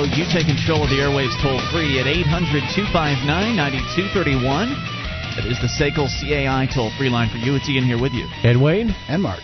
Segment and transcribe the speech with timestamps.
[0.00, 0.16] show.
[0.16, 4.68] You take control of the airwaves toll free at 800 259 9231.
[5.36, 7.56] That is the SACL CAI toll free line for you.
[7.56, 8.26] It's Ian here with you.
[8.42, 8.94] And Wayne.
[9.08, 9.40] And Mark.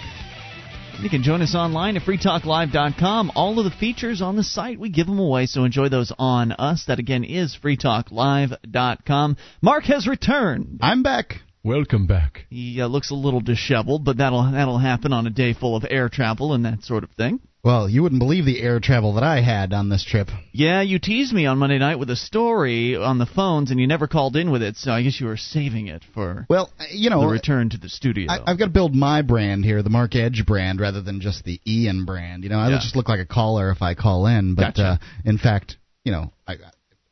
[1.01, 3.33] You can join us online at freetalklive.com.
[3.35, 6.53] All of the features on the site, we give them away, so enjoy those on
[6.53, 6.87] us.
[6.87, 9.37] That again is freetalklive.com.
[9.61, 10.79] Mark has returned.
[10.81, 11.35] I'm back.
[11.67, 12.47] Welcome back.
[12.49, 15.85] He uh, looks a little disheveled, but that'll that'll happen on a day full of
[15.91, 17.41] air travel and that sort of thing.
[17.65, 20.29] Well, you wouldn't believe the air travel that I had on this trip.
[20.53, 23.89] Yeah, you teased me on Monday night with a story on the phones, and you
[23.89, 24.77] never called in with it.
[24.77, 27.89] So I guess you were saving it for well, you know, the return to the
[27.89, 28.31] studio.
[28.31, 31.43] I, have got to build my brand here, the Mark Edge brand, rather than just
[31.43, 32.45] the Ian brand.
[32.45, 32.79] You know, I yeah.
[32.79, 34.85] just look like a caller if I call in, but gotcha.
[34.85, 36.59] uh, in fact, you know, I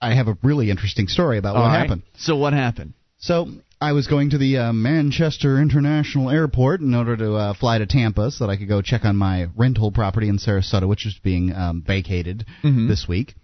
[0.01, 1.81] I have a really interesting story about All what right.
[1.81, 2.03] happened.
[2.19, 2.93] So what happened?
[3.19, 3.49] So
[3.81, 7.87] I was going to the uh, Manchester International Airport in order to uh, fly to
[7.87, 11.19] Tampa so that I could go check on my rental property in Sarasota, which is
[11.23, 12.89] being um, vacated Mhm.
[12.89, 13.35] this week.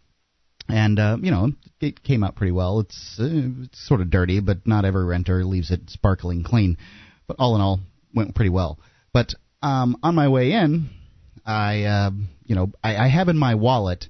[0.68, 2.80] And uh, you know, it came out pretty well.
[2.80, 3.28] It's, uh,
[3.64, 6.76] it's sort of dirty, but not every renter leaves it sparkling clean.
[7.26, 7.80] But all in all,
[8.14, 8.78] went pretty well.
[9.12, 10.90] But um, on my way in,
[11.44, 12.10] I uh,
[12.46, 14.06] you know I, I have in my wallet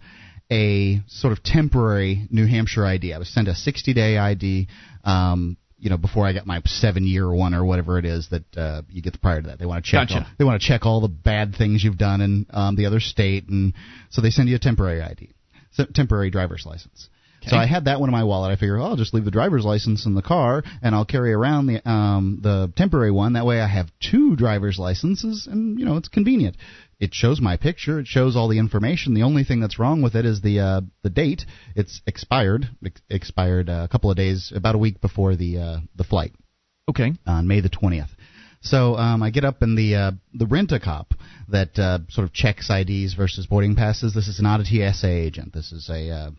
[0.53, 3.15] a sort of temporary New Hampshire ID.
[3.15, 4.69] I was sent a 60-day ID.
[5.05, 8.83] Um, you know, before I got my seven-year one or whatever it is that uh,
[8.91, 10.09] you get prior to that, they want to check.
[10.09, 10.21] Gotcha.
[10.21, 13.01] All, they want to check all the bad things you've done in um, the other
[13.01, 13.75] state, and
[14.11, 15.31] so they send you a temporary ID,
[15.73, 17.09] so, temporary driver's license.
[17.47, 18.51] So I had that one in my wallet.
[18.51, 21.33] I figure, oh, I'll just leave the driver's license in the car, and I'll carry
[21.33, 23.33] around the um, the temporary one.
[23.33, 26.57] That way, I have two driver's licenses, and you know, it's convenient.
[27.01, 27.99] It shows my picture.
[27.99, 29.15] It shows all the information.
[29.15, 31.45] The only thing that's wrong with it is the uh, the date.
[31.75, 32.69] It's expired.
[32.85, 36.33] Ex- expired uh, a couple of days, about a week before the uh, the flight
[36.89, 37.13] Okay.
[37.27, 38.11] on May the twentieth.
[38.63, 41.15] So um, I get up in the uh, the rent a cop
[41.49, 44.13] that uh, sort of checks IDs versus boarding passes.
[44.13, 45.55] This is not a TSA agent.
[45.55, 46.31] This is a uh,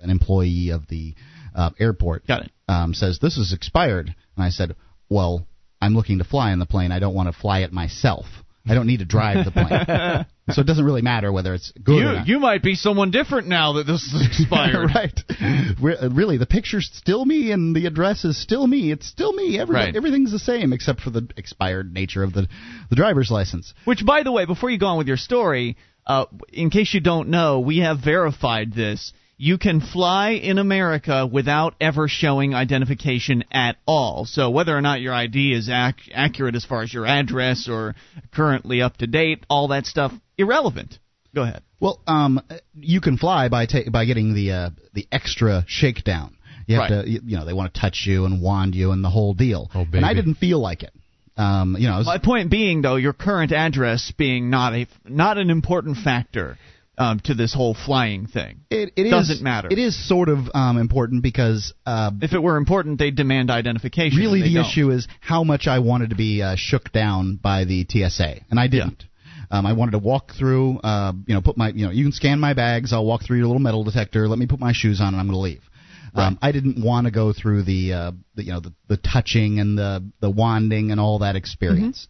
[0.00, 1.14] an employee of the
[1.54, 2.26] uh, airport.
[2.26, 2.50] Got it.
[2.68, 4.74] Um, says this is expired, and I said,
[5.08, 5.46] well,
[5.80, 6.90] I'm looking to fly in the plane.
[6.90, 8.26] I don't want to fly it myself.
[8.68, 10.26] I don't need to drive the plane.
[10.54, 12.28] so it doesn't really matter whether it's good you or not.
[12.28, 14.90] you might be someone different now that this is expired.
[14.94, 15.20] right.
[15.40, 18.92] Uh, Really, the picture's still me and the address is still me.
[18.92, 19.58] It's still me.
[19.58, 19.96] Every, Right.
[19.96, 22.48] Everything's the same except for the expired nature of the
[22.90, 23.72] the driver's license.
[23.84, 25.76] Which, by the way, before you go on with your story,
[26.06, 29.12] uh, in case you don't know, we have verified this.
[29.42, 34.26] You can fly in America without ever showing identification at all.
[34.26, 37.94] So whether or not your ID is ac- accurate as far as your address or
[38.34, 40.98] currently up to date, all that stuff irrelevant.
[41.34, 41.62] Go ahead.
[41.80, 42.42] Well, um,
[42.74, 46.36] you can fly by ta- by getting the uh, the extra shakedown.
[46.66, 47.04] You have Right.
[47.04, 49.32] to, you you know, they want to touch you and wand you and the whole
[49.32, 49.70] deal.
[49.74, 49.96] Oh, baby.
[49.96, 50.92] And I didn't feel like it.
[51.38, 55.38] Um, you know, was, My point being, though, your current address being not a not
[55.38, 56.58] an important factor
[57.00, 58.60] um, to this whole flying thing.
[58.70, 59.68] it, it is- doesn't matter.
[59.70, 64.18] It is sort of um, important because uh, If it were important, they'd demand identification.
[64.18, 64.66] really the don't.
[64.66, 68.60] issue is how much I wanted to be uh, shook down by the TSA, and
[68.60, 69.04] I didn't.
[69.52, 72.12] Um, I wanted to walk through, uh, you know, put my, you know, you can
[72.12, 72.92] scan my bags.
[72.92, 74.28] I'll walk through your little metal detector.
[74.28, 75.62] Let me put my shoes on, and I'm going to leave.
[76.14, 79.58] Um, I didn't want to go through the, uh, the, you know, the, the touching
[79.60, 82.08] and the the wanding and all that experience.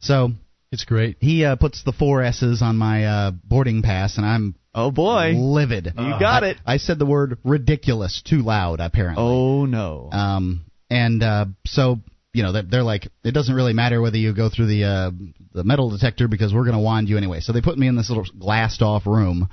[0.00, 0.32] So
[0.74, 1.16] It's great.
[1.20, 5.32] he uh, puts the four S's on my uh, boarding pass, and I'm Oh boy.
[5.36, 5.86] livid.
[5.96, 6.58] You got it.
[6.66, 9.22] I said the word ridiculous too loud, apparently.
[9.24, 10.10] Oh no.
[10.12, 12.00] Um, and uh, so
[12.32, 15.10] you know they're, they're like, it doesn't really matter whether you go through the uh,
[15.52, 17.40] the metal detector because we're going to wand you anyway.
[17.40, 19.48] So they put me in this little glassed off room.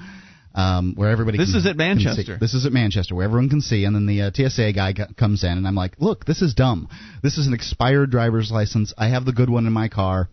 [0.54, 1.78] Um, where everybody This can- is at.
[1.78, 2.38] Manchester.
[2.38, 5.06] This is at Manchester, where everyone can see, and then the uh, TSA guy co-
[5.18, 6.90] comes in, and I'm like, "Look, this is dumb.
[7.24, 8.94] This is an expired driver's license.
[8.98, 10.28] I have the good one in my car.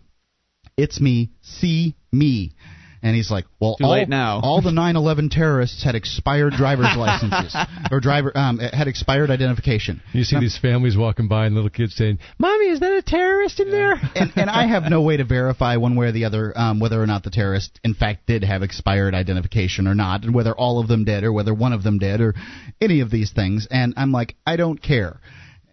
[0.79, 1.31] It's me.
[1.43, 2.53] See me."
[3.01, 6.97] And he's like, "Well, Too all, late now." all the 9/11 terrorists had expired driver's
[6.97, 7.57] licenses
[7.91, 11.71] or driver um, had expired identification." You see Now- these families walking by and little
[11.71, 15.17] kids saying, "Mommy, is that a terrorist in there?" and, and I have no way
[15.19, 18.27] to verify one way or the other um, whether or not the terrorist in fact
[18.27, 21.73] did have expired identification or not, and whether all of them did or whether one
[21.73, 22.35] of them did or
[22.81, 23.69] any of these things.
[23.71, 25.21] And I'm like, I don't care.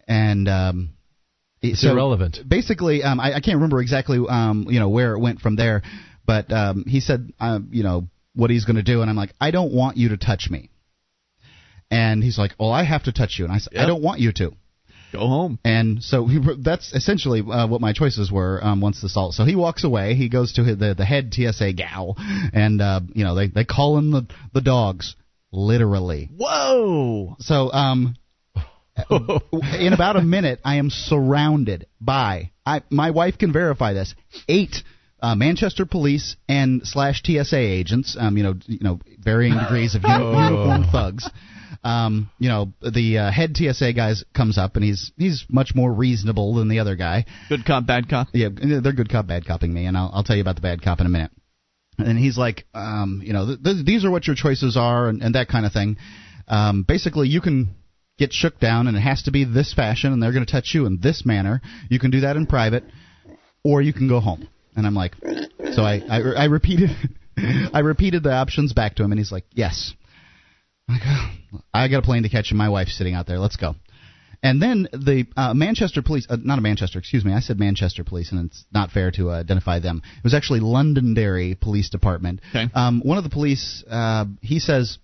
[0.08, 0.90] And um,
[1.72, 2.40] It's so irrelevant.
[2.48, 5.84] Basically, um, I, I can't remember exactly um, you know where it went from there,
[6.26, 9.34] but um, he said um, you know what he's going to do, and I'm like,
[9.40, 10.70] I don't want you to touch me.
[11.90, 14.20] And he's like, Well, I have to touch you, and I said, I don't want
[14.20, 14.52] you to.
[15.14, 15.60] Go home.
[15.64, 19.34] And so he, that's essentially uh, what my choices were um, once the salt.
[19.34, 20.16] So he walks away.
[20.16, 23.64] He goes to his, the the head TSA gal, and uh, you know they they
[23.64, 25.16] call him the the dogs,
[25.52, 26.30] literally.
[26.36, 27.38] Whoa.
[27.40, 28.16] So um,
[29.10, 34.16] in about a minute, I am surrounded by I my wife can verify this
[34.48, 34.84] eight
[35.22, 40.04] uh, Manchester police and slash TSA agents, um, you know, you know, varying degrees of
[40.04, 41.30] uniform thugs.
[41.84, 45.94] Um, you know, the uh, head TSA guys comes up and he's he's much more
[45.94, 47.26] reasonable than the other guy.
[47.50, 48.28] Good cop, bad cop.
[48.34, 50.82] Yeah, they're good cop, bad copping me, and I'll, I'll tell you about the bad
[50.82, 51.32] cop in a minute.
[51.98, 55.22] And he's like, um, you know, th- th- these are what your choices are, and,
[55.22, 55.98] and that kind of thing.
[56.48, 57.76] Um, basically, you can
[58.18, 60.74] get shook down, and it has to be this fashion, and they're going to touch
[60.74, 61.62] you in this manner.
[61.90, 62.84] You can do that in private,
[63.64, 64.48] or you can go home.
[64.76, 65.16] And I'm like,
[65.74, 66.90] so I I, I repeated
[67.74, 69.94] I repeated the options back to him, and he's like, yes.
[70.88, 73.40] I'm like, oh, I got a plane to catch, and my wife's sitting out there.
[73.40, 73.76] Let's go.
[74.44, 78.04] And then the uh, Manchester police, uh, not a Manchester, excuse me, I said Manchester
[78.04, 80.04] police, and it's not fair to uh, identify them.
[80.18, 82.42] It was actually Londonderry Police Department.
[82.52, 82.72] Okay.
[82.76, 85.00] Um, one of the police, uh, he says,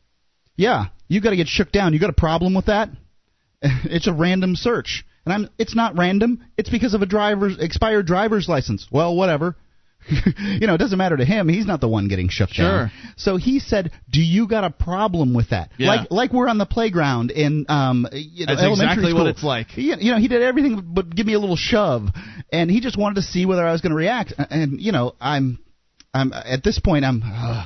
[0.56, 1.94] "Yeah, you got to get shook down.
[1.94, 2.89] You got a problem with that?
[3.62, 6.44] it's a random search." And I'm, it's not random.
[6.57, 8.88] It's because of a driver's expired driver's license.
[8.92, 9.56] Well, whatever.
[10.09, 11.48] you know, it doesn't matter to him.
[11.48, 12.65] He's not the one getting shook Sure.
[12.65, 12.92] down.
[13.18, 15.89] So he said, "Do you got a problem with that?" Yeah.
[15.89, 19.27] Like like we're on the playground in um you know, That's elementary exactly what school.
[19.27, 19.68] it's like.
[19.68, 22.07] He, you know, he did everything but give me a little shove,
[22.51, 24.33] and he just wanted to see whether I was going to react.
[24.50, 25.59] And you know, I'm
[26.15, 27.21] I'm at this point I'm.
[27.24, 27.65] Uh,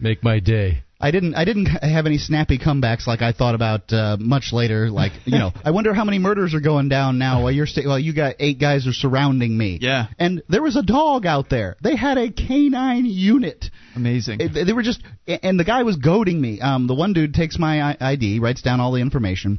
[0.00, 0.84] Make my day.
[1.00, 1.34] I didn't.
[1.34, 4.90] I didn't have any snappy comebacks like I thought about uh, much later.
[4.90, 7.86] Like you know, I wonder how many murders are going down now while you're sta-
[7.86, 9.78] while you got eight guys are surrounding me.
[9.82, 10.06] Yeah.
[10.18, 11.76] And there was a dog out there.
[11.82, 13.66] They had a canine unit.
[13.96, 14.40] Amazing.
[14.40, 16.60] It- they were just, and the guy was goading me.
[16.60, 19.58] Um, the one dude takes my ID, writes down all the information.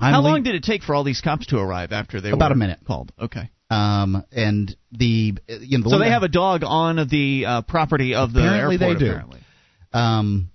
[0.00, 2.30] I'm How lea- long did it take for all these cops to arrive after they
[2.30, 2.80] About were a minute.
[2.86, 3.12] called?
[3.20, 3.50] Okay.
[3.68, 7.44] Um, and the uh, you know the So they guy- have a dog on the
[7.46, 8.98] uh, property of the Apparently they airport.
[8.98, 9.06] do.
[9.10, 9.40] Apparently,
[9.92, 10.49] um.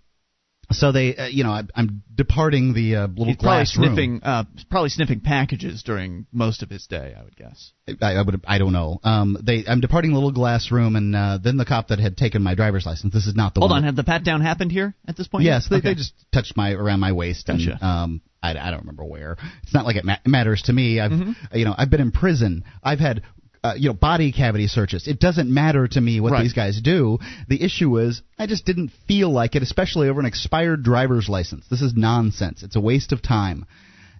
[0.75, 3.85] So they, uh, you know, I, I'm departing the uh, little he's probably glass room.
[3.87, 7.15] sniffing, uh, probably sniffing packages during most of his day.
[7.17, 7.71] I would guess.
[8.01, 8.99] I, I would I don't know.
[9.03, 12.17] Um, they I'm departing the little glass room, and uh, then the cop that had
[12.17, 13.13] taken my driver's license.
[13.13, 13.79] This is not the Hold one.
[13.79, 15.45] on, had the pat down happened here at this point?
[15.45, 15.89] Yes, they, Okay.
[15.89, 17.85] they just touched my around my waist, and Gotcha.
[17.85, 19.37] um, I, I don't remember where.
[19.63, 20.99] It's not like it ma- matters to me.
[20.99, 21.57] I've Mm-hmm.
[21.57, 22.63] you know I've been in prison.
[22.83, 23.21] I've had.
[23.65, 25.07] Uh, you know, body cavity searches.
[25.07, 26.43] It doesn't matter to me what Right.
[26.43, 27.17] these guys do.
[27.47, 31.65] The issue is, I just didn't feel like it, especially over an expired driver's license.
[31.67, 32.61] This is nonsense.
[32.61, 33.65] It's a waste of time,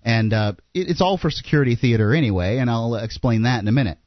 [0.04, 2.58] and uh, it, it's all for security theater anyway.
[2.58, 4.00] And I'll explain that in a minute.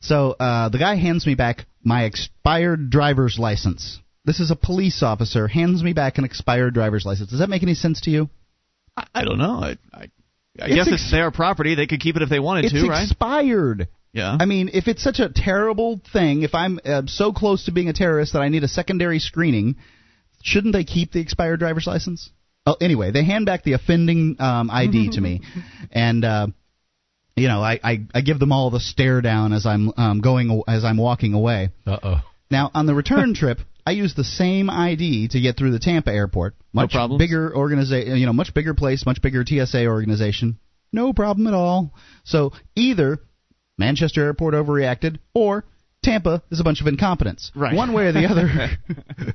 [0.00, 3.98] So uh, the guy hands me back my expired driver's license.
[4.24, 7.30] This is a police officer hands me back an expired driver's license.
[7.30, 8.30] Does that make any sense to you?
[8.96, 9.58] I, I don't know.
[9.62, 10.02] I, I,
[10.60, 11.74] I It's guess ex- it's their property.
[11.74, 13.02] They could keep it if they wanted It's to, right?
[13.02, 13.88] It's expired.
[14.14, 14.36] Yeah.
[14.38, 17.88] I mean, if it's such a terrible thing, if I'm uh, so close to being
[17.88, 19.74] a terrorist that I need a secondary screening,
[20.40, 22.30] shouldn't they keep the expired driver's license?
[22.64, 25.42] Oh, anyway, they hand back the offending um, ID to me,
[25.90, 26.46] and uh,
[27.36, 30.62] you know, I, I I give them all the stare down as I'm um, going
[30.68, 31.70] as I'm walking away.
[31.84, 32.20] Uh oh.
[32.50, 36.12] Now, on the return trip, I use the same ID to get through the Tampa
[36.12, 36.54] airport.
[36.72, 37.18] Much problems?
[37.18, 40.58] bigger organization, you know, much bigger place, much bigger TSA organization.
[40.92, 41.92] No problem at all.
[42.22, 43.18] So either
[43.78, 45.64] Manchester Airport overreacted, or
[46.02, 47.50] Tampa is a bunch of incompetence.
[47.54, 47.74] Right.
[47.74, 49.34] One way or the other.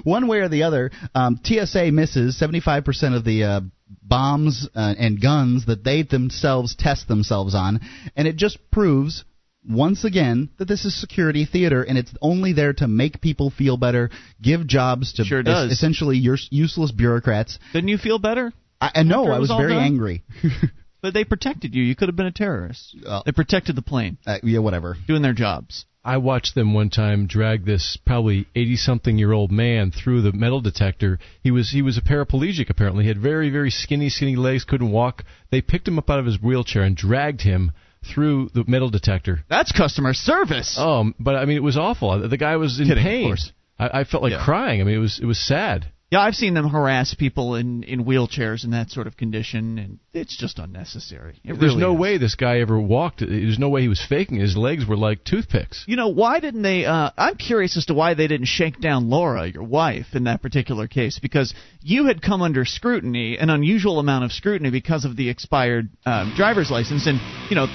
[0.04, 3.60] one way or the other, um, TSA misses 75% of the uh,
[4.02, 7.80] bombs uh, and guns that they themselves test themselves on,
[8.16, 9.24] and it just proves
[9.68, 13.76] once again that this is security theater and it's only there to make people feel
[13.76, 14.10] better,
[14.42, 17.58] give jobs to Sure es- essentially useless bureaucrats.
[17.72, 18.52] Didn't you feel better?
[18.80, 19.82] I, I know I was was very done?
[19.82, 20.22] angry.
[21.04, 21.82] But they protected you.
[21.82, 22.96] You could have been a terrorist.
[23.06, 24.96] Uh, they protected the plane, uh, yeah, whatever.
[25.06, 25.84] doing their jobs.
[26.02, 30.32] I watched them one time drag this probably 80 something year old man through the
[30.32, 31.18] metal detector.
[31.42, 33.04] He was he was a paraplegic apparently.
[33.04, 35.24] He had very very skinny skinny legs, couldn't walk.
[35.50, 39.44] They picked him up out of his wheelchair and dragged him through the metal detector.
[39.50, 40.76] That's customer service.
[40.80, 42.26] Oh, but I mean it was awful.
[42.26, 43.28] The guy was in Kidding, of pain.
[43.28, 43.52] course.
[43.78, 44.42] I, I felt like Yeah.
[44.42, 44.80] crying.
[44.80, 45.86] I mean it was it was sad.
[46.14, 49.98] Yeah, I've seen them harass people in in wheelchairs in that sort of condition, and
[50.12, 51.40] it's just unnecessary.
[51.42, 51.98] It There's really no is.
[51.98, 53.18] way this guy ever walked.
[53.18, 54.38] There's no way he was faking.
[54.38, 55.82] His legs were like toothpicks.
[55.88, 56.84] You know, why didn't they?
[56.84, 60.40] Uh, I'm curious as to why they didn't shake down Laura, your wife, in that
[60.40, 61.52] particular case, because
[61.82, 66.32] you had come under scrutiny, an unusual amount of scrutiny, because of the expired uh,
[66.36, 67.08] driver's license.
[67.08, 67.18] And,
[67.50, 67.66] you know,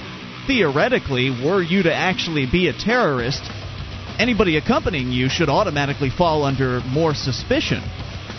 [0.46, 3.42] theoretically, were you to actually be a terrorist,
[4.18, 7.82] anybody accompanying you should automatically fall under more suspicion.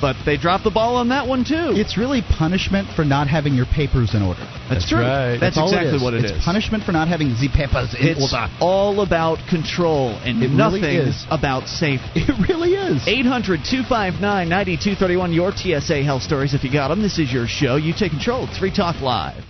[0.01, 1.77] But they dropped the ball on that one, too.
[1.77, 4.39] It's really punishment for not having your papers in order.
[4.41, 4.99] That's, That's true.
[5.01, 5.37] right.
[5.37, 6.01] That's, all exactly it is.
[6.03, 6.43] what it it's is.
[6.43, 8.49] punishment for not having the papers in It's order.
[8.59, 11.25] all about control and It really nothing is.
[11.29, 12.25] about safety.
[12.31, 13.07] It really is.
[13.07, 15.33] 800 259 9231.
[15.33, 17.01] Your TSA health stories if you got them.
[17.01, 17.75] This is your show.
[17.75, 18.45] You take control.
[18.49, 19.43] It's Free Talk Live.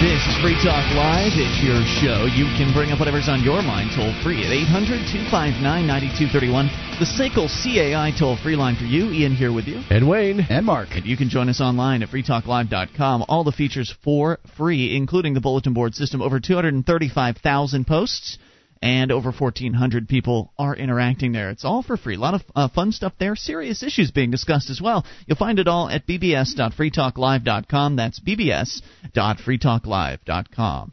[0.00, 1.32] This is Free Talk Live.
[1.38, 2.26] It's your show.
[2.26, 6.66] You can bring up whatever's on your mind toll free at 800 259 9231.
[6.98, 9.10] The SACL CAI toll free line for you.
[9.10, 9.82] Ian here with you.
[9.90, 10.40] And Wayne.
[10.50, 10.88] And Mark.
[10.92, 13.24] And you can join us online at freetalklive.com.
[13.28, 16.20] All the features for free, including the bulletin board system.
[16.20, 18.38] Over 235,000 posts
[18.84, 21.48] and over 1,400 people are interacting there.
[21.48, 22.16] It's all for free.
[22.16, 23.34] A lot of uh, fun stuff there.
[23.34, 25.06] Serious issues being discussed as well.
[25.26, 27.96] You'll find it all at bbs.freetalklive.com.
[27.96, 30.92] That's bbs.freetalklive.com.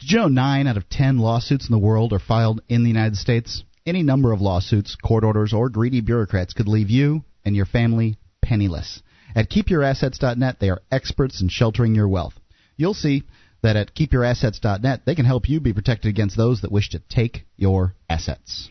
[0.00, 2.90] Did you know nine out of ten lawsuits in the world are filed in the
[2.90, 3.62] United States?
[3.86, 8.16] Any number of lawsuits, court orders, or greedy bureaucrats could leave you and your family
[8.42, 9.04] penniless.
[9.36, 12.34] At keepyourassets.net, they are experts in sheltering your wealth.
[12.76, 13.22] You'll see
[13.64, 17.44] that at keepyourassets.net they can help you be protected against those that wish to take
[17.56, 18.70] your assets.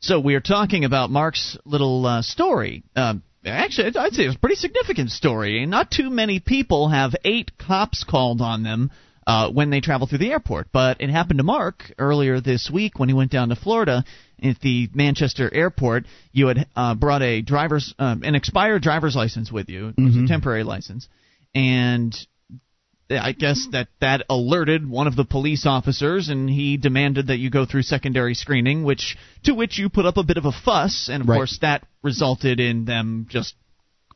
[0.00, 2.82] So we're talking about Mark's little uh, story.
[2.96, 5.64] Uh, actually, I'd say it's a pretty significant story.
[5.66, 8.90] Not too many people have eight cops called on them
[9.26, 12.98] uh, when they travel through the airport, but it happened to Mark earlier this week
[12.98, 14.02] when he went down to Florida
[14.42, 16.06] at the Manchester airport.
[16.32, 20.14] You had uh, brought a driver's uh, an expired driver's license with you, it was
[20.14, 20.24] Mm-hmm.
[20.24, 21.06] a temporary license,
[21.54, 22.16] and
[23.10, 27.50] I guess that that alerted one of the police officers, and he demanded that you
[27.50, 31.08] go through secondary screening, which to which you put up a bit of a fuss,
[31.10, 31.36] and of Right.
[31.36, 33.54] course that resulted in them just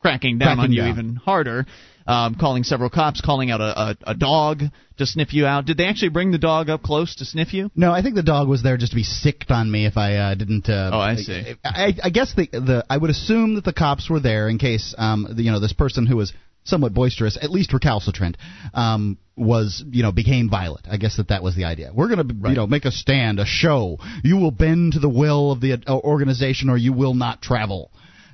[0.01, 0.89] cracking down Cracking on you down.
[0.91, 1.67] even harder,
[2.07, 4.63] um, calling several cops, calling out a, a, a dog
[4.99, 5.65] to sniff you out.
[5.65, 7.71] Did they actually bring the dog up close to sniff you?
[7.75, 10.17] No, I think the dog was there just to be sicked on me if I
[10.17, 10.69] uh, didn't.
[10.69, 11.55] Uh, Oh, I see.
[11.65, 14.95] I, I guess the the I would assume that the cops were there in case
[14.99, 16.33] um the, you know this person who was
[16.65, 18.37] somewhat boisterous, at least recalcitrant,
[18.75, 20.87] um was you know became violent.
[20.89, 21.91] I guess that that was the idea.
[21.95, 23.99] We're gonna you know make a stand, a show.
[24.23, 27.91] You will bend to the will of the uh, organization, or you will not travel.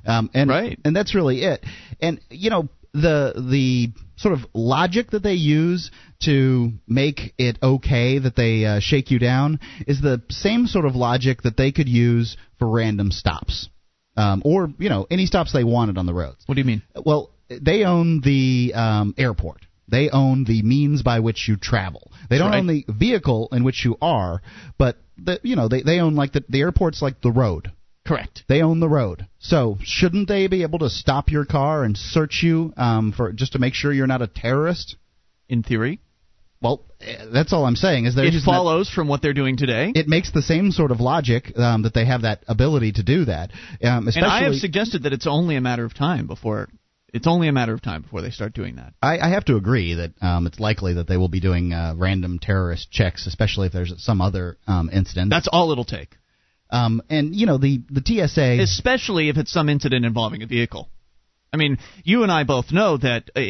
[0.07, 0.79] Um, and Right.
[0.85, 1.65] and that's really it.
[2.01, 5.91] And you know the the sort of logic that they use
[6.25, 10.95] to make it okay that they uh, shake you down is the same sort of
[10.95, 13.69] logic that they could use for random stops,
[14.17, 16.43] um, or you know any stops they wanted on the roads.
[16.47, 16.83] What do you mean?
[17.05, 17.31] Well,
[17.61, 19.67] they own the um, airport.
[19.89, 22.13] They own the means by which you travel.
[22.29, 22.59] They don't Right.
[22.59, 24.41] own the vehicle in which you are,
[24.79, 27.73] but the, you know they they own like the the airport's like the road.
[28.07, 28.45] Correct.
[28.49, 29.27] They own the road.
[29.41, 33.53] So shouldn't they be able to stop your car and search you um, for just
[33.53, 34.97] to make sure you're not a terrorist?
[35.49, 35.99] In theory,
[36.63, 36.85] Well,
[37.33, 38.05] that's all I'm saying.
[38.05, 39.93] Is they're it that- follows from what they're doing today.
[39.95, 43.25] it makes the same sort of logic um, that they have that ability to do
[43.25, 43.51] that.
[43.83, 46.69] Um, especially, and I have suggested that it's only a matter of time before
[47.13, 48.95] it's only a matter of time before they start doing that.
[49.03, 51.95] I, I have to agree that um, it's likely that they will be doing uh,
[51.97, 55.31] random terrorist checks, especially if there's some other um, incident.
[55.31, 56.17] That's all it'll take,
[56.71, 58.63] um, and you know the the TSA.
[58.63, 60.89] especially if it's some incident involving a vehicle.
[61.53, 63.41] I mean, you and I both know that uh,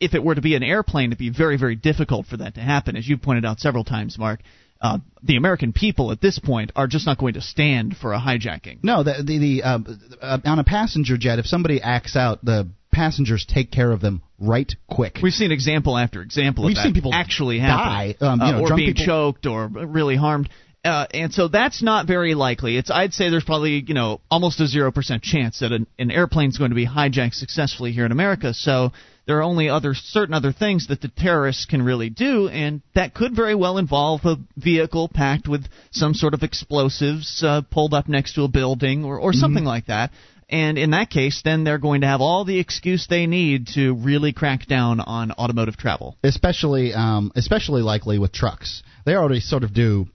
[0.00, 2.60] if it were to be an airplane, it'd be very, very difficult for that to
[2.60, 2.96] happen.
[2.96, 4.40] As you pointed out several times, Mark,
[4.80, 8.18] uh, the American people at this point are just not going to stand for a
[8.20, 8.82] hijacking.
[8.82, 9.78] No, the the, the uh,
[10.20, 14.22] uh, on a passenger jet, if somebody acts out, the passengers take care of them
[14.38, 15.18] right quick.
[15.22, 18.50] We've seen example after example of We've seen people actually die, happen, um, you uh,
[18.52, 20.48] know, or being people- choked or really harmed.
[20.84, 22.76] Uh, and so that's not very likely.
[22.76, 26.10] It's I'd say there's probably you know almost a zero percent chance that an, an
[26.10, 28.52] airplane is going to be hijacked successfully here in America.
[28.52, 28.92] So
[29.26, 33.14] there are only other certain other things that the terrorists can really do, and that
[33.14, 38.06] could very well involve a vehicle packed with some sort of explosives uh, pulled up
[38.06, 40.10] next to a building or, or something like that.
[40.48, 43.94] And in that case, then they're going to have all the excuse they need to
[43.94, 46.16] really crack down on automotive travel.
[46.22, 48.82] especially um, especially likely with trucks.
[49.06, 50.06] They already sort of do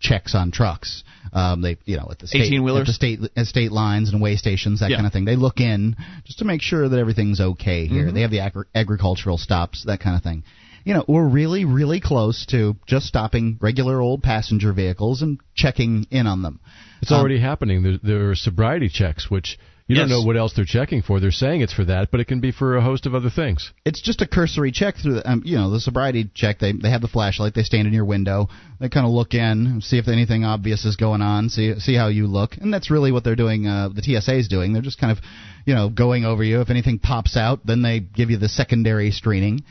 [0.00, 1.02] checks on trucks.
[1.32, 2.82] Um, they you know at the state 18-wheelers?
[2.82, 4.96] at the state at state lines and way stations that Yeah.
[4.98, 5.24] kind of thing.
[5.24, 8.04] They look in just to make sure that everything's okay here.
[8.06, 8.14] Mm-hmm.
[8.14, 10.44] They have the agri- agricultural stops that kind of thing.
[10.84, 16.06] You know, we're really really close to just stopping regular old passenger vehicles and checking
[16.10, 16.60] in on them.
[17.04, 17.82] It's Um, already happening.
[17.82, 21.20] There, there are sobriety checks, which you don't know what else they're checking for.
[21.20, 23.70] They're saying it's for that, but it can be for a host of other things.
[23.84, 26.58] it's just a cursory check through the, um, you know the sobriety check.
[26.58, 27.52] They they have the flashlight.
[27.54, 28.48] They stand in your window.
[28.80, 32.08] They kind of look in see if anything obvious is going on see see how
[32.08, 32.56] you look.
[32.56, 34.72] And that's really what they're doing uh, the TSA is doing.
[34.72, 35.22] They're just kind of
[35.66, 36.62] you know going over you.
[36.62, 39.64] If anything pops out then they give you the secondary screening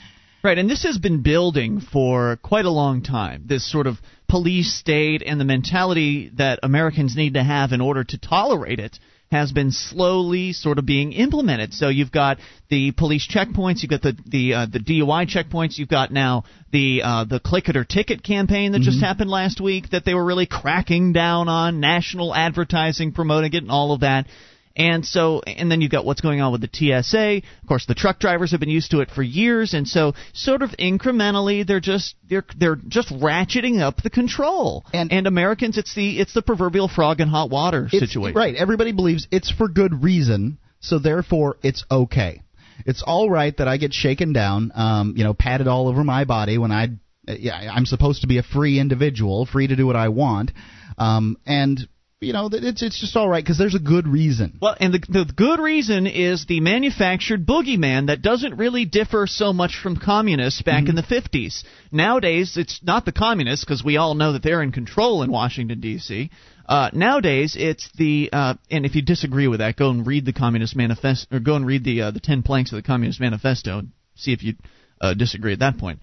[0.43, 3.43] Right, and this has been building for quite a long time.
[3.45, 3.95] This sort of
[4.27, 8.99] police state and the mentality that Americans need to have in order to tolerate it
[9.31, 11.73] has been slowly sort of being implemented.
[11.73, 15.87] So you've got the police checkpoints, you've got the the uh, the DUI checkpoints, you've
[15.87, 19.91] got now the uh, the click it or ticket campaign that just happened last week
[19.91, 24.27] that they were really cracking down on, national advertising promoting it and all of that.
[24.75, 27.41] And so, and then you've got what's going on with the TSA.
[27.61, 30.63] Of course, the truck drivers have been used to it for years, and so sort
[30.63, 34.83] of incrementally, they're just they're they're just ratcheting up the control.
[34.91, 38.35] And, and Americans, it's the it's the proverbial frog in hot water situation.
[38.35, 38.55] Right.
[38.55, 42.41] Everybody believes it's for good reason, so therefore it's okay.
[42.87, 46.25] It's all right that I get shaken down, um, you know, patted all over my
[46.25, 46.87] body when I
[47.27, 50.51] yeah, I'm supposed to be a free individual, free to do what I want.
[50.97, 51.79] Um, and
[52.23, 54.57] you know, it's it's just all right because there's a good reason.
[54.61, 59.53] Well, and the the good reason is the manufactured boogeyman that doesn't really differ so
[59.53, 60.91] much from communists back mm-hmm.
[60.91, 61.63] in the 50s.
[61.91, 65.79] Nowadays, it's not the communists because we all know that they're in control in Washington
[65.79, 66.29] D.C.
[66.65, 70.33] Uh, nowadays, it's the uh, and if you disagree with that, go and read the
[70.33, 73.79] Communist Manifesto or go and read the uh, the ten planks of the Communist Manifesto
[73.79, 74.55] and see if you
[75.01, 75.99] uh, disagree at that point.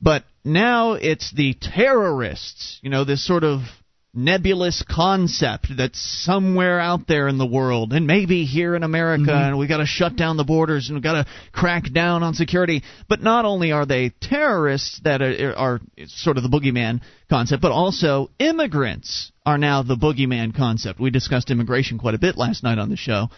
[0.00, 3.60] But now it's the terrorists, you know, this sort of
[4.12, 9.50] nebulous concept that's somewhere out there in the world and maybe here in America mm-hmm.
[9.50, 12.34] and we got to shut down the borders and we got to crack down on
[12.34, 17.62] security but not only are they terrorists that are, are sort of the boogeyman concept
[17.62, 22.64] but also immigrants are now the boogeyman concept we discussed immigration quite a bit last
[22.64, 23.28] night on the show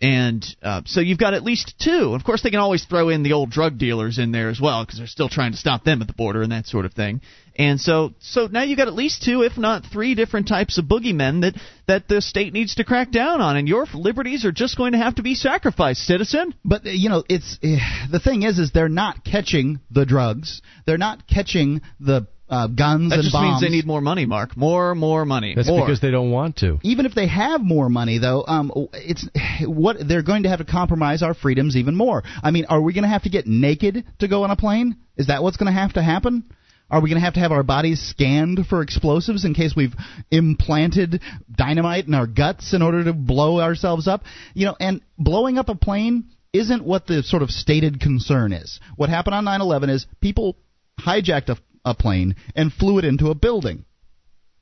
[0.00, 2.14] and uh, so you've got at least two.
[2.14, 4.84] Of course, they can always throw in the old drug dealers in there as well
[4.84, 7.20] because they're still trying to stop them at the border and that sort of thing.
[7.56, 10.86] And so, so now you've got at least two, if not three, different types of
[10.86, 11.54] boogeymen that
[11.86, 13.56] that the state needs to crack down on.
[13.56, 16.54] And your liberties are just going to have to be sacrificed, citizen.
[16.64, 17.76] But you know, it's uh,
[18.10, 20.62] the thing is, is they're not catching the drugs.
[20.86, 23.52] They're not catching the uh, guns that and just bombs.
[23.52, 24.56] means they need more money, Mark.
[24.58, 25.54] More, more money.
[25.54, 25.86] That's more.
[25.86, 26.78] because they don't want to.
[26.82, 29.26] Even if they have more money, though, um, it's
[29.66, 32.22] what they're going to have to compromise our freedoms even more.
[32.42, 34.96] I mean, are we going to have to get naked to go on a plane?
[35.16, 36.44] Is that what's going to have to happen?
[36.92, 39.94] Are we going to have to have our bodies scanned for explosives in case we've
[40.30, 44.22] implanted dynamite in our guts in order to blow ourselves up?
[44.54, 48.78] You know, and blowing up a plane isn't what the sort of stated concern is.
[48.94, 50.56] What happened on 9/11 is people
[51.00, 53.84] hijacked a a plane and flew it into a building.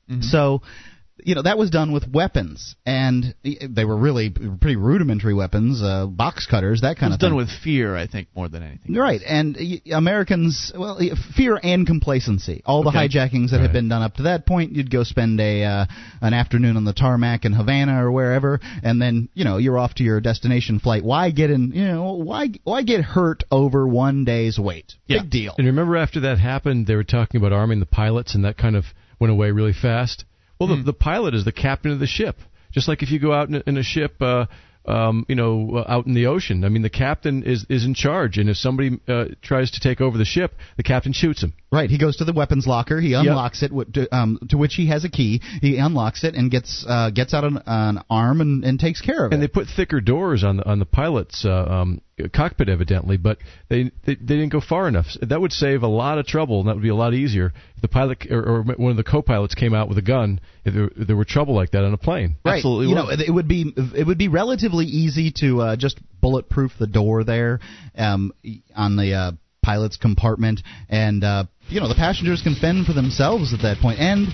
[0.09, 0.21] Mm-hmm.
[0.21, 0.61] So
[1.23, 6.07] you know that was done with weapons, and they were really pretty rudimentary weapons, uh,
[6.07, 7.29] box cutters, that kind of thing.
[7.29, 8.95] done with fear, I think, more than anything.
[8.95, 9.57] Right, and
[9.91, 10.99] Americans, well,
[11.35, 12.61] fear and complacency.
[12.65, 13.63] All the hijackings that right.
[13.63, 15.85] had been done up to that point, you'd go spend a uh,
[16.21, 19.95] an afternoon on the tarmac in Havana or wherever, and then you know you're off
[19.95, 21.03] to your destination flight.
[21.03, 21.71] Why get in?
[21.71, 24.93] You know, why why get hurt over one day's wait?
[25.07, 25.21] Yeah.
[25.21, 25.55] Big deal.
[25.57, 28.75] And remember, after that happened, they were talking about arming the pilots, and that kind
[28.75, 28.85] of
[29.19, 30.25] went away really fast.
[30.61, 30.85] Well, the, hmm.
[30.85, 32.37] the pilot is the captain of the ship.
[32.71, 34.45] Just like if you go out in a, in a ship, uh,
[34.85, 36.63] um, you know, uh, out in the ocean.
[36.63, 40.01] I mean, the captain is is in charge, and if somebody uh, tries to take
[40.01, 41.53] over the ship, the captain shoots him.
[41.71, 41.89] Right.
[41.89, 42.99] He goes to the weapons locker.
[42.99, 43.71] He unlocks yep.
[43.71, 45.41] it, to, um, to which he has a key.
[45.61, 49.25] He unlocks it and gets uh, gets out an, an arm and, and takes care
[49.25, 49.35] of and it.
[49.35, 53.37] And they put thicker doors on the on the pilot's uh, um, cockpit, evidently, but
[53.69, 55.07] they, they they didn't go far enough.
[55.21, 57.81] That would save a lot of trouble, and that would be a lot easier if
[57.81, 60.39] the pilot or, or one of the co-pilots came out with a gun.
[60.65, 62.57] If there, if there were trouble like that on a plane, right?
[62.57, 62.87] Absolutely.
[62.87, 66.87] You know, it would be it would be relatively easy to uh, just bulletproof the
[66.87, 67.59] door there
[67.97, 68.31] um,
[68.75, 69.31] on the uh,
[69.63, 73.99] pilot's compartment, and uh, you know the passengers can fend for themselves at that point,
[73.99, 74.27] and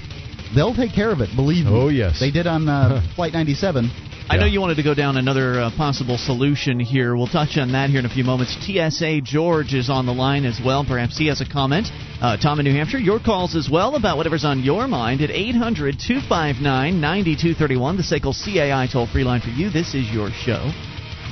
[0.55, 1.29] they'll take care of it.
[1.35, 1.71] Believe me.
[1.73, 3.89] Oh yes, they did on uh, Flight 97.
[4.29, 7.15] I know you wanted to go down another uh, possible solution here.
[7.15, 8.57] We'll touch on that here in a few moments.
[8.59, 10.83] TSA George is on the line as well.
[10.83, 11.87] Perhaps he has a comment.
[12.21, 15.31] Uh, Tom in New Hampshire, your calls as well about whatever's on your mind at
[15.31, 19.69] 800 259 9231, the SACL CAI toll free line for you.
[19.69, 20.71] This is your show,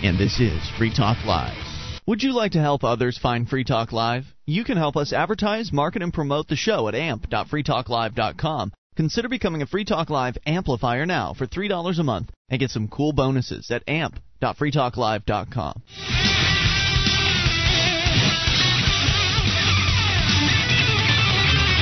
[0.02, 1.58] and this is Free Talk Live.
[2.08, 4.24] Would you like to help others find Free Talk Live?
[4.46, 8.72] You can help us advertise, market, and promote the show at amp.freetalklive.com.
[8.96, 12.88] Consider becoming a Free Talk Live amplifier now for $3 a month and get some
[12.88, 15.84] cool bonuses at amp.freetalklive.com.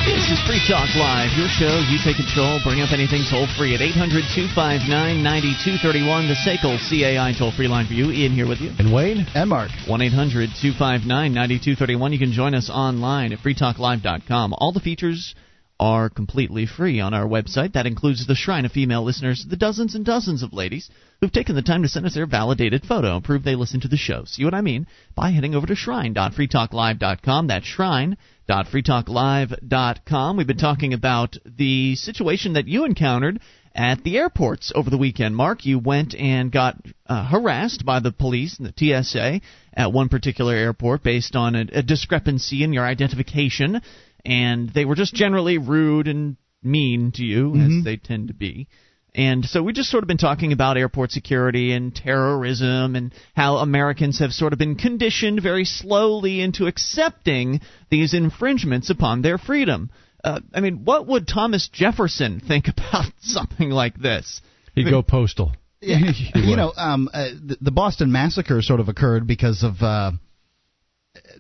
[0.06, 1.86] This is Free Talk Live, your show.
[1.88, 2.60] You take control.
[2.66, 4.90] Bring up anything toll free at 800 259
[5.22, 8.12] 9231, the SACL CAI toll free line for you.
[8.12, 8.72] Ian here with you.
[8.80, 9.28] And Wayne.
[9.36, 9.70] And Mark.
[9.88, 12.12] 1 800 259 9231.
[12.12, 14.56] You can join us online at freetalklive.com.
[14.58, 15.36] All the features
[15.80, 17.74] are completely free on our website.
[17.74, 21.56] That includes the shrine of female listeners, the dozens and dozens of ladies who've taken
[21.56, 24.24] the time to send us their validated photo and prove they listen to the show.
[24.26, 24.88] See what I mean?
[25.16, 27.48] By heading over to shrine.freetalklive.com.
[27.48, 30.38] That's shrine.freetalklive.com.
[30.38, 33.42] We've been talking about the situation that you encountered
[33.76, 35.36] at the airports over the weekend.
[35.36, 39.42] Mark, you went and got uh, harassed by the police and the TSA
[39.74, 43.82] at one particular airport based on a, a discrepancy in your identification
[44.26, 47.80] and they were just generally rude and mean to you, mm-hmm.
[47.80, 48.68] as they tend to be.
[49.16, 53.58] And so we've just sort of been talking about airport security and terrorism and how
[53.58, 59.92] Americans have sort of been conditioned very slowly into accepting these infringements upon their freedom.
[60.24, 64.42] Uh, I mean, what would Thomas Jefferson think about something like this?
[64.74, 65.54] He'd go postal.
[65.80, 70.12] Yeah, you know, um, uh, the, the Boston massacre sort of occurred because of uh,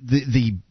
[0.01, 0.21] the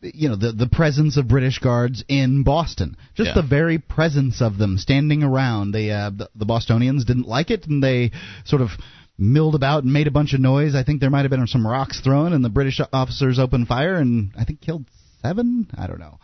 [0.00, 2.96] the you know the the presence of British guards in Boston.
[3.14, 3.34] Just Yeah.
[3.42, 5.72] the very presence of them standing around.
[5.72, 8.12] They uh, the, the Bostonians didn't like it, and they
[8.44, 8.70] sort of
[9.18, 10.74] milled about and made a bunch of noise.
[10.74, 13.96] I think there might have been some rocks thrown, and the British officers opened fire
[13.96, 14.84] and I think killed
[15.20, 15.68] seven.
[15.76, 16.18] I don't know.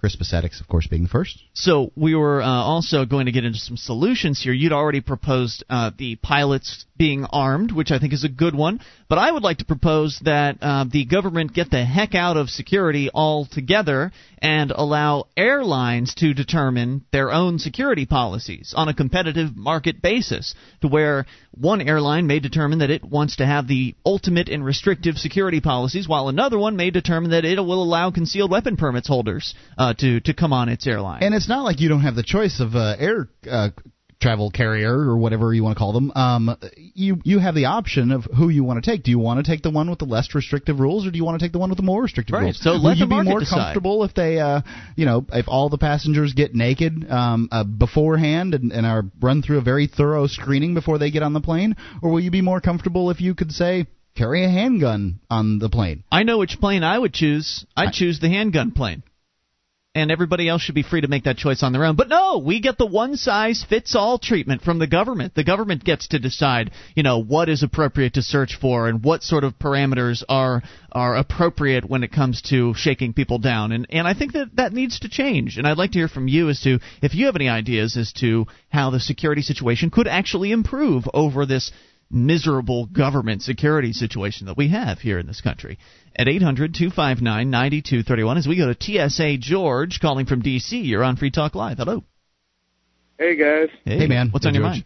[0.00, 1.42] Crispus Attucks, of course, being the first.
[1.54, 4.52] So we were uh, also going to get into some solutions here.
[4.52, 8.80] You'd already proposed uh, the pilots being armed, which I think is a good one.
[9.08, 12.50] But I would like to propose that uh, the government get the heck out of
[12.50, 20.02] security altogether and allow airlines to determine their own security policies on a competitive market
[20.02, 24.64] basis, to where one airline may determine that it wants to have the ultimate and
[24.64, 29.08] restrictive security policies, while another one may determine that it will allow concealed weapon permits
[29.08, 31.22] holders uh, to to come on its airline.
[31.22, 33.70] And it's not like you don't have the choice of uh, air uh,
[34.20, 36.10] travel carrier or whatever you want to call them.
[36.14, 36.56] Um,
[36.94, 39.02] you you have the option of who you want to take.
[39.04, 41.24] Do you want to take the one with the less restrictive rules, or do you
[41.24, 42.42] want to take the one with the more restrictive Right.
[42.42, 42.60] rules?
[42.60, 43.56] So Will let you be more decide.
[43.74, 44.62] comfortable if they, uh,
[44.96, 49.42] you know, if all the passengers get naked um, uh, beforehand and, and are run
[49.42, 52.40] through a very thorough screening before they get on the plane, or will you be
[52.42, 56.02] more comfortable if you could say carry a handgun on the plane?
[56.10, 57.64] I know which plane I would choose.
[57.76, 59.04] I'd choose the handgun plane.
[59.98, 61.96] And everybody else should be free to make that choice on their own.
[61.96, 65.34] But no, we get the one size fits all treatment from the government.
[65.34, 69.24] The government gets to decide, you know, what is appropriate to search for and what
[69.24, 73.72] sort of parameters are are appropriate when it comes to shaking people down.
[73.72, 75.58] And and I think that that needs to change.
[75.58, 78.12] And I'd like to hear from you as to if you have any ideas as
[78.20, 81.72] to how the security situation could actually improve over this
[82.10, 85.78] miserable government security situation that we have here in this country.
[86.16, 91.16] At 800 259 9231, as we go to TSA George calling from D.C., you're on
[91.16, 91.78] Free Talk Live.
[91.78, 92.04] Hello.
[93.18, 93.68] Hey guys.
[93.84, 94.30] Hey, man.
[94.30, 94.84] What's Hey, on your mind?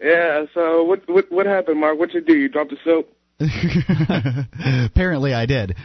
[0.00, 0.44] Yeah.
[0.54, 1.98] So what what what happened, Mark?
[1.98, 2.40] What did you do?
[2.40, 3.08] You dropped the soap?
[4.92, 5.76] Apparently, I did.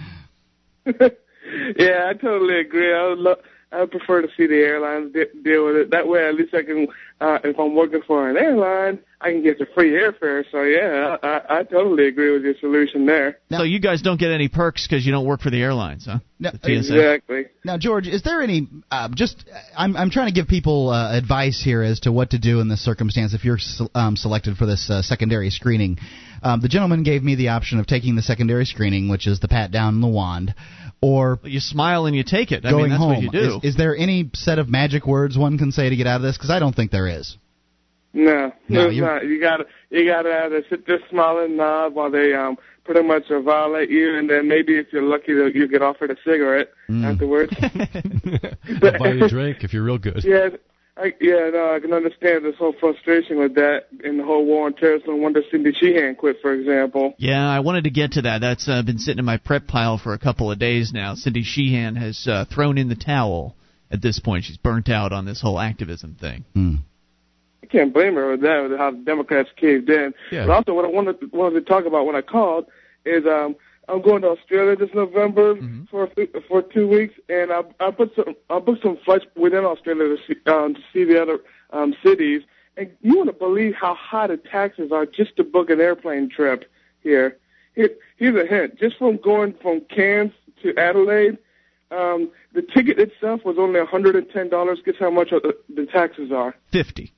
[0.86, 2.94] yeah, I totally agree.
[2.94, 5.92] I would lo- I would prefer to see the airlines de- deal with it.
[5.92, 6.88] That way, at least I can.
[7.20, 10.44] Uh, if I'm working for an airline, I can get the free airfare.
[10.52, 13.40] So yeah, I, I, I totally agree with your solution there.
[13.50, 16.06] Now- so you guys don't get any perks because you don't work for the airlines,
[16.06, 16.20] huh?
[16.40, 16.94] No, The TSA.
[16.94, 17.46] Exactly.
[17.66, 19.46] Now, George, is there any uh, just?
[19.76, 22.70] I'm I'm trying to give people uh, advice here as to what to do in
[22.70, 23.58] this circumstance if you're
[23.96, 25.98] um, selected for this uh, secondary screening.
[26.44, 29.48] Um, the gentleman gave me the option of taking the secondary screening, which is the
[29.48, 30.54] pat down and the wand,
[31.02, 32.64] or You smile and you take it.
[32.64, 33.14] I going mean, that's home.
[33.16, 33.58] what you do.
[33.64, 36.22] Is, is there any set of magic words one can say to get out of
[36.22, 36.38] this?
[36.38, 37.38] Because I don't think there is.
[38.14, 39.26] No, No, no, it's you- not.
[39.26, 43.90] You gotta you gotta either sit there smiling nod while they um pretty much violate
[43.90, 47.06] you, and then maybe if you're lucky, that you get offered a cigarette Mm.
[47.06, 47.52] afterwards.
[48.82, 50.24] They'll buy you a drink if you're real good.
[50.24, 50.50] Yeah,
[50.96, 54.66] I, yeah, no, I can understand this whole frustration with that and the whole war
[54.68, 55.10] on terrorism.
[55.10, 57.14] No wonder Cindy Sheehan quit, for example.
[57.18, 58.40] Yeah, I wanted to get to that.
[58.42, 61.14] That's uh, been sitting in my prep pile for a couple of days now.
[61.16, 63.56] Cindy Sheehan has uh, thrown in the towel
[63.92, 64.46] at this point.
[64.46, 66.46] She's burnt out on this whole activism thing.
[66.54, 66.76] Hmm.
[67.64, 70.14] I can't blame her with that, with how the Democrats caved in.
[70.32, 70.46] Yeah.
[70.46, 72.66] But also, what I wanted to, wanted to talk about when I called
[73.06, 73.56] is um,
[73.90, 75.86] I'm going to Australia this November mm-hmm.
[75.86, 76.10] for
[76.48, 80.18] for two weeks, and I I put some I booked some flights within Australia to
[80.28, 81.40] see, um, to see the other
[81.72, 82.44] um, cities.
[82.76, 86.30] And you want to believe how high the taxes are just to book an airplane
[86.30, 86.70] trip
[87.02, 87.38] here.
[87.76, 91.38] here here's a hint: just from going from Cairns to Adelaide,
[91.92, 94.86] um, the ticket itself was only $110.
[94.86, 96.56] Guess how much the, the taxes are?
[96.72, 97.14] Fifty.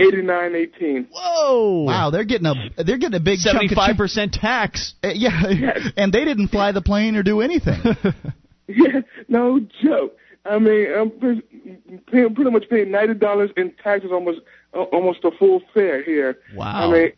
[0.00, 1.08] 89.18.
[1.12, 1.84] Whoa!
[1.84, 4.94] Wow, they're getting a they're getting a big 75% tax.
[5.02, 5.88] Uh, yeah, yes.
[5.96, 7.80] and they didn't fly the plane or do anything.
[8.66, 10.16] yeah, no joke.
[10.44, 11.10] I mean, I'm
[12.10, 14.40] paying, pretty much paying ninety dollars in taxes, almost
[14.74, 16.38] uh, almost a full fare here.
[16.54, 16.88] Wow.
[16.88, 17.12] I mean,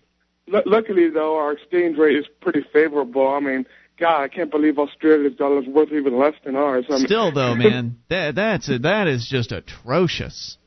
[0.53, 3.29] l- luckily though, our exchange rate is pretty favorable.
[3.29, 3.64] I mean,
[3.99, 6.87] God, I can't believe Australia's dollar's worth even less than ours.
[6.88, 10.59] I mean, Still though, man, that that's a, that is just atrocious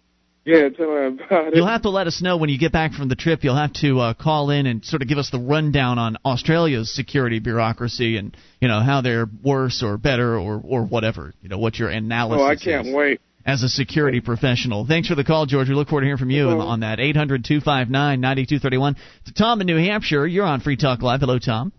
[0.46, 1.56] yeah, tell me about it.
[1.56, 3.44] You'll have to let us know when you get back from the trip.
[3.44, 6.94] You'll have to uh, call in and sort of give us the rundown on Australia's
[6.94, 11.34] security bureaucracy and you know how they're worse or better or or whatever.
[11.42, 13.22] You know what your analysis oh, I can't is wait.
[13.44, 14.86] as a security professional.
[14.86, 15.68] Thanks for the call, George.
[15.68, 18.96] We look forward to hearing from you No on that 800-259-9231.
[19.26, 21.22] To Tom in New Hampshire, you're on Free Talk Live.
[21.22, 21.74] Hello, Tom.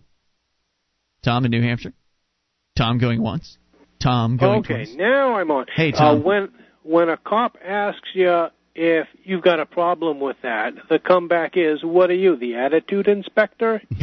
[1.23, 1.93] Tom in New Hampshire.
[2.77, 3.59] Tom going once.
[4.03, 4.71] Tom going twice.
[4.71, 4.97] okay, twice.
[4.99, 5.67] now I'm on.
[5.75, 6.21] Hey, Tom.
[6.21, 6.49] Uh, when
[6.83, 8.47] when a cop asks you
[8.79, 13.09] if you've got a problem with that, the comeback is, "What are you, the attitude
[13.09, 13.97] inspector?" you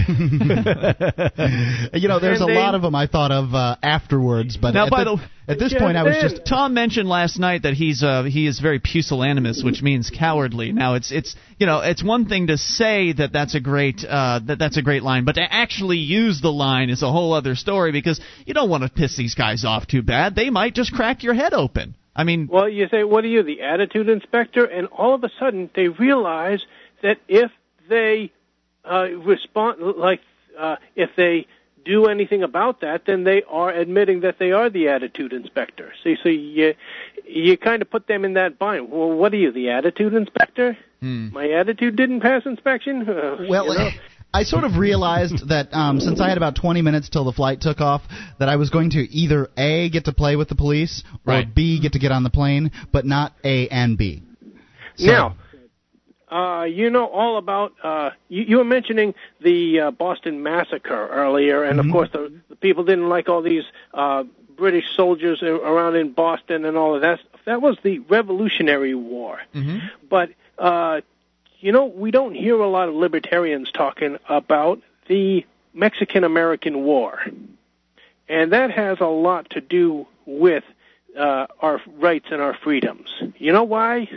[2.08, 4.86] know, there's And a they- lot of them I thought of uh, afterwards, but Now,
[4.86, 7.38] at, by the- the- at this Yeah, point, I was then- just Tom mentioned last
[7.38, 10.72] night that he's uh, he is very pusillanimous, which means cowardly.
[10.72, 14.40] Now it's it's you know it's one thing to say that that's a great uh,
[14.48, 17.56] that that's a great line, but to actually use the line is a whole other
[17.56, 20.34] story because you don't want to piss these guys off too bad.
[20.36, 21.96] They might just crack your head open.
[22.16, 25.30] I mean, Well, you say, "What are you, the attitude inspector?" And all of a
[25.40, 26.64] sudden, they realize
[27.02, 27.52] that if
[27.90, 28.32] they
[28.86, 30.22] uh, respond, like
[30.58, 31.48] uh, if they
[31.86, 35.94] do anything about that, then they are admitting that they are the attitude inspector.
[36.04, 36.76] So, so you
[37.26, 38.92] you kind of put them in that bind.
[38.92, 40.78] Well, what are you, the attitude inspector?
[41.34, 43.10] My attitude didn't pass inspection.
[43.10, 43.90] Uh, Well, you know?
[44.34, 47.62] I sort of realized that um, since I had about 20 minutes till the flight
[47.62, 48.02] took off,
[48.40, 51.54] that I was going to either A, get to play with the police, or Right.
[51.56, 54.24] B, get to get on the plane, but not A and B.
[54.96, 55.36] So- Now,
[56.32, 57.74] uh, you know all about.
[57.84, 62.56] Uh, you, you were mentioning the uh, Boston massacre earlier, and of course the, the
[62.56, 64.24] people didn't like all these uh,
[64.58, 67.20] British soldiers around in Boston and all of that.
[67.46, 69.42] That was the Revolutionary War.
[70.10, 71.02] But uh,
[71.64, 77.20] you know, we don't hear a lot of libertarians talking about the Mexican American War,
[78.28, 80.66] and that has a lot to do with
[81.18, 83.08] uh, our rights and our freedoms.
[83.38, 84.10] You know why?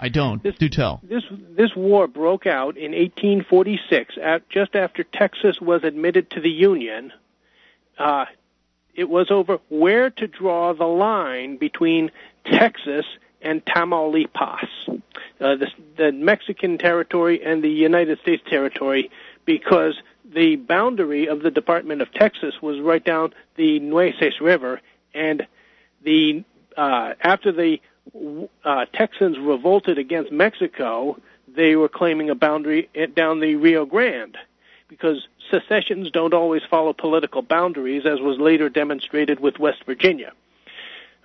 [0.00, 0.42] I don't.
[0.42, 1.00] This- Do tell.
[1.04, 6.50] This this war broke out in 1846, at, just after Texas was admitted to the
[6.50, 7.12] Union.
[7.96, 8.24] Uh,
[8.96, 12.10] it was over where to draw the line between
[12.44, 13.06] Texas
[13.44, 14.96] and Tamaulipas, uh,
[15.38, 19.10] the, the Mexican territory and the United States territory,
[19.44, 24.80] because the boundary of the Department of Texas was right down the Nueces River,
[25.12, 25.46] and
[26.02, 26.42] the
[26.76, 27.78] uh, after the
[28.64, 31.18] uh, Texans revolted against Mexico,
[31.54, 34.36] they were claiming a boundary down the Rio Grande
[34.88, 40.32] because secessions don't always follow political boundaries, as was later demonstrated with West Virginia.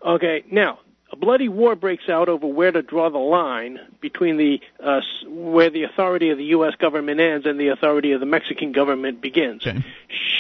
[0.06, 0.80] Okay, now
[1.12, 5.70] a bloody war breaks out over where to draw the line between the uh, where
[5.70, 6.76] the authority of the U.S.
[6.76, 9.66] government ends and the authority of the Mexican government begins.
[9.66, 9.84] Okay.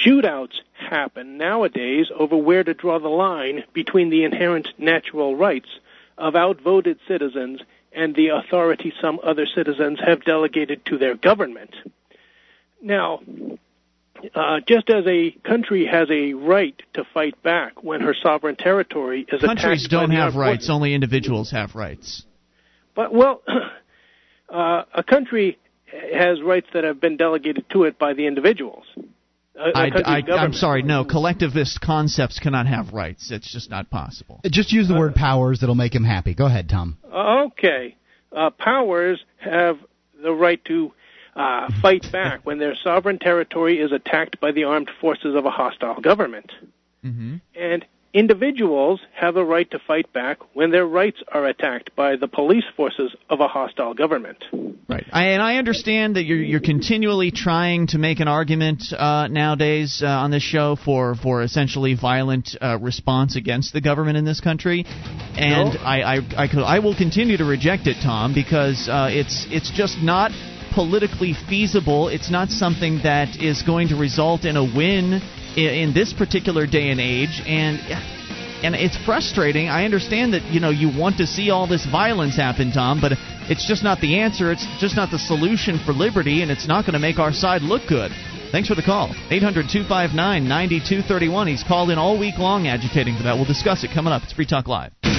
[0.05, 5.69] Shootouts happen nowadays over where to draw the line between the inherent natural rights
[6.17, 11.73] of outvoted citizens and the authority some other citizens have delegated to their government.
[12.81, 13.21] Now,
[14.35, 19.25] uh, just as a country has a right to fight back when her sovereign territory
[19.31, 20.55] is Countries attacked by don't the have armed rights.
[20.65, 22.23] forces- Only individuals have rights.
[22.95, 23.41] But well,
[24.49, 25.57] uh, a country
[26.13, 28.85] has rights that have been delegated to it by the individuals.
[29.55, 29.87] A, a I,
[30.19, 30.83] I, I'm sorry.
[30.83, 33.31] No, collectivist concepts cannot have rights.
[33.31, 34.39] It's just not possible.
[34.45, 36.33] Just use the word powers that'll make him happy.
[36.33, 36.97] Go ahead, Tom.
[37.13, 37.95] Okay.
[38.31, 39.77] Uh, powers have
[40.21, 40.91] the right to
[41.35, 45.51] uh, fight back when their sovereign territory is attacked by the armed forces of a
[45.51, 46.51] hostile government.
[47.03, 52.15] hmm And individuals have the right to fight back when their rights are attacked by
[52.15, 54.43] the police forces of a hostile government.
[54.87, 59.27] Right, I, and I understand that you're you're continually trying to make an argument uh,
[59.27, 64.25] nowadays uh, on this show for for essentially violent uh, response against the government in
[64.25, 64.85] this country,
[65.37, 65.79] and No.
[65.79, 69.69] I I I, could, I will continue to reject it, Tom, because uh, it's it's
[69.69, 70.31] just not
[70.73, 72.07] politically feasible.
[72.09, 75.21] It's not something that is going to result in a win
[75.55, 77.79] in, in this particular day and age, and
[78.63, 79.69] and it's frustrating.
[79.69, 83.13] I understand that you know you want to see all this violence happen, Tom, but
[83.49, 84.51] it's just not the answer.
[84.51, 87.61] It's just not the solution for liberty, and it's not going to make our side
[87.61, 88.11] look good.
[88.51, 89.13] Thanks for the call.
[89.29, 90.15] 800 259
[90.47, 91.47] 9231.
[91.47, 93.35] He's called in all week long agitating for that.
[93.35, 94.23] We'll discuss it coming up.
[94.23, 95.18] It's Free Talk Live.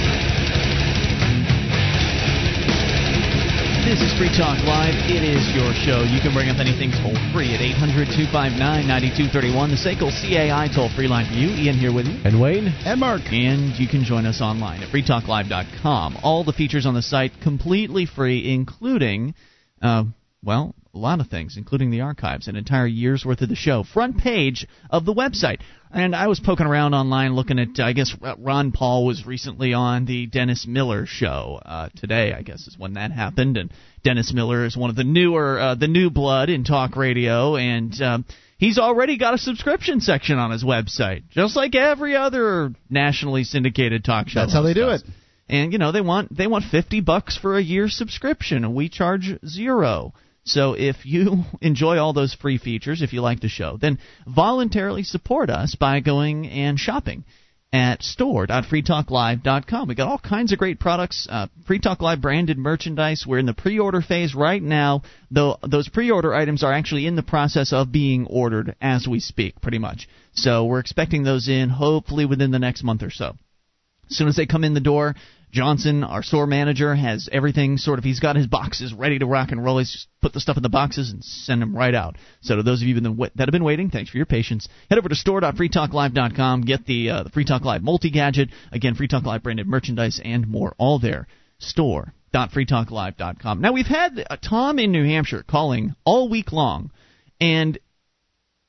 [3.91, 4.95] This is Free Talk Live.
[5.11, 6.07] It is your show.
[6.07, 9.51] You can bring up anything toll free at 800 259 9231.
[9.67, 11.49] The SACL CAI toll free line for you.
[11.49, 12.15] Ian here with you.
[12.23, 12.71] And Wayne?
[12.87, 13.19] And Mark.
[13.35, 16.19] And you can join us online at freetalklive.com.
[16.23, 19.35] All the features on the site completely free, including,
[19.81, 20.05] uh,
[20.41, 23.83] well, a lot of things, including the archives, an entire year's worth of the show.
[23.83, 25.61] Front page of the website.
[25.93, 30.05] And I was poking around online looking at, I guess Ron Paul was recently on
[30.05, 33.57] the Dennis Miller show uh, today, I guess is when that happened.
[33.57, 33.71] And
[34.03, 37.55] Dennis Miller is one of the newer, uh, the new blood in talk radio.
[37.55, 38.25] And, um,
[38.61, 44.05] He's already got a subscription section on his website, just like every other nationally syndicated
[44.05, 44.41] talk show.
[44.41, 45.01] That's how they do does.
[45.01, 45.09] it.
[45.49, 48.87] And you know they want they want fifty bucks for a year subscription, and we
[48.87, 50.13] charge zero.
[50.43, 55.03] So if you enjoy all those free features, if you like the show, then voluntarily
[55.03, 57.23] support us by going and shopping
[57.73, 59.87] at store.freetalklive.com.
[59.87, 63.25] We got all kinds of great products, uh, Free Talk Live branded merchandise.
[63.25, 65.03] We're in the pre-order phase right now.
[65.29, 69.61] Though those pre-order items are actually in the process of being ordered as we speak,
[69.61, 70.09] pretty much.
[70.33, 73.37] So we're expecting those in hopefully within the next month or so.
[74.09, 75.15] As soon as they come in the door,
[75.51, 78.05] Johnson, our store manager, has everything sort of.
[78.05, 79.77] He's got his boxes ready to rock and roll.
[79.79, 82.15] He's just put the stuff in the boxes and send them right out.
[82.41, 84.67] So to those of you that have been waiting, thanks for your patience.
[84.89, 86.61] Head over to store.freetalklive.com.
[86.61, 88.49] Get the uh, the Free Talk Live multi gadget.
[88.71, 90.73] Again, Free Talk Live branded merchandise and more.
[90.77, 91.27] All there.
[91.59, 93.59] Store.freetalklive.com.
[93.61, 96.91] Now we've had uh, Tom in New Hampshire calling all week long,
[97.39, 97.77] and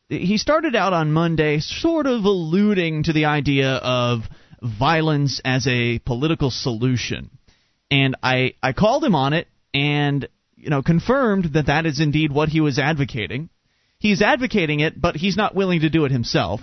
[0.09, 4.23] he started out on Monday sort of alluding to the idea of
[4.62, 7.31] violence as a political solution.
[7.90, 12.33] And I, I called him on it and you know confirmed that that is indeed
[12.33, 13.51] what he was advocating.
[13.98, 16.61] He's advocating it, but he's not willing to do it himself.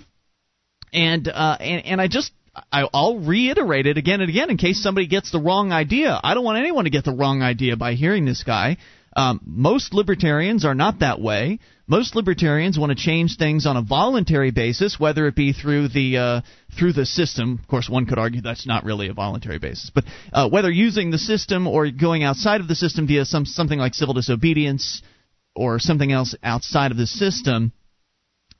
[0.91, 2.31] And uh, and, and I just
[2.71, 6.19] I, I'll reiterate it again and again in case somebody gets the wrong idea.
[6.23, 8.77] I don't want anyone to get the wrong idea by hearing this guy.
[9.15, 11.59] Um, most libertarians are not that way.
[11.87, 16.17] Most libertarians want to change things on a voluntary basis, whether it be through the
[16.17, 16.41] uh,
[16.77, 17.57] through the system.
[17.59, 21.09] Of course, one could argue that's not really a voluntary basis, but uh, whether using
[21.09, 25.01] the system or going outside of the system via some something like civil disobedience
[25.55, 27.73] or something else outside of the system,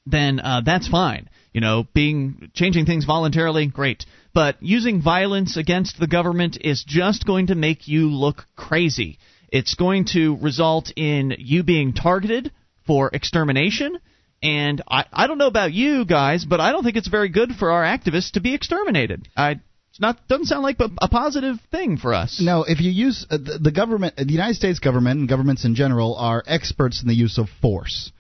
[0.08, 1.30] then uh, that's fine.
[1.54, 4.06] You know, being changing things voluntarily, great.
[4.34, 9.18] But using violence against the government is just going to make you look crazy.
[9.52, 12.52] It's going to result in you being targeted
[12.86, 14.00] for extermination.
[14.42, 17.52] And I, I don't know about you guys, but I don't think it's very good
[17.58, 19.28] for our activists to be exterminated.
[19.36, 19.60] I,
[19.90, 22.40] it's not doesn't sound like a, a positive thing for us.
[22.42, 25.76] No, if you use uh, the, the government, the United States government and governments in
[25.76, 28.12] general are experts in the use of force.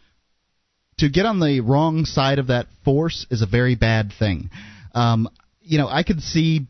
[0.98, 4.50] To get on the wrong side of that force is a very bad thing.
[4.94, 5.30] Um,
[5.62, 6.68] you know, I could see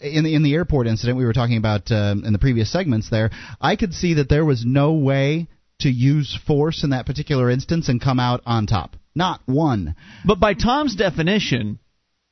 [0.00, 3.10] in the in the airport incident we were talking about um, in the previous segments
[3.10, 5.48] there, I could see that there was no way
[5.80, 8.96] to use force in that particular instance and come out on top.
[9.14, 9.94] Not one.
[10.24, 11.78] But by Tom's definition,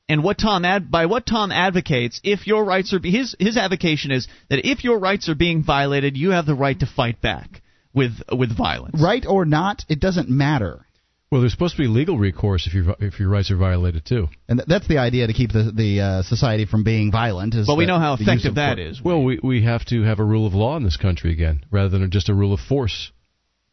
[0.09, 3.57] and what Tom ad, by what Tom advocates, if your rights are be- his his
[3.57, 7.21] advocation is that if your rights are being violated, you have the right to fight
[7.21, 7.61] back
[7.93, 8.99] with with violence.
[9.01, 10.85] Right or not, it doesn't matter.
[11.31, 14.27] Well, there's supposed to be legal recourse if your if your rights are violated too.
[14.49, 17.55] And th- that's the idea to keep the the uh, society from being violent.
[17.55, 19.01] Is but we know how effective that is.
[19.01, 21.97] Well, we we have to have a rule of law in this country again, rather
[21.97, 23.13] than just a rule of force.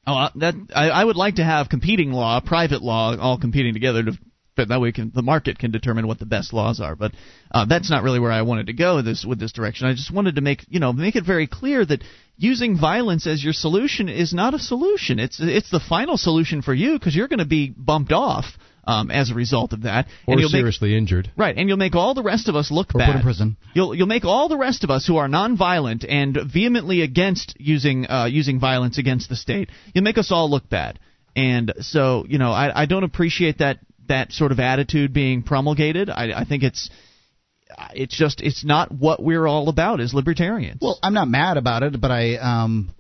[0.07, 3.75] Oh, uh, that I, I would like to have competing law, private law, all competing
[3.75, 4.13] together to
[4.59, 6.97] but that way can, the market can determine what the best laws are.
[6.97, 7.13] But
[7.53, 9.87] uh, that's not really where I wanted to go with this with this direction.
[9.87, 12.03] I just wanted to make you know make it very clear that
[12.37, 15.21] using violence as your solution is not a solution.
[15.21, 18.45] It's it's the final solution for you because you're going to be bumped off.
[18.85, 21.55] Um, as a result of that, or and you'll seriously make, injured, right?
[21.55, 23.09] And you'll make all the rest of us look or bad.
[23.09, 23.57] Put in prison.
[23.75, 28.07] You'll you'll make all the rest of us who are nonviolent and vehemently against using
[28.09, 29.69] uh, using violence against the state.
[29.93, 30.99] You'll make us all look bad.
[31.37, 36.11] And so, you know, I, I don't appreciate that that sort of attitude being promulgated.
[36.11, 36.91] I, I think it's
[37.95, 40.79] it's just it's not what we're all about as libertarians.
[40.81, 42.91] Well, I'm not mad about it, but I um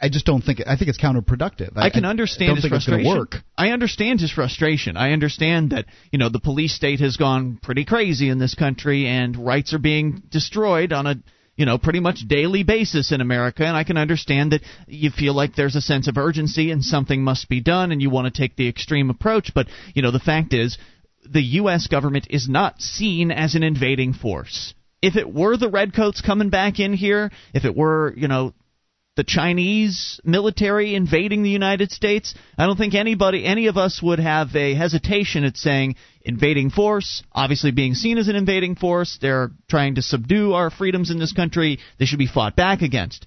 [0.00, 1.76] I just don't think I think it's counterproductive.
[1.76, 3.28] I, I can understand I his frustration.
[3.56, 4.96] I understand his frustration.
[4.96, 9.06] I understand that you know the police state has gone pretty crazy in this country,
[9.06, 11.14] and rights are being destroyed on a
[11.56, 15.34] you know, pretty much daily basis in America, and I can understand that you feel
[15.34, 18.40] like there's a sense of urgency and something must be done, and you want to
[18.40, 19.52] take the extreme approach.
[19.54, 20.78] But you know, the fact is,
[21.30, 21.86] the U.S.
[21.86, 24.74] government is not seen as an invading force.
[25.02, 28.54] If it were the redcoats coming back in here, if it were, you know,
[29.14, 34.18] the Chinese military invading the United States, I don't think anybody, any of us would
[34.18, 39.18] have a hesitation at saying invading force, obviously being seen as an invading force.
[39.20, 41.78] They're trying to subdue our freedoms in this country.
[41.98, 43.26] They should be fought back against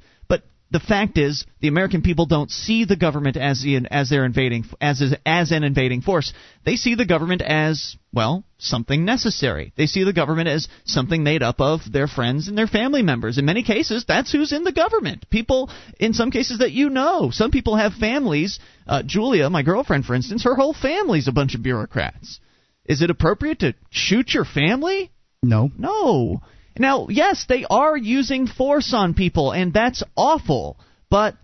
[0.71, 4.65] the fact is the American people don't see the government as the, as their invading
[4.81, 6.33] as as an invading force.
[6.65, 9.73] They see the government as well something necessary.
[9.77, 13.37] They see the government as something made up of their friends and their family members.
[13.37, 15.29] In many cases, that's who's in the government.
[15.29, 18.59] People, in some cases that you know, some people have families.
[18.87, 22.39] Uh, Julia, my girlfriend, for instance, her whole family's a bunch of bureaucrats.
[22.85, 25.11] Is it appropriate to shoot your family?
[25.43, 25.71] No.
[25.77, 26.41] No.
[26.77, 30.77] Now, yes, they are using force on people, and that's awful.
[31.09, 31.35] But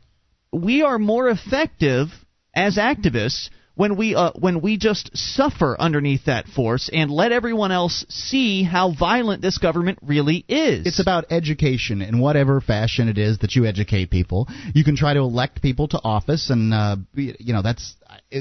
[0.51, 2.09] we are more effective
[2.53, 7.71] as activists when we uh, when we just suffer underneath that force and let everyone
[7.71, 10.85] else see how violent this government really is.
[10.85, 14.47] It's about education in whatever fashion it is that you educate people.
[14.75, 17.95] You can try to elect people to office, and uh, you know that's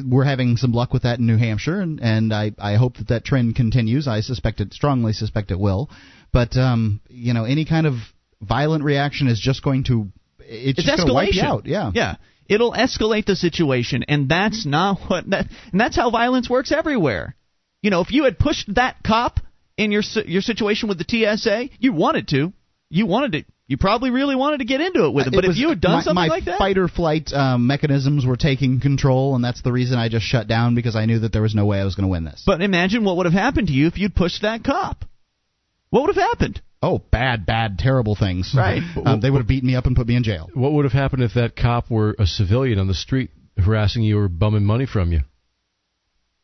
[0.04, 3.08] we're having some luck with that in New Hampshire, and, and I I hope that
[3.08, 4.08] that trend continues.
[4.08, 5.90] I suspect it strongly suspect it will,
[6.32, 7.94] but um, you know any kind of
[8.40, 10.08] violent reaction is just going to
[10.38, 11.14] it's, it's just escalation.
[11.14, 11.66] Wipe you out.
[11.66, 12.14] Yeah, yeah.
[12.48, 17.36] It'll escalate the situation, and that's not what that, and that's how violence works everywhere.
[17.82, 19.40] You know, if you had pushed that cop
[19.76, 22.52] in your your situation with the TSA, you wanted to,
[22.90, 25.32] you wanted to, you probably really wanted to get into it with him.
[25.32, 27.68] But it if you had done my, something my like that, fight or flight um,
[27.68, 31.20] mechanisms were taking control, and that's the reason I just shut down because I knew
[31.20, 32.42] that there was no way I was going to win this.
[32.44, 35.04] But imagine what would have happened to you if you'd pushed that cop.
[35.90, 36.60] What would have happened?
[36.82, 38.54] Oh, bad, bad, terrible things.
[38.56, 38.82] Right.
[39.04, 40.48] Um, they would have beaten me up and put me in jail.
[40.54, 44.18] What would have happened if that cop were a civilian on the street harassing you
[44.18, 45.20] or bumming money from you?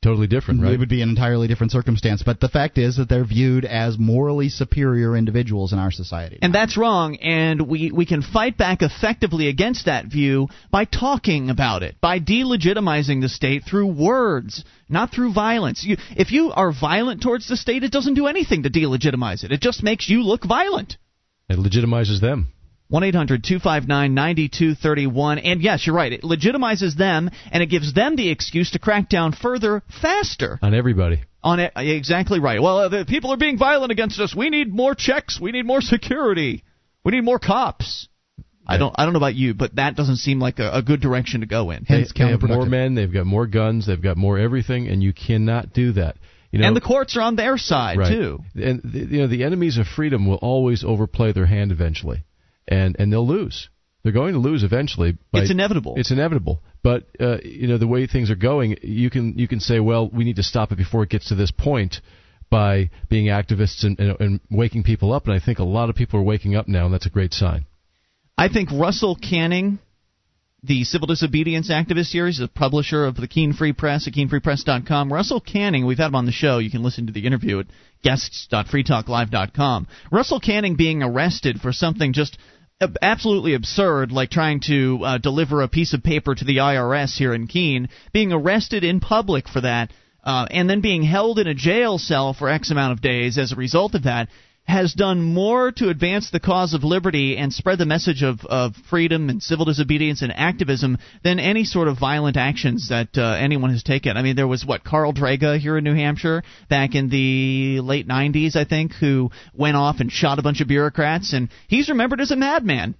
[0.07, 0.73] Totally different, right?
[0.73, 2.23] It would be an entirely different circumstance.
[2.23, 6.39] But the fact is that they're viewed as morally superior individuals in our society.
[6.41, 11.51] And that's wrong, and we, we can fight back effectively against that view by talking
[11.51, 15.83] about it, by delegitimizing the state through words, not through violence.
[15.83, 19.51] You, if you are violent towards the state, it doesn't do anything to delegitimize it.
[19.51, 20.99] It just makes you look violent.
[21.49, 22.53] It legitimizes them.
[22.89, 25.39] 1 800 259 9231.
[25.39, 26.13] And yes, you're right.
[26.13, 30.59] It legitimizes them, and it gives them the excuse to crack down further, faster.
[30.63, 31.23] On everybody.
[31.43, 32.61] On it, exactly right.
[32.61, 34.35] Well, uh, the people are being violent against us.
[34.35, 35.41] We need more checks.
[35.41, 36.65] We need more security.
[37.05, 38.09] We need more cops.
[38.69, 38.93] I don't.
[38.99, 41.47] I don't know about you, but that doesn't seem like a, a good direction to
[41.47, 41.85] go in.
[41.85, 42.97] Hence, they, they have more men.
[42.97, 43.87] They've got more guns.
[43.87, 46.17] They've got more everything, and you cannot do that.
[46.51, 48.09] You know, and the courts are on their side right.
[48.09, 48.41] too.
[48.57, 52.25] And the, you know, the enemies of freedom will always overplay their hand eventually
[52.69, 53.69] and and they'll lose.
[54.03, 55.19] They're going to lose eventually.
[55.33, 55.95] it's inevitable.
[55.97, 56.63] It's inevitable.
[56.83, 60.09] But uh, you know the way things are going, you can you can say, well,
[60.09, 62.01] we need to stop it before it gets to this point
[62.49, 65.27] by being activists and, and, and waking people up.
[65.27, 67.35] And I think a lot of people are waking up now, and that's a great
[67.35, 67.67] sign.
[68.39, 69.79] I think Russell Kanning,
[70.63, 75.13] the civil disobedience activist here, he's a publisher of the Keene Free Press at KeeneFreePress.com.
[75.13, 76.59] Russell Kanning, we've had him on the show.
[76.59, 77.67] You can listen to the interview at
[78.03, 79.89] guests.freetalklive.com.
[80.13, 82.39] Russell Kanning being arrested for something just
[83.01, 87.33] absolutely absurd, like trying to uh, deliver a piece of paper to the IRS here
[87.33, 89.93] in Keene, being arrested in public for that,
[90.25, 93.53] uh, and then being held in a jail cell for X amount of days as
[93.53, 94.29] a result of that,
[94.67, 98.75] has done more to advance the cause of liberty and spread the message of, of
[98.91, 103.71] freedom and civil disobedience and activism than any sort of violent actions that uh, anyone
[103.71, 104.17] has taken.
[104.17, 108.09] I mean, there was what Carl Drega here in New Hampshire back in the late
[108.09, 112.21] 90s, I think, who went off and shot a bunch of bureaucrats, and he's remembered
[112.21, 112.97] as a madman.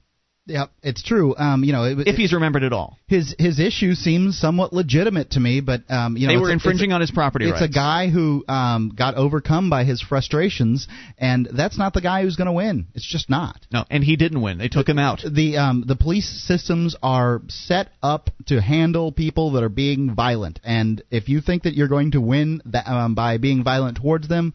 [0.47, 1.35] Yeah, it's true.
[1.37, 5.33] Um, you know, it, if he's remembered at all, his his issue seems somewhat legitimate
[5.33, 5.61] to me.
[5.61, 7.65] But um, you know, they were infringing a, on his property it's rights.
[7.65, 10.87] It's a guy who um, got overcome by his frustrations,
[11.19, 12.87] and that's not the guy who's going to win.
[12.95, 13.67] It's just not.
[13.73, 14.59] No, and he didn't win.
[14.59, 15.23] They took the, him out.
[15.29, 20.61] The um, the police systems are set up to handle people that are being violent,
[20.63, 24.29] and if you think that you're going to win that, um, by being violent towards
[24.29, 24.55] them,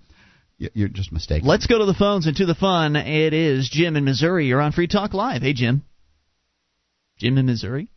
[0.73, 1.47] you're just mistaken.
[1.47, 2.95] Let's go to the phones and to the fun.
[2.95, 4.47] It is Jim in Missouri.
[4.47, 5.41] You're on Free Talk Live.
[5.41, 5.83] Hey, Jim.
[7.17, 7.89] Jim in Missouri.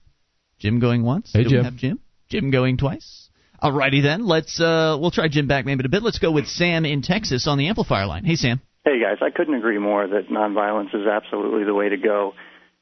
[0.58, 1.30] Jim going once.
[1.32, 1.58] Hey, Do Jim.
[1.58, 2.00] We have Jim.
[2.28, 3.28] Jim going twice.
[3.62, 4.26] Alrighty then.
[4.26, 6.02] Let's uh, we'll try Jim back maybe in a bit.
[6.02, 8.24] Let's go with Sam in Texas on the amplifier line.
[8.24, 8.60] Hey, Sam.
[8.84, 12.34] Hey guys, I couldn't agree more that nonviolence is absolutely the way to go,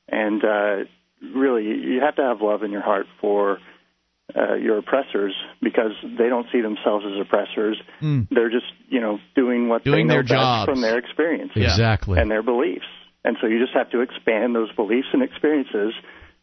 [0.09, 0.76] and uh,
[1.33, 3.59] really you have to have love in your heart for
[4.37, 7.80] uh, your oppressors because they don't see themselves as oppressors.
[8.01, 8.28] Mm.
[8.30, 10.70] They're just you know doing what Doing they know their jobs.
[10.70, 12.18] from their experience Exactly.
[12.20, 12.87] and their beliefs,
[13.24, 15.93] and so you just have to expand those beliefs and experiences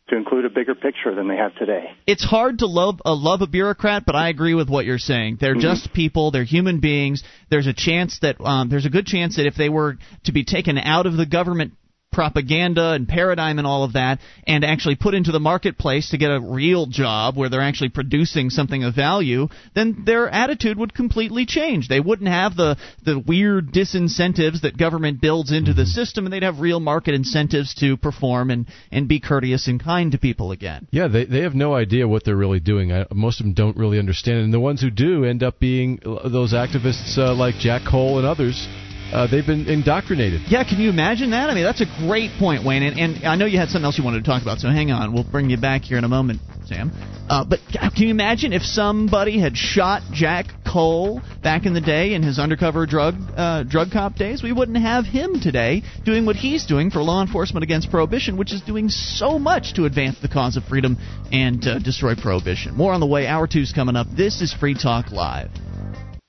[0.10, 1.86] to include a bigger picture than they have today.
[2.08, 5.38] It's hard to love uh, love a bureaucrat, but I agree with what you're saying.
[5.40, 5.62] They're Mhm.
[5.62, 6.32] just people.
[6.32, 7.24] They're human beings.
[7.50, 10.44] There's a chance that um, there's a good chance that if they were to be
[10.44, 11.74] taken out of the government
[12.12, 16.32] propaganda and paradigm and all of that and actually put into the marketplace to get
[16.32, 21.46] a real job where they're actually producing something of value then their attitude would completely
[21.46, 26.34] change they wouldn't have the the weird disincentives that government builds into the system and
[26.34, 30.52] they'd have real market incentives to perform and and be courteous and kind to people
[30.52, 32.92] again Yeah, they they have no idea what they're really doing.
[32.92, 36.00] I, most of them don't really understand, and the ones who do end up being
[36.06, 38.68] uh, those activists uh, like Jack Cole and others.
[39.12, 40.42] Uh, they've been indoctrinated.
[40.48, 41.50] Yeah, can you imagine that?
[41.50, 42.84] I mean, that's a great point, Wayne.
[42.84, 44.92] And, and I know you had something else you wanted to talk about, so hang
[44.92, 45.14] on.
[45.14, 46.92] We'll bring you back here in a moment, Sam.
[47.28, 52.14] Uh, but can you imagine if somebody had shot Jack Cole back in the day
[52.14, 56.36] in his undercover drug uh, drug cop days, we wouldn't have him today doing what
[56.36, 60.28] he's doing for law enforcement against prohibition, which is doing so much to advance the
[60.28, 60.98] cause of freedom
[61.32, 62.76] and uh, destroy prohibition.
[62.76, 63.28] More on the way.
[63.28, 64.08] Hour two's coming up.
[64.16, 65.50] This is Free Talk Live.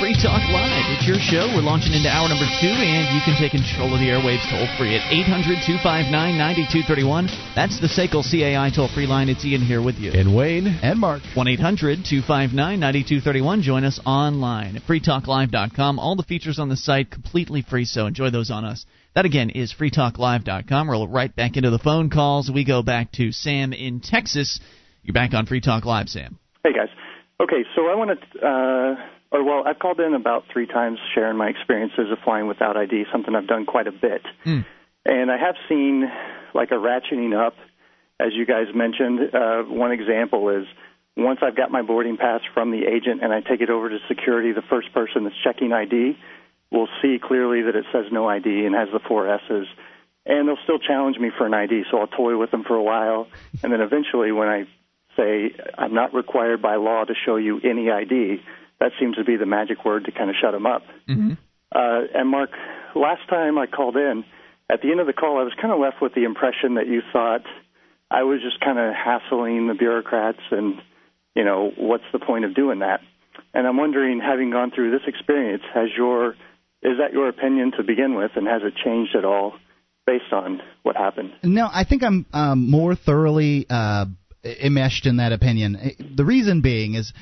[0.00, 0.84] Free Talk Live.
[0.96, 1.46] It's your show.
[1.54, 4.66] We're launching into hour number two, and you can take control of the airwaves toll
[4.76, 7.26] free at 800 259 9231.
[7.54, 9.28] That's the SACL CAI toll free line.
[9.28, 10.10] It's Ian here with you.
[10.10, 10.66] And Wayne.
[10.66, 11.22] And Mark.
[11.34, 13.62] 1 800 259 9231.
[13.62, 15.98] Join us online at freetalklive.com.
[15.98, 18.86] All the features on the site completely free, so enjoy those on us.
[19.14, 20.90] That again is freetalklive.com.
[20.90, 22.50] Roll right back into the phone calls.
[22.50, 24.60] We go back to Sam in Texas.
[25.02, 26.38] You're back on Free Talk Live, Sam.
[26.64, 26.88] Hey, guys.
[27.40, 28.46] Okay, so I want to.
[28.46, 32.76] Uh or well, I've called in about three times sharing my experiences of flying without
[32.76, 34.22] ID, something I've done quite a bit.
[34.46, 34.64] Mm.
[35.04, 36.04] And I have seen
[36.54, 37.54] like a ratcheting up,
[38.20, 39.34] as you guys mentioned.
[39.34, 40.66] Uh, one example is
[41.16, 43.98] once I've got my boarding pass from the agent and I take it over to
[44.06, 46.16] security, the first person that's checking ID
[46.70, 49.66] will see clearly that it says no ID and has the four S's.
[50.26, 52.82] And they'll still challenge me for an ID, so I'll toy with them for a
[52.82, 53.26] while.
[53.64, 54.64] And then eventually, when I
[55.16, 58.40] say I'm not required by law to show you any ID,
[58.84, 60.82] that seems to be the magic word to kind of shut them up.
[61.08, 61.32] Mm-hmm.
[61.74, 62.50] Uh, and Mark,
[62.94, 64.24] last time I called in,
[64.70, 66.86] at the end of the call, I was kind of left with the impression that
[66.86, 67.42] you thought
[68.10, 70.74] I was just kind of hassling the bureaucrats, and
[71.34, 73.00] you know, what's the point of doing that?
[73.54, 76.36] And I'm wondering, having gone through this experience, has your
[76.82, 79.54] is that your opinion to begin with, and has it changed at all
[80.06, 81.32] based on what happened?
[81.42, 84.04] No, I think I'm um, more thoroughly uh,
[84.44, 85.78] enmeshed in that opinion.
[86.14, 87.12] The reason being is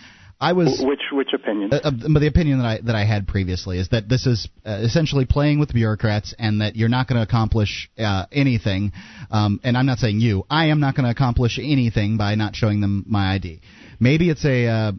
[0.43, 1.73] I was which which opinion?
[1.73, 4.81] Uh, uh, the opinion that I that I had previously is that this is uh,
[4.83, 8.91] essentially playing with bureaucrats, and that you're not going to accomplish uh, anything.
[9.31, 10.45] Um, and I'm not saying you.
[10.51, 13.61] I am not going to accomplish anything by not showing them my ID.
[14.01, 14.93] Maybe it's a uh,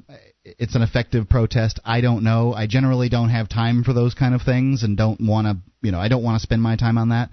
[0.45, 1.81] it's an effective protest.
[1.83, 2.53] I don't know.
[2.53, 5.91] I generally don't have time for those kind of things, and don't want to you
[5.91, 7.31] know I don't want to spend my time on that.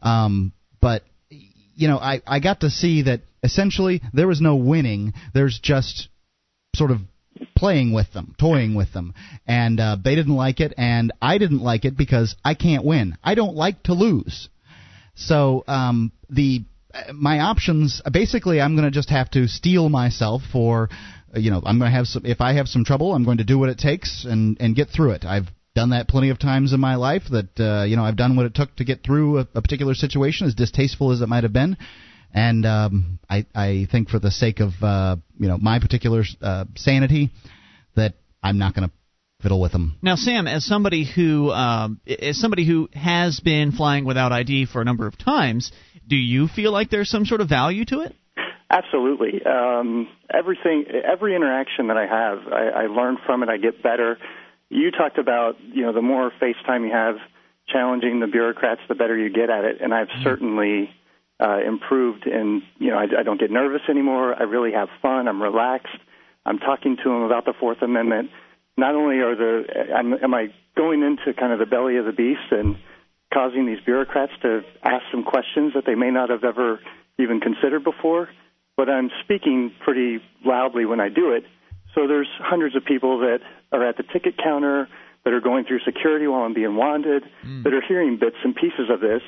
[0.00, 5.12] Um, but you know I I got to see that essentially there was no winning.
[5.34, 6.08] There's just
[6.74, 7.00] sort of
[7.56, 9.14] playing with them, toying with them,
[9.46, 13.16] and uh, they didn't like it, and I didn't like it because I can't win.
[13.22, 14.48] I don't like to lose.
[15.14, 16.62] So um, the
[17.12, 20.88] my options basically I'm going to just have to steel myself for
[21.34, 23.44] you know I'm going to have some if I have some trouble I'm going to
[23.44, 25.24] do what it takes and and get through it.
[25.24, 28.36] I've done that plenty of times in my life that uh, you know I've done
[28.36, 31.44] what it took to get through a, a particular situation as distasteful as it might
[31.44, 31.76] have been
[32.32, 36.64] and um, I, I think for the sake of uh, you know my particular uh,
[36.76, 37.30] sanity,
[37.96, 38.94] that I'm not going to
[39.42, 39.96] fiddle with them.
[40.02, 44.80] Now, Sam, as somebody who um, as somebody who has been flying without ID for
[44.80, 45.72] a number of times,
[46.06, 48.14] do you feel like there's some sort of value to it?
[48.70, 49.44] Absolutely.
[49.44, 53.48] Um, everything, every interaction that I have, I, I learn from it.
[53.48, 54.16] I get better.
[54.68, 57.16] You talked about, you know, the more face time you have
[57.66, 59.80] challenging the bureaucrats, the better you get at it.
[59.80, 60.22] And I've mm-hmm.
[60.22, 60.90] certainly
[61.40, 64.34] uh, improved and you know I, I don't get nervous anymore.
[64.38, 65.28] I really have fun.
[65.28, 65.96] I'm relaxed.
[66.44, 68.30] I'm talking to them about the Fourth Amendment.
[68.76, 69.64] Not only are the
[69.96, 72.76] am, am I going into kind of the belly of the beast and
[73.32, 76.80] causing these bureaucrats to ask some questions that they may not have ever
[77.18, 78.28] even considered before,
[78.76, 81.44] but I'm speaking pretty loudly when I do it.
[81.94, 83.40] So there's hundreds of people that
[83.72, 84.88] are at the ticket counter
[85.24, 87.62] that are going through security while I'm being wanted mm.
[87.62, 89.22] that are hearing bits and pieces of this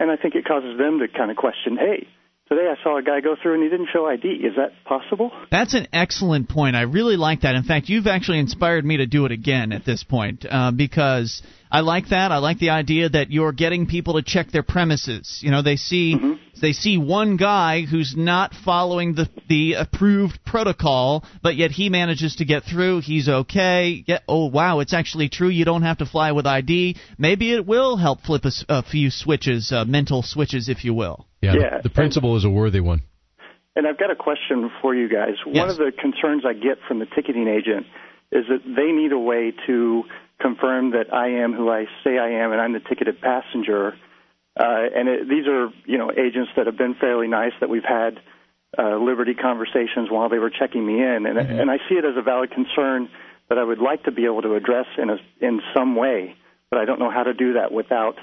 [0.00, 2.06] and I think it causes them to kind of question, hey,
[2.48, 4.28] today I saw a guy go through and he didn't show ID.
[4.28, 5.30] Is that possible?
[5.50, 6.76] That's an excellent point.
[6.76, 7.54] I really like that.
[7.54, 11.42] In fact, you've actually inspired me to do it again at this point uh, because
[11.70, 12.32] I like that.
[12.32, 15.40] I like the idea that you're getting people to check their premises.
[15.42, 16.34] You know, they see mm-hmm.
[16.60, 22.36] they see one guy who's not following the the approved protocol, but yet he manages
[22.36, 23.00] to get through.
[23.00, 24.02] He's okay.
[24.06, 25.48] Yeah, oh wow, it's actually true.
[25.48, 26.96] You don't have to fly with ID.
[27.18, 31.27] Maybe it will help flip a, a few switches, uh, mental switches, if you will.
[31.40, 31.76] Yeah, yeah.
[31.78, 33.02] The, the principle and, is a worthy one.
[33.76, 35.34] And I've got a question for you guys.
[35.46, 35.56] Yes.
[35.56, 37.86] One of the concerns I get from the ticketing agent
[38.32, 40.04] is that they need a way to
[40.40, 43.94] confirm that I am who I say I am and I'm the ticketed passenger.
[44.58, 47.86] Uh, and it, these are, you know, agents that have been fairly nice that we've
[47.86, 48.18] had
[48.76, 51.60] uh, liberty conversations while they were checking me in, and, mm-hmm.
[51.60, 53.08] and I see it as a valid concern
[53.48, 56.36] that I would like to be able to address in a, in some way,
[56.70, 58.16] but I don't know how to do that without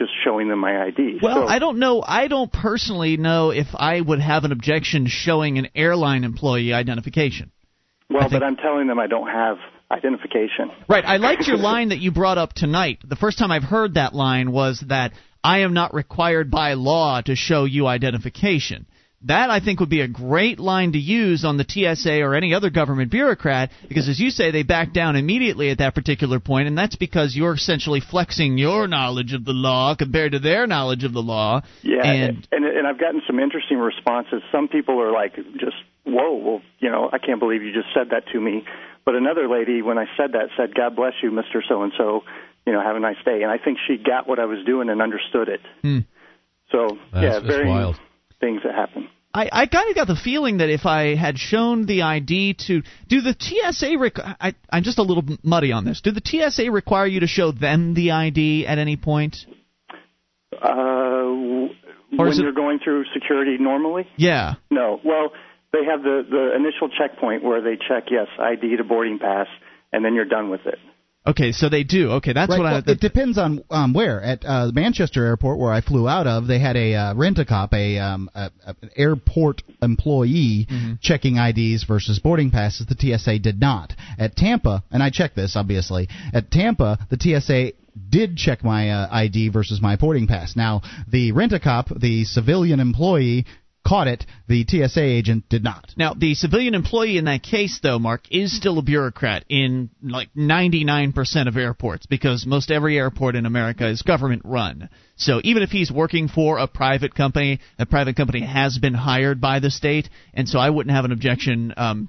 [0.00, 1.18] just showing them my ID.
[1.22, 2.02] Well, so, I don't know.
[2.04, 7.52] I don't personally know if I would have an objection showing an airline employee identification.
[8.08, 9.58] Well, but I'm telling them I don't have
[9.90, 10.70] identification.
[10.88, 11.04] Right.
[11.04, 13.00] I liked your line that you brought up tonight.
[13.06, 15.12] The first time I've heard that line was that
[15.44, 18.86] I am not required by law to show you identification.
[19.24, 22.54] That I think would be a great line to use on the TSA or any
[22.54, 26.68] other government bureaucrat because, as you say, they back down immediately at that particular point,
[26.68, 31.04] and that's because you're essentially flexing your knowledge of the law compared to their knowledge
[31.04, 31.60] of the law.
[31.82, 34.40] Yeah, and and and I've gotten some interesting responses.
[34.50, 38.10] Some people are like, just whoa, well, you know, I can't believe you just said
[38.12, 38.64] that to me.
[39.04, 42.24] But another lady, when I said that, said, "God bless you, Mister So and So.
[42.66, 44.88] You know, have a nice day." And I think she got what I was doing
[44.88, 45.60] and understood it.
[45.82, 45.98] Hmm.
[46.70, 48.00] So That's- yeah, that's very wild.
[48.40, 49.08] Things that happen.
[49.32, 52.82] I, I kind of got the feeling that if I had shown the ID to
[53.06, 56.00] do the TSA, requ- I, I'm just a little muddy on this.
[56.00, 59.36] Do the TSA require you to show them the ID at any point?
[60.52, 61.70] Uh, Or
[62.10, 64.54] when it- you're going through security normally, Yeah.
[64.70, 65.00] no.
[65.04, 65.32] Well,
[65.72, 69.46] they have the the initial checkpoint where they check yes ID to boarding pass,
[69.92, 70.78] and then you're done with it.
[71.26, 72.12] Okay, so they do.
[72.12, 72.58] Okay, that's right.
[72.58, 72.72] what I.
[72.72, 74.22] well, it depends on um, where.
[74.22, 77.98] At uh, Manchester Airport, where I flew out of, they had a uh, rent-a-cop, a,
[77.98, 80.94] um, a, a an airport employee Mm-hmm.
[81.00, 82.86] checking IDs versus boarding passes.
[82.86, 83.92] The TSA did not.
[84.18, 86.08] At Tampa, and I checked this obviously.
[86.32, 87.72] At Tampa, the TSA
[88.08, 90.56] did check my uh, ID versus my boarding pass.
[90.56, 93.46] Now, the rent-a-cop, the civilian employee,
[93.86, 94.24] caught it.
[94.48, 95.92] The TSA agent did not.
[95.96, 100.28] Now, the civilian employee in that case, though, Mark, is still a bureaucrat in like
[100.34, 104.88] 99% of airports because most every airport in America is government run.
[105.16, 109.40] So even if he's working for a private company, a private company has been hired
[109.40, 111.74] by the state, and so I wouldn't have an objection.
[111.76, 112.08] Um,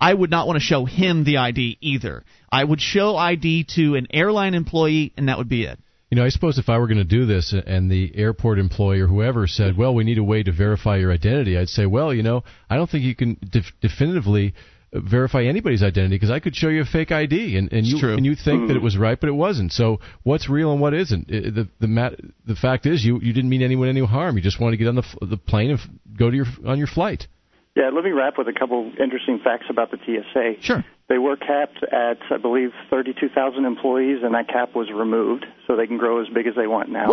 [0.00, 2.24] I would not want to show him the ID either.
[2.50, 5.78] I would show ID to an airline employee, and that would be it.
[6.10, 9.00] You know, I suppose if I were going to do this and the airport employee
[9.00, 12.12] or whoever said, well, we need a way to verify your identity, I'd say, well,
[12.12, 14.54] you know, I don't think you can def- definitively
[14.92, 17.96] uh, verify anybody's identity because I could show you a fake ID and, and you
[18.16, 19.70] and you think that it was right, but it wasn't.
[19.72, 21.26] So what's real and what isn't?
[21.32, 24.36] I- the the mat- the fact is you you didn't mean anyone any harm.
[24.36, 25.86] You just wanted to get on the f- the plane and f-
[26.18, 27.28] go to your on your flight.
[27.76, 30.60] Yeah, let me wrap with a couple interesting facts about the TSA.
[30.60, 30.84] Sure.
[31.10, 35.88] They were capped at, I believe, 32,000 employees, and that cap was removed, so they
[35.88, 37.08] can grow as big as they want now.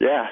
[0.00, 0.26] Yeah.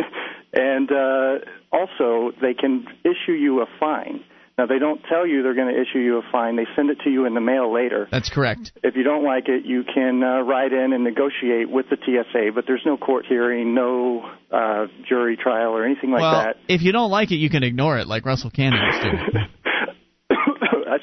[0.54, 4.24] and uh, also, they can issue you a fine.
[4.56, 6.56] Now, they don't tell you they're going to issue you a fine.
[6.56, 8.08] They send it to you in the mail later.
[8.10, 8.72] That's correct.
[8.82, 12.52] If you don't like it, you can uh, write in and negotiate with the TSA,
[12.54, 16.56] but there's no court hearing, no uh, jury trial, or anything like well, that.
[16.66, 19.48] if you don't like it, you can ignore it, like Russell Kanning used to.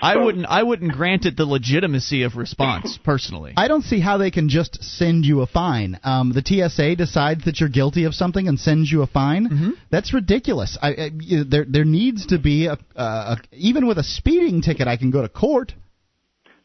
[0.01, 0.45] I wouldn't.
[0.47, 3.53] I wouldn't grant it the legitimacy of response personally.
[3.57, 5.99] I don't see how they can just send you a fine.
[6.03, 9.47] Um, the TSA decides that you're guilty of something and sends you a fine.
[9.49, 9.69] Mm-hmm.
[9.91, 10.77] That's ridiculous.
[10.81, 14.61] I, I, you- there, there needs to be a, a, a even with a speeding
[14.61, 15.73] ticket, I can go to court.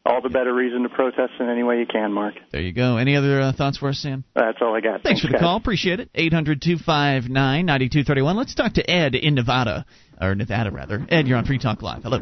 [0.07, 2.35] All the better reason to protest in any way you can, Mark.
[2.51, 2.97] There you go.
[2.97, 4.23] Any other uh, thoughts for us, Sam?
[4.35, 5.01] That's all I got.
[5.01, 5.41] Thanks for the guys.
[5.41, 5.57] call.
[5.57, 6.11] Appreciate it.
[6.13, 8.35] Eight hundred two five nine ninety two thirty one.
[8.37, 9.83] Let's talk to Ed in Nevada,
[10.21, 11.05] or Nevada rather.
[11.09, 12.03] Ed, you're on Free Talk Live.
[12.03, 12.19] Hello.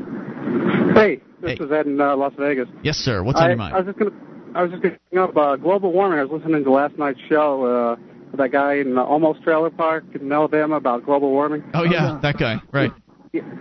[0.95, 1.65] Hey, this Hey.
[1.65, 2.67] is Ed in uh, Las Vegas.
[2.83, 3.23] Yes, sir.
[3.23, 3.75] What's on your mind?
[3.75, 4.11] I was just gonna,
[4.55, 6.19] I was just gonna bring up uh, global warming.
[6.19, 7.95] I was listening to last night's show uh,
[8.31, 11.63] with that guy in the Almost Trailer Park in Alabama about global warming.
[11.73, 12.57] oh yeah, that guy.
[12.71, 12.91] Right.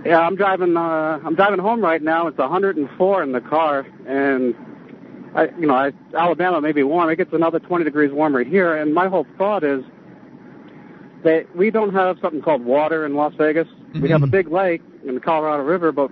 [0.05, 0.77] Yeah, I'm driving.
[0.77, 2.27] Uh, I'm driving home right now.
[2.27, 4.55] It's 104 in the car, and
[5.35, 7.09] I, you know, I, Alabama may be warm.
[7.09, 9.83] It gets another 20 degrees warmer here, and my whole thought is
[11.25, 13.67] that we don't have something called water in Las Vegas.
[14.01, 16.11] We have a big lake in the Colorado River, but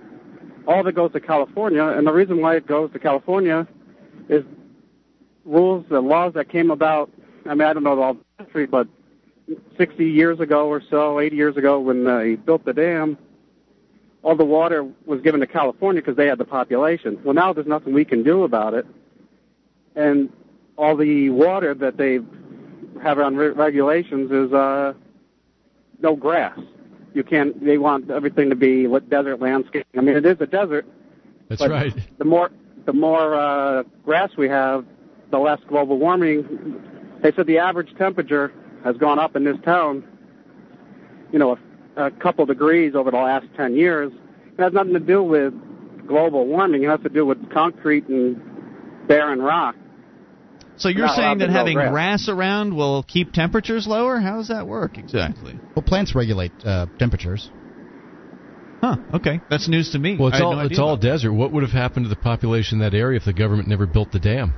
[0.67, 3.67] all it goes to California, and the reason why it goes to California
[4.29, 4.43] is
[5.45, 7.09] rules, the laws that came about.
[7.45, 8.87] I mean, I don't know all the history, but
[9.77, 13.17] 60 years ago or so, 80 years ago, when they built the dam,
[14.23, 17.19] all the water was given to California because they had the population.
[17.23, 18.85] Well, now there's nothing we can do about it,
[19.95, 20.31] and
[20.77, 22.19] all the water that they
[23.01, 24.93] have on re- regulations is uh,
[25.99, 26.59] no grass.
[27.13, 27.63] You can't.
[27.63, 29.85] They want everything to be what desert landscape.
[29.97, 30.85] I mean, it is a desert.
[31.49, 31.93] That's right.
[32.17, 32.51] The more
[32.85, 34.85] the more uh, grass we have,
[35.29, 36.81] the less global warming.
[37.21, 38.51] They said the average temperature
[38.83, 40.03] has gone up in this town.
[41.31, 41.57] You know,
[41.97, 44.11] a, a couple degrees over the last ten years.
[44.57, 45.53] It has nothing to do with
[46.07, 46.83] global warming.
[46.83, 48.41] It has to do with concrete and
[49.07, 49.75] barren rock.
[50.81, 51.91] So you're Not saying that having grass.
[51.91, 54.19] grass around will keep temperatures lower?
[54.19, 55.59] How does that work exactly?
[55.75, 57.51] Well, plants regulate uh, temperatures.
[58.81, 58.97] Huh.
[59.13, 60.17] Okay, that's news to me.
[60.19, 61.07] Well, it's I all no it's all about that.
[61.07, 61.33] desert.
[61.33, 64.11] What would have happened to the population in that area if the government never built
[64.11, 64.55] the dam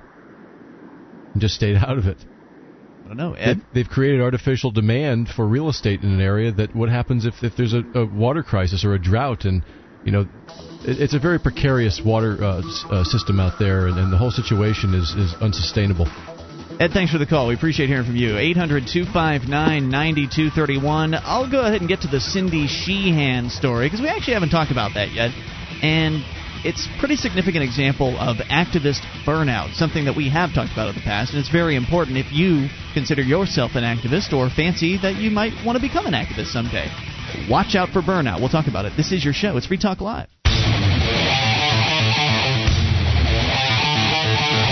[1.33, 2.23] and just stayed out of it?
[3.03, 3.61] I don't know, Ed.
[3.73, 6.53] They've created artificial demand for real estate in an area.
[6.53, 9.65] That what happens if if there's a, a water crisis or a drought, and
[10.05, 10.27] you know, it,
[10.85, 14.93] it's a very precarious water uh, uh, system out there, and, and the whole situation
[14.93, 16.07] is is unsustainable.
[16.79, 17.47] Ed, thanks for the call.
[17.47, 18.37] We appreciate hearing from you.
[18.37, 21.13] 800 259 9231.
[21.13, 24.71] I'll go ahead and get to the Cindy Sheehan story because we actually haven't talked
[24.71, 25.31] about that yet.
[25.83, 26.25] And
[26.65, 31.01] it's pretty significant example of activist burnout, something that we have talked about in the
[31.01, 35.29] past, and it's very important if you consider yourself an activist or fancy that you
[35.29, 36.89] might want to become an activist someday.
[37.49, 38.39] Watch out for burnout.
[38.39, 38.93] We'll talk about it.
[38.97, 39.57] This is your show.
[39.57, 40.27] It's Free Talk Live.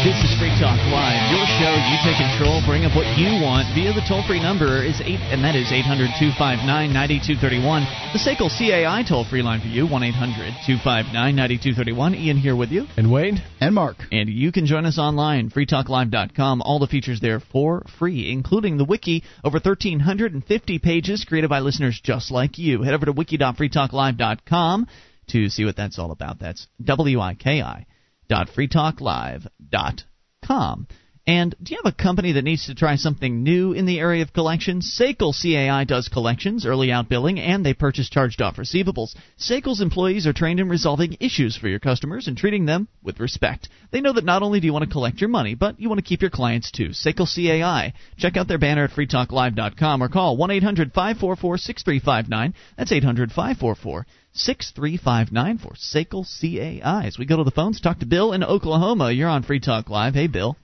[0.02, 1.78] This is Free Talk Live, your show.
[1.78, 5.22] You take control, bring up what you want via the toll free number is eight,
[5.30, 7.86] and that is 800 259 9231.
[8.10, 12.16] The SACL CAI toll free line for you, 1 800 259 9231.
[12.16, 12.88] Ian here with you.
[12.98, 13.44] And Wayne?
[13.60, 13.98] And Mark.
[14.12, 16.64] And you can join us online, freetalklive.com.
[16.64, 22.02] All the features there for free, including the wiki, over 1,350 pages created by listeners
[22.04, 22.82] just like you.
[22.82, 24.88] Head over to wiki.freetalklive.com
[25.28, 26.40] to see what that's all about.
[26.40, 27.86] That's W I K I
[28.32, 30.88] www.freetalklive.com.
[31.28, 34.24] And do you have a company that needs to try something new in the area
[34.24, 35.00] of collections?
[35.00, 39.16] SACL CAI does collections, early out billing, and they purchase charged off receivables.
[39.40, 43.70] SACL's employees are trained in resolving issues for your customers and treating them with respect.
[43.92, 46.00] They know that not only do you want to collect your money, but you want
[46.00, 46.90] to keep your clients too.
[46.90, 47.94] SACL CAI.
[48.18, 52.56] Check out their banner at freetalklive.com or call 1 800 544 6359.
[52.78, 57.06] That's 800 544 6359 for SACL CAI.
[57.06, 59.12] As we go to the phones, talk to Bill in Oklahoma.
[59.12, 60.14] You're on Free Talk Live.
[60.14, 60.58] Hey, Bill.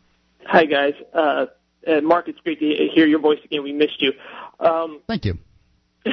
[0.45, 0.93] Hi, guys.
[1.13, 1.47] Uh,
[1.87, 3.63] uh, Mark, it's great to hear your voice again.
[3.63, 4.13] We missed you.
[4.59, 5.37] Um, Thank you.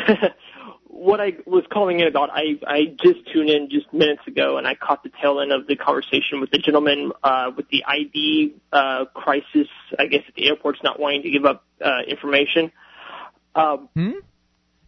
[0.89, 4.67] what I was calling in about, I, I just tuned in just minutes ago, and
[4.67, 8.55] I caught the tail end of the conversation with the gentleman uh, with the ID
[8.73, 9.69] uh, crisis.
[9.99, 12.73] I guess at the airport's not wanting to give up uh, information.
[13.55, 14.13] Um, hmm?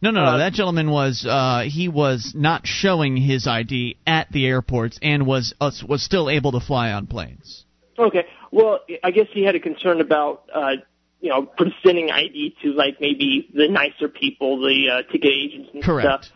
[0.01, 0.33] No, no, no.
[0.33, 5.27] Uh, that gentleman was uh, he was not showing his ID at the airports and
[5.27, 7.65] was uh, was still able to fly on planes.
[7.99, 8.27] Okay.
[8.53, 10.73] Well, I guess he had a concern about, uh,
[11.21, 15.83] you know, presenting ID to like maybe the nicer people, the uh, ticket agents and
[15.83, 16.25] Correct.
[16.25, 16.35] stuff.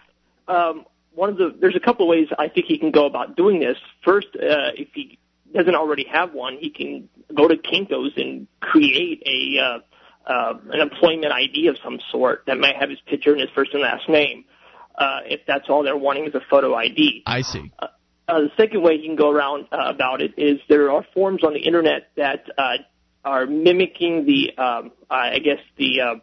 [0.48, 3.36] Um, one of the there's a couple of ways I think he can go about
[3.36, 3.76] doing this.
[4.04, 5.18] First, uh, if he
[5.54, 9.78] doesn't already have one, he can go to Kinko's and create a uh,
[10.26, 13.72] uh, an employment ID of some sort that might have his picture and his first
[13.72, 14.44] and last name.
[14.96, 17.22] Uh, if that's all they're wanting is a photo ID.
[17.26, 17.72] I see.
[17.78, 17.86] Uh,
[18.28, 21.42] uh, the second way you can go around uh, about it is there are forms
[21.42, 22.76] on the internet that uh,
[23.24, 26.14] are mimicking the, um, I guess the uh,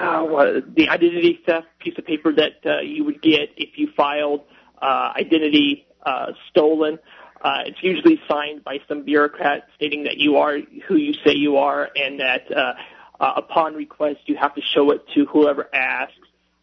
[0.00, 4.42] uh, the identity theft piece of paper that uh, you would get if you filed
[4.80, 6.98] uh, identity uh, stolen.
[7.40, 11.56] Uh, it's usually signed by some bureaucrat stating that you are who you say you
[11.56, 12.74] are, and that uh,
[13.18, 16.14] uh, upon request you have to show it to whoever asks,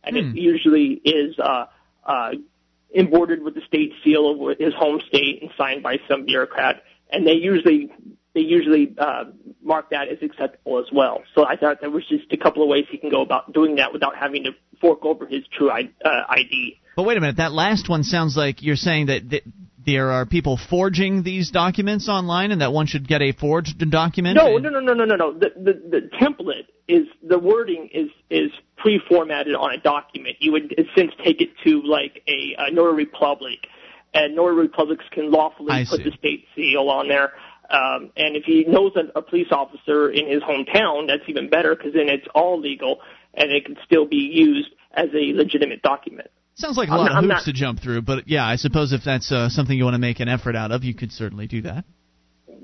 [0.03, 0.29] and Hmm.
[0.29, 1.65] it usually is uh,
[2.05, 2.31] uh,
[2.93, 7.25] embroidered with the state seal of his home state and signed by some bureaucrat, and
[7.25, 7.91] they usually
[8.35, 9.25] they usually uh,
[9.63, 11.23] mark that as acceptable as well.
[11.33, 13.77] So I thought there was just a couple of ways he can go about doing
[13.77, 16.79] that without having to fork over his true I, uh, ID.
[16.95, 19.43] But wait a minute, that last one sounds like you're saying that th-
[19.87, 24.35] there are people forging these documents online, and that one should get a forged document.
[24.35, 25.33] No, no, no, no, no, no, no.
[25.33, 30.35] The, the the template is the wording is is pre-formatted on a document.
[30.41, 33.59] You would since take it to like a, a notary public,
[34.13, 36.09] and notary publics can lawfully I put see.
[36.09, 37.31] the state seal on there.
[37.69, 41.75] Um, and if he knows a, a police officer in his hometown, that's even better
[41.75, 42.99] because then it's all legal
[43.33, 46.29] and it can still be used as a legitimate document.
[46.57, 48.55] Sounds like a I'm lot not- of hoops not- to jump through, but yeah, I
[48.57, 51.11] suppose if that's uh, something you want to make an effort out of, you could
[51.11, 51.85] certainly do that.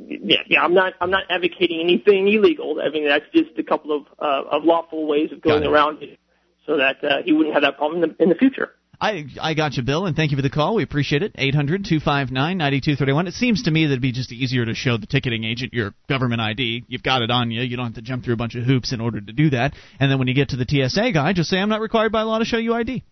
[0.08, 2.82] yeah, yeah, I'm not, I'm not advocating anything illegal.
[2.84, 6.20] I mean, that's just a couple of, uh, of lawful ways of going around it,
[6.66, 8.72] so that uh, he wouldn't have that problem in the, in the future.
[9.02, 10.76] I I got you, Bill, and thank you for the call.
[10.76, 11.36] We appreciate it.
[11.36, 13.28] 800-259-9231.
[13.28, 15.94] It seems to me that it'd be just easier to show the ticketing agent your
[16.08, 16.86] government ID.
[16.88, 17.62] You've got it on you.
[17.62, 19.74] You don't have to jump through a bunch of hoops in order to do that.
[20.00, 22.22] And then when you get to the TSA guy, just say I'm not required by
[22.22, 23.04] law to show you ID.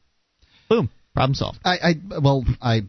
[0.72, 0.90] Boom.
[1.14, 1.60] Problem solved.
[1.66, 2.80] I, I well, i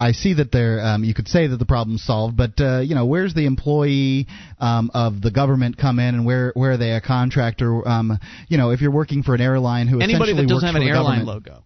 [0.00, 0.80] i see that there.
[0.80, 4.26] Um, you could say that the problem's solved, but uh, you know, where's the employee
[4.58, 7.86] um, of the government come in, and where where are they a contractor?
[7.86, 10.74] Um, you know, if you're working for an airline who Anybody essentially that doesn't works
[10.74, 11.64] have an airline logo.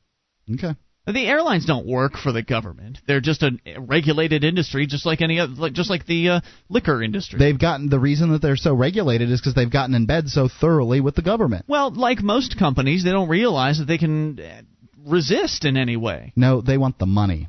[0.53, 0.75] Okay.
[1.07, 2.99] The airlines don't work for the government.
[3.07, 7.03] They're just a regulated industry, just like any other, like, just like the uh, liquor
[7.03, 7.39] industry.
[7.39, 10.49] They've gotten the reason that they're so regulated is because they've gotten in bed so
[10.49, 11.65] thoroughly with the government.
[11.67, 14.67] well, like most companies, they don't realize that they can
[15.09, 16.33] resist in any way.
[16.37, 17.49] No, they want the money.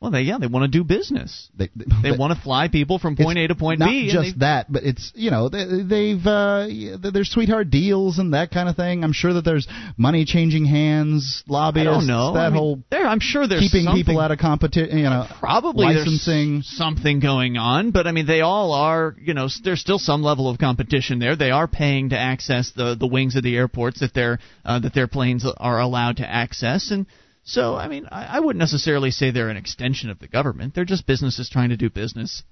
[0.00, 1.48] Well, they yeah, they want to do business.
[1.56, 1.70] They,
[2.04, 4.06] they want to fly people from point A to point not B.
[4.06, 6.68] Not just that, but it's you know they, they've uh,
[7.12, 9.02] there's sweetheart deals and that kind of thing.
[9.02, 11.88] I'm sure that there's money changing hands, lobbyists.
[11.88, 12.34] I don't know.
[12.34, 14.98] That I mean, whole there, I'm sure there's keeping people out of competition.
[14.98, 17.90] You know, probably licensing something going on.
[17.90, 19.16] But I mean, they all are.
[19.20, 21.34] You know, there's still some level of competition there.
[21.34, 24.94] They are paying to access the the wings of the airports that their uh, that
[24.94, 27.06] their planes are allowed to access and
[27.48, 30.74] so, I mean, I, I wouldn't necessarily say they're an extension of the government.
[30.74, 32.42] They're just businesses trying to do business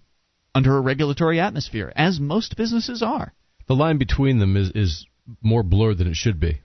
[0.54, 3.34] under a regulatory atmosphere, as most businesses are.
[3.68, 5.06] The line between them is, is
[5.42, 6.62] more blurred than it should be.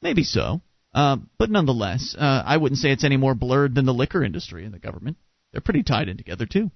[0.00, 0.60] Maybe so.
[0.94, 4.64] Uh, but nonetheless, uh, I wouldn't say it's any more blurred than the liquor industry
[4.64, 5.16] and the government.
[5.50, 6.70] They're pretty tied in together, too.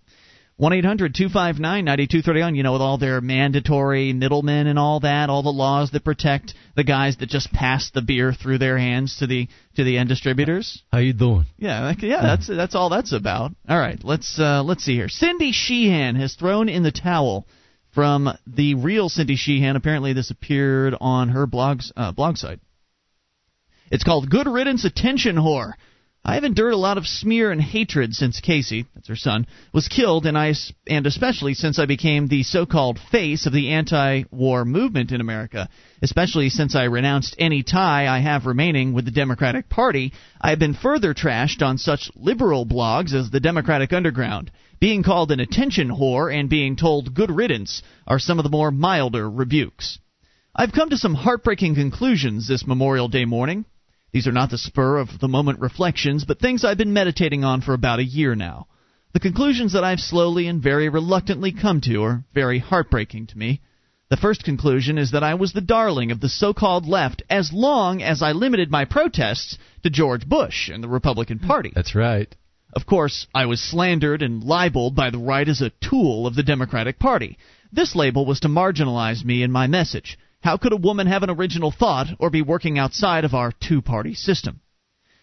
[0.59, 2.55] 1 800 259 9231.
[2.55, 6.55] You know, with all their mandatory middlemen and all that, all the laws that protect
[6.75, 10.09] the guys that just pass the beer through their hands to the to the end
[10.09, 10.83] distributors.
[10.91, 11.45] How you doing?
[11.59, 13.53] Yeah, yeah, that's that's all that's about.
[13.69, 15.11] All right, let's uh, let's see here.
[15.11, 17.47] Cindy Sheehan has thrown in the towel
[17.95, 19.77] from the real Cindy Sheehan.
[19.77, 22.61] Apparently, this appeared on her blog's uh, blog site.
[23.91, 25.75] It's called "Good Riddance Attention Whore."
[26.29, 29.87] I have endured a lot of smear and hatred since Casey, that's her son, was
[29.87, 30.55] killed, and I
[30.89, 35.69] and especially since I became the so-called face of the anti-war movement in America.
[36.03, 40.59] Especially since I renounced any tie I have remaining with the Democratic Party, I have
[40.59, 44.51] been further trashed on such liberal blogs as the Democratic Underground.
[44.81, 48.73] Being called an attention whore and being told good riddance are some of the more
[48.73, 50.01] milder rebukes.
[50.57, 53.65] I've come to some heartbreaking conclusions this Memorial Day morning.
[54.17, 57.61] These are not the spur of the moment reflections, but things I've been meditating on
[57.61, 58.67] for about a year now.
[59.13, 63.61] The conclusions that I've slowly and very reluctantly come to are very heartbreaking to me.
[64.09, 67.53] The first conclusion is that I was the darling of the so called left as
[67.53, 71.73] long as I limited my protests to George Bush and the Republican Party.
[71.75, 72.35] That's right.
[72.73, 76.43] Of course, I was slandered and libeled by the right as a tool of the
[76.43, 77.37] Democratic Party.
[77.71, 80.17] This label was to marginalize me and my message.
[80.43, 83.83] How could a woman have an original thought or be working outside of our two
[83.83, 84.61] party system?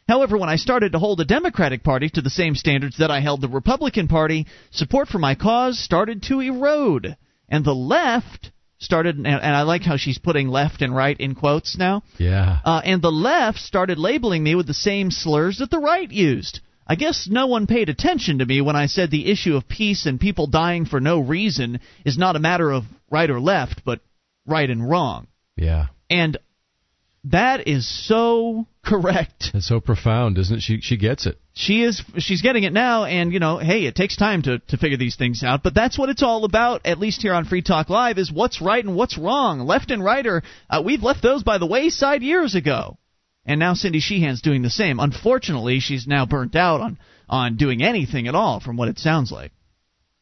[0.08, 3.22] However, when I started to hold the Democratic Party to the same standards that I
[3.22, 7.16] held the Republican Party, support for my cause started to erode.
[7.48, 11.78] And the left started, and I like how she's putting left and right in quotes
[11.78, 12.04] now.
[12.18, 12.60] Yeah.
[12.66, 16.60] Uh, and the left started labeling me with the same slurs that the right used.
[16.86, 20.06] I guess no one paid attention to me when I said the issue of peace
[20.06, 24.02] and people dying for no reason is not a matter of right or left, but
[24.46, 25.28] right and wrong.
[25.56, 25.88] Yeah.
[26.10, 26.38] And
[27.26, 29.52] that is so correct.
[29.54, 30.62] It's so profound, isn't it?
[30.62, 31.40] She she gets it.
[31.54, 34.78] She is she's getting it now and you know, hey, it takes time to to
[34.78, 37.62] figure these things out, but that's what it's all about at least here on Free
[37.62, 39.62] Talk Live is what's right and what's wrong.
[39.62, 42.98] Left and right are uh, we've left those by the wayside years ago.
[43.46, 45.00] And now Cindy Sheehan's doing the same.
[45.00, 46.98] Unfortunately, she's now burnt out on
[47.30, 49.52] on doing anything at all from what it sounds like.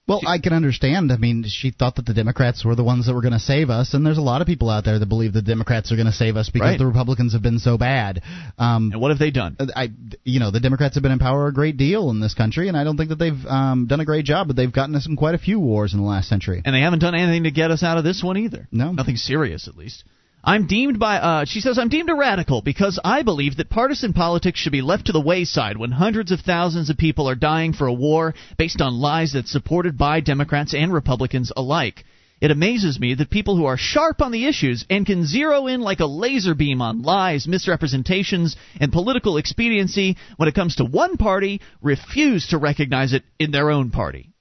[0.08, 1.12] Well, I can understand.
[1.12, 3.70] I mean, she thought that the Democrats were the ones that were going to save
[3.70, 6.08] us, and there's a lot of people out there that believe the Democrats are going
[6.08, 6.80] to save us because Right.
[6.80, 8.22] the Republicans have been so bad.
[8.58, 9.56] Um, And what have they done?
[9.76, 9.90] I,
[10.26, 12.76] you know, the Democrats have been in power a great deal in this country, and
[12.76, 15.16] I don't think that they've um, done a great job, but they've gotten us in
[15.16, 16.62] quite a few wars in the last century.
[16.66, 18.68] And they haven't done anything to get us out of this one either.
[18.72, 18.92] No.
[18.92, 20.04] Nothing serious, at least.
[20.44, 24.14] I'm deemed by, uh, she says, I'm deemed a radical because I believe that partisan
[24.14, 27.74] politics should be left to the wayside when hundreds of thousands of people are dying
[27.74, 32.04] for a war based on lies that's supported by Democrats and Republicans alike.
[32.42, 35.80] It amazes me that people who are sharp on the issues and can zero in
[35.80, 41.18] like a laser beam on lies, misrepresentations, and political expediency when it comes to one
[41.18, 44.34] party refuse to recognize it in their own party.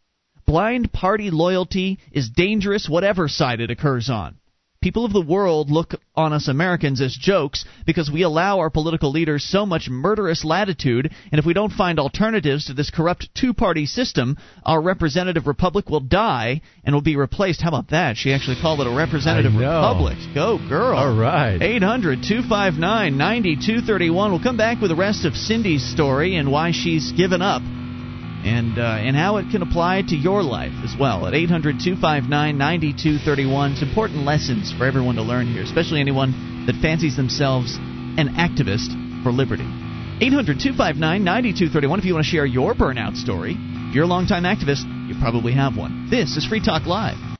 [0.46, 4.39] Blind party loyalty is dangerous whatever side it occurs on.
[4.82, 9.10] People of the world look on us Americans as jokes because we allow our political
[9.10, 13.52] leaders so much murderous latitude, and if we don't find alternatives to this corrupt two
[13.52, 17.60] party system, our representative republic will die and will be replaced.
[17.60, 18.16] How about that?
[18.16, 20.16] She actually called it a representative republic.
[20.34, 20.96] Go, girl.
[20.96, 21.60] All right.
[21.60, 24.30] 800 259 9231.
[24.30, 27.60] We'll come back with the rest of Cindy's story and why she's given up
[28.44, 33.82] and uh, and how it can apply to your life as well at 800-259-9231 it's
[33.82, 39.30] important lessons for everyone to learn here especially anyone that fancies themselves an activist for
[39.32, 39.66] liberty.
[40.20, 45.14] 800-259-9231 if you want to share your burnout story if you're a longtime activist you
[45.20, 46.08] probably have one.
[46.10, 47.39] This is free talk live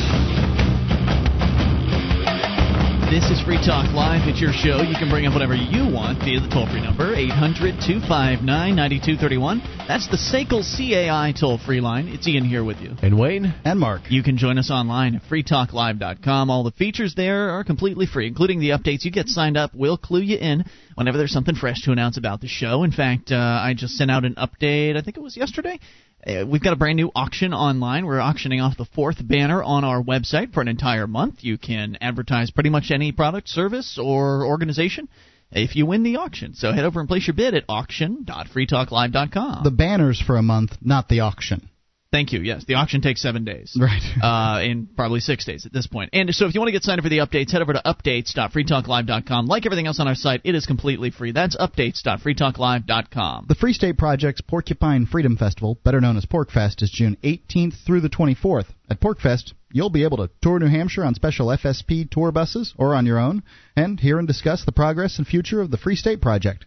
[3.11, 4.25] This is Free Talk Live.
[4.29, 4.81] It's your show.
[4.81, 9.59] You can bring up whatever you want via the toll free number, 800 259 9231.
[9.85, 12.07] That's the SACL CAI toll free line.
[12.07, 12.95] It's Ian here with you.
[13.03, 13.53] And Wayne?
[13.65, 14.03] And Mark.
[14.09, 16.49] You can join us online at freetalklive.com.
[16.49, 19.03] All the features there are completely free, including the updates.
[19.03, 20.63] You get signed up, we'll clue you in
[20.95, 22.83] whenever there's something fresh to announce about the show.
[22.83, 25.81] In fact, uh, I just sent out an update, I think it was yesterday,
[26.25, 28.05] uh, we've got a brand new auction online.
[28.05, 31.43] We're auctioning off the fourth banner on our website for an entire month.
[31.43, 35.07] You can advertise pretty much any product, service, or organization
[35.51, 36.53] if you win the auction.
[36.53, 39.63] So head over and place your bid at auction.freetalklive.com.
[39.63, 41.70] The banners for a month, not the auction.
[42.11, 42.41] Thank you.
[42.41, 43.77] Yes, the auction takes seven days.
[43.79, 44.01] Right.
[44.21, 46.09] uh, and probably six days at this point.
[46.11, 47.81] And so if you want to get signed up for the updates, head over to
[47.85, 49.45] updates.freetalklive.com.
[49.45, 51.31] Like everything else on our site, it is completely free.
[51.31, 53.45] That's updates.freetalklive.com.
[53.47, 58.01] The Free State Project's Porcupine Freedom Festival, better known as PorcFest, is June 18th through
[58.01, 58.67] the 24th.
[58.89, 62.93] At PorcFest, you'll be able to tour New Hampshire on special FSP tour buses or
[62.93, 63.41] on your own,
[63.77, 66.65] and hear and discuss the progress and future of the Free State Project.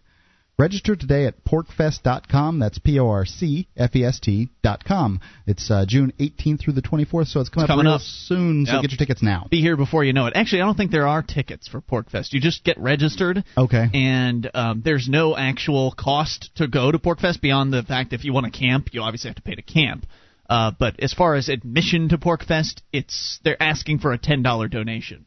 [0.57, 2.59] Register today at porcfest.com.
[2.59, 5.19] That's P O R C F E S T.com.
[5.45, 8.01] It's uh, June 18th through the 24th, so it's coming, It's coming up real up.
[8.01, 8.81] soon, so Yep.
[8.83, 9.47] get your tickets now.
[9.51, 10.33] Be here before you know it.
[10.35, 12.31] Actually, I don't think there are tickets for PorcFest.
[12.31, 13.43] You just get registered.
[13.57, 13.85] Okay.
[13.93, 18.31] And um, there's no actual cost to go to PorcFest beyond the fact if you
[18.31, 20.05] want to camp, you obviously have to pay to camp.
[20.49, 24.69] Uh, but as far as admission to PorcFest, it's they're asking for a ten dollar
[24.69, 25.25] donation.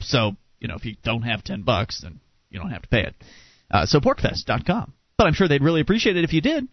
[0.00, 3.04] So you know if you don't have ten bucks, then you don't have to pay
[3.04, 3.14] it.
[3.70, 4.92] Uh, so porcfest.com.
[5.16, 6.66] But I'm sure they'd really appreciate it if you did.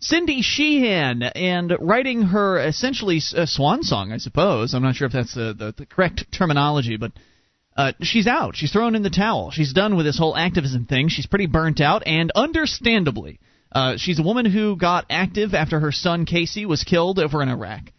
[0.00, 4.74] Cindy Sheehan and writing her essentially a swan song, I suppose.
[4.74, 7.12] I'm not sure if that's the, the, the correct terminology, but
[7.76, 8.56] uh, she's out.
[8.56, 9.50] She's thrown in the towel.
[9.50, 11.08] She's done with this whole activism thing.
[11.08, 13.40] She's pretty burnt out, and understandably,
[13.72, 17.48] uh, she's a woman who got active after her son Casey was killed over in
[17.48, 17.90] Iraq.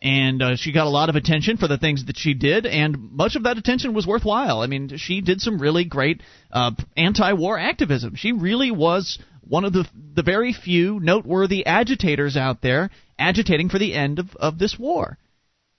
[0.00, 3.10] And uh, she got a lot of attention for the things that she did, and
[3.10, 4.60] much of that attention was worthwhile.
[4.60, 6.22] I mean, she did some really great
[6.52, 8.14] uh, anti-war activism.
[8.14, 13.78] She really was one of the the very few noteworthy agitators out there agitating for
[13.78, 15.18] the end of, of this war.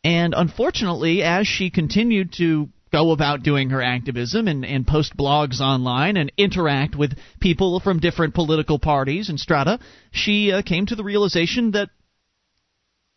[0.03, 5.61] And unfortunately, as she continued to go about doing her activism and, and post blogs
[5.61, 9.79] online and interact with people from different political parties and strata,
[10.11, 11.89] she uh, came to the realization that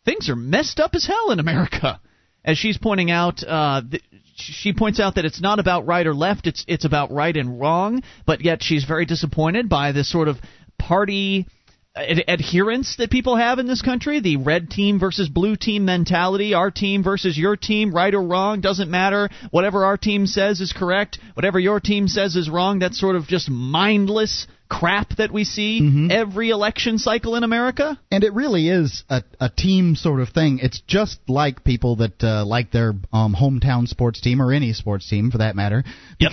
[0.05, 1.99] things are messed up as hell in America.
[2.45, 4.03] As she's pointing out, uh, th-
[4.35, 7.59] she points out that it's not about right or left; it's it's about right and
[7.59, 8.03] wrong.
[8.25, 10.37] But yet she's very disappointed by this sort of
[10.77, 11.47] party
[11.95, 14.19] ad- adherence that people have in this country?
[14.19, 16.53] The red team versus blue team mentality?
[16.53, 18.61] Our team versus your team right or wrong?
[18.61, 19.29] Doesn't matter.
[19.51, 21.19] Whatever our team says is correct.
[21.35, 26.07] Whatever your team says is wrong that's sort of just mindless crap that we see
[26.11, 27.99] every election cycle in america.
[28.09, 30.59] And it really is a, a team sort of thing.
[30.63, 35.07] It's just like people that uh, like their um, hometown sports team or any sports
[35.07, 35.83] team for that matter,
[36.19, 36.31] Yep.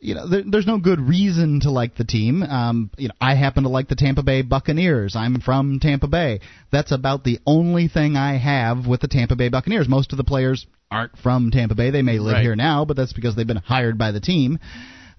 [0.00, 2.42] You know there, there's no good reason to like the team.
[2.42, 5.16] Um, you know, I happen to like the Tampa Bay Buccaneers.
[5.16, 6.40] I'm from Tampa Bay.
[6.70, 9.88] That's about the only thing I have with the Tampa Bay Buccaneers.
[9.88, 11.90] Most of the players aren't from Tampa Bay.
[11.90, 12.42] They may live Right.
[12.42, 14.58] here now, but that's because they've been hired by the team.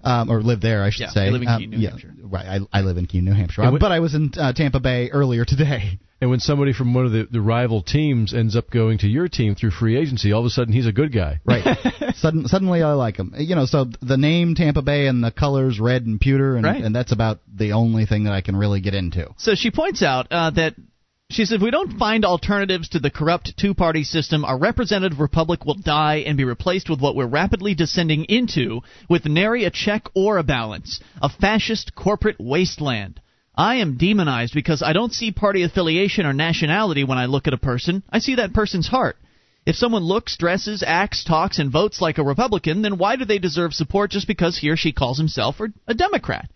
[0.02, 1.24] Um, or live there, I should Yeah, say.
[1.26, 2.14] they live in Um, Keene, New yeah, Hampshire.
[2.22, 3.60] Right, I, I live in Keene, New Hampshire.
[3.62, 5.98] Yeah, what- but I was in uh, Tampa Bay earlier today.
[6.20, 9.28] And when somebody from one of the, the rival teams ends up going to your
[9.28, 11.40] team through free agency, all of a sudden he's a good guy.
[11.46, 11.64] Right.
[12.16, 13.32] Sudden, suddenly I like him.
[13.38, 16.82] You know, so the name Tampa Bay and the colors red and pewter, and, Right.
[16.84, 19.32] and that's about the only thing that I can really get into.
[19.38, 20.74] So she points out uh, that
[21.30, 25.20] she says, if we don't find alternatives to the corrupt two party system, our representative
[25.20, 29.70] republic will die and be replaced with what we're rapidly descending into with nary a
[29.70, 33.20] check or a balance a fascist corporate wasteland.
[33.60, 37.52] I am demonized because I don't see party affiliation or nationality when I look at
[37.52, 38.02] a person.
[38.08, 39.16] I see that person's heart.
[39.66, 43.38] If someone looks, dresses, acts, talks, and votes like a Republican, then why do they
[43.38, 46.48] deserve support just because he or she calls himself or a Democrat?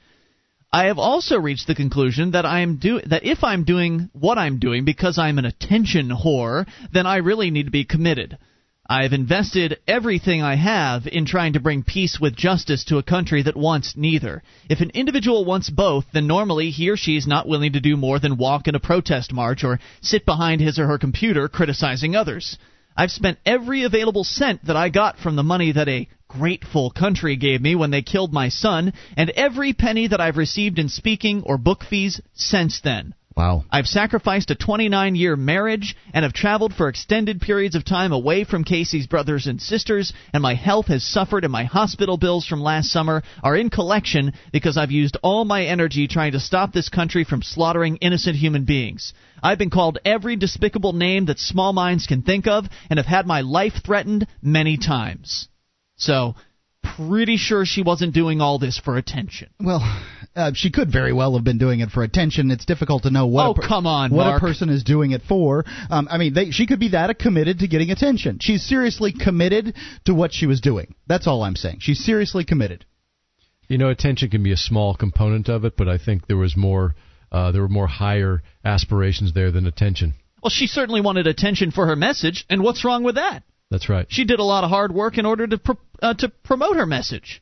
[0.72, 4.38] I have also reached the conclusion that I am do that if I'm doing what
[4.38, 8.38] I'm doing because I'm an attention whore, then I really need to be committed.
[8.86, 13.42] I've invested everything I have in trying to bring peace with justice to a country
[13.42, 14.42] that wants neither.
[14.68, 17.96] If an individual wants both, then normally he or she is not willing to do
[17.96, 22.14] more than walk in a protest march or sit behind his or her computer criticizing
[22.14, 22.58] others.
[22.94, 27.36] I've spent every available cent that I got from the money that a grateful country
[27.36, 31.42] gave me when they killed my son, and every penny that I've received in speaking
[31.44, 33.14] or book fees since then.
[33.36, 33.64] Wow.
[33.68, 38.44] I've sacrificed a 29 year marriage and have traveled for extended periods of time away
[38.44, 42.60] from Casey's brothers and sisters, and my health has suffered, and my hospital bills from
[42.60, 46.88] last summer are in collection because I've used all my energy trying to stop this
[46.88, 49.12] country from slaughtering innocent human beings.
[49.42, 53.26] I've been called every despicable name that small minds can think of, and have had
[53.26, 55.48] my life threatened many times.
[55.96, 56.36] So,
[56.96, 59.48] pretty sure she wasn't doing all this for attention.
[59.58, 59.80] Well,
[60.36, 62.50] uh, she could very well have been doing it for attention.
[62.50, 63.46] It's difficult to know what.
[63.46, 64.42] Oh, a per- come on, what Mark.
[64.42, 65.64] a person is doing it for.
[65.90, 68.38] Um, I mean, they, she could be that committed to getting attention.
[68.40, 69.74] She's seriously committed
[70.06, 70.94] to what she was doing.
[71.06, 71.78] That's all I'm saying.
[71.80, 72.84] She's seriously committed.
[73.68, 76.56] You know, attention can be a small component of it, but I think there was
[76.56, 76.94] more.
[77.30, 80.14] Uh, there were more higher aspirations there than attention.
[80.42, 83.42] Well, she certainly wanted attention for her message, and what's wrong with that?
[83.70, 84.06] That's right.
[84.08, 86.86] She did a lot of hard work in order to pro- uh, to promote her
[86.86, 87.40] message.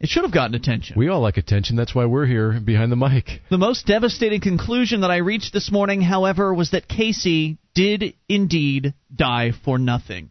[0.00, 0.96] It should have gotten attention.
[0.98, 1.76] We all like attention.
[1.76, 3.42] That's why we're here behind the mic.
[3.50, 8.94] The most devastating conclusion that I reached this morning, however, was that Casey did indeed
[9.14, 10.30] die for nothing.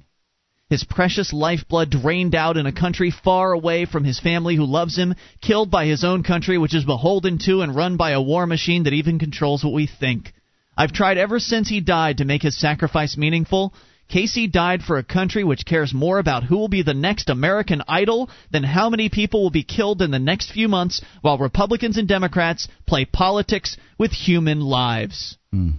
[0.69, 4.95] His precious lifeblood drained out in a country far away from his family who loves
[4.95, 8.47] him, killed by his own country which is beholden to and run by a war
[8.47, 10.33] machine that even controls what we think.
[10.75, 13.73] I've tried ever since he died to make his sacrifice meaningful.
[14.09, 17.83] Casey died for a country which cares more about who will be the next American
[17.87, 21.97] idol than how many people will be killed in the next few months while Republicans
[21.97, 25.37] and Democrats play politics with human lives.
[25.51, 25.69] Hmm.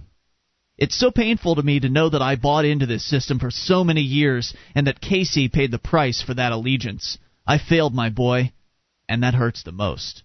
[0.77, 3.83] It's so painful to me to know that I bought into this system for so
[3.83, 7.19] many years and that Casey paid the price for that allegiance.
[7.45, 8.53] I failed my boy,
[9.07, 10.23] and that hurts the most.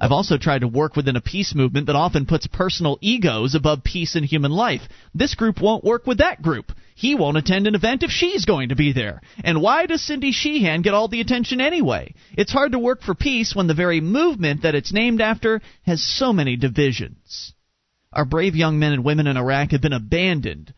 [0.00, 3.82] I've also tried to work within a peace movement that often puts personal egos above
[3.82, 4.82] peace and human life.
[5.12, 6.70] This group won't work with that group.
[6.94, 9.20] He won't attend an event if she's going to be there.
[9.42, 12.14] And why does Cindy Sheehan get all the attention anyway?
[12.36, 16.02] It's hard to work for peace when the very movement that it's named after has
[16.02, 17.52] so many divisions.
[18.12, 20.72] Our brave young men and women in Iraq have been abandoned.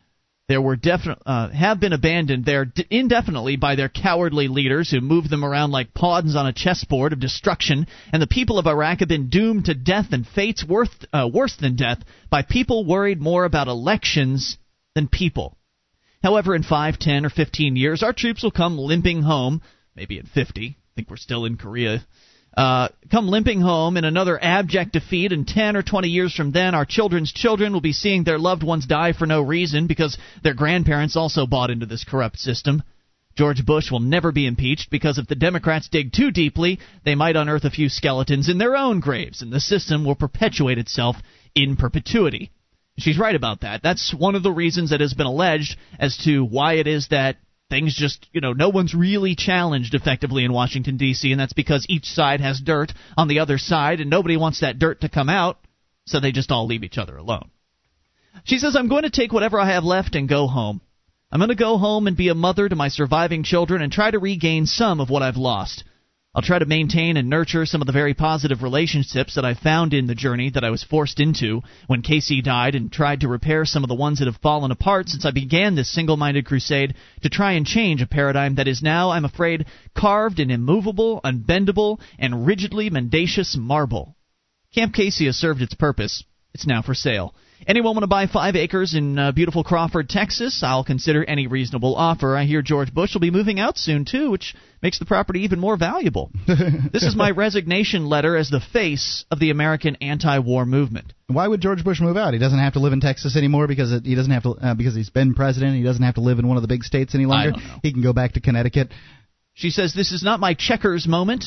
[0.51, 5.01] There were definite uh, have been abandoned there d- indefinitely by their cowardly leaders who
[5.01, 8.98] moved them around like pawns on a chessboard of destruction, and the people of Iraq
[8.98, 13.20] have been doomed to death and fates worth, uh, worse than death by people worried
[13.20, 14.59] more about elections
[14.96, 15.57] than people.
[16.20, 19.62] However, in five, ten, or 15 years, our troops will come limping home,
[19.94, 20.66] maybe at 50.
[20.66, 22.05] I think we're still in Korea.
[22.57, 26.74] Uh, come limping home in another abject defeat, and 10 or 20 years from then,
[26.74, 30.55] our children's children will be seeing their loved ones die for no reason because their
[30.55, 32.82] grandparents also bought into this corrupt system.
[33.36, 37.36] George Bush will never be impeached because if the Democrats dig too deeply, they might
[37.36, 41.16] unearth a few skeletons in their own graves, and the system will perpetuate itself
[41.55, 42.51] in perpetuity.
[42.98, 43.82] She's right about that.
[43.82, 47.36] That's one of the reasons that has been alleged as to why it is that
[47.71, 51.87] things just, you know, no one's really challenged effectively in Washington, D.C., and that's because
[51.89, 55.31] each side has dirt on the other side, and nobody wants that dirt to come
[55.31, 55.59] out,
[56.07, 57.51] so they just all leave each other alone.
[58.45, 60.81] She says, I'm going to take whatever I have left and go home.
[61.33, 64.11] I'm going to go home and be a mother to my surviving children and try
[64.11, 65.85] to regain some of what I've lost.
[66.33, 69.93] I'll try to maintain and nurture some of the very positive relationships that I found
[69.93, 73.64] in the journey that I was forced into when Casey died and tried to repair
[73.64, 76.95] some of the ones that have fallen apart since I began this single minded crusade
[77.22, 81.99] to try and change a paradigm that is now, I'm afraid, carved in immovable, unbendable,
[82.16, 84.14] and rigidly mendacious marble.
[84.72, 86.22] Camp Casey has served its purpose.
[86.55, 87.35] It's now for sale.
[87.67, 90.63] Anyone want to buy five acres in uh, beautiful Crawford, Texas?
[90.65, 92.37] I'll consider any reasonable offer.
[92.37, 95.61] I hear George Bush will be moving out soon, too, which makes the property even
[95.61, 96.31] more valuable.
[96.47, 101.13] this is my resignation letter as the face of the American anti war movement.
[101.27, 102.33] Why would George Bush move out?
[102.33, 104.75] He doesn't have to live in Texas anymore because it, he doesn't have to uh,
[104.75, 105.77] because he's been president.
[105.77, 107.53] He doesn't have to live in one of the big states any longer.
[107.83, 108.91] He can go back to Connecticut.
[109.55, 111.45] She says, This is not my checkers moment,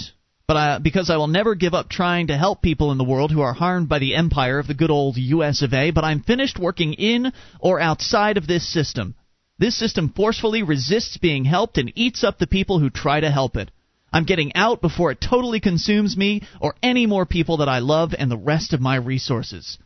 [0.47, 3.31] but I, because I will never give up trying to help people in the world
[3.31, 6.21] who are harmed by the empire of the good old US of A, but I'm
[6.21, 9.15] finished working in or outside of this system.
[9.57, 13.55] This system forcefully resists being helped and eats up the people who try to help
[13.55, 13.71] it.
[14.11, 18.13] I'm getting out before it totally consumes me or any more people that I love
[18.17, 19.77] and the rest of my resources.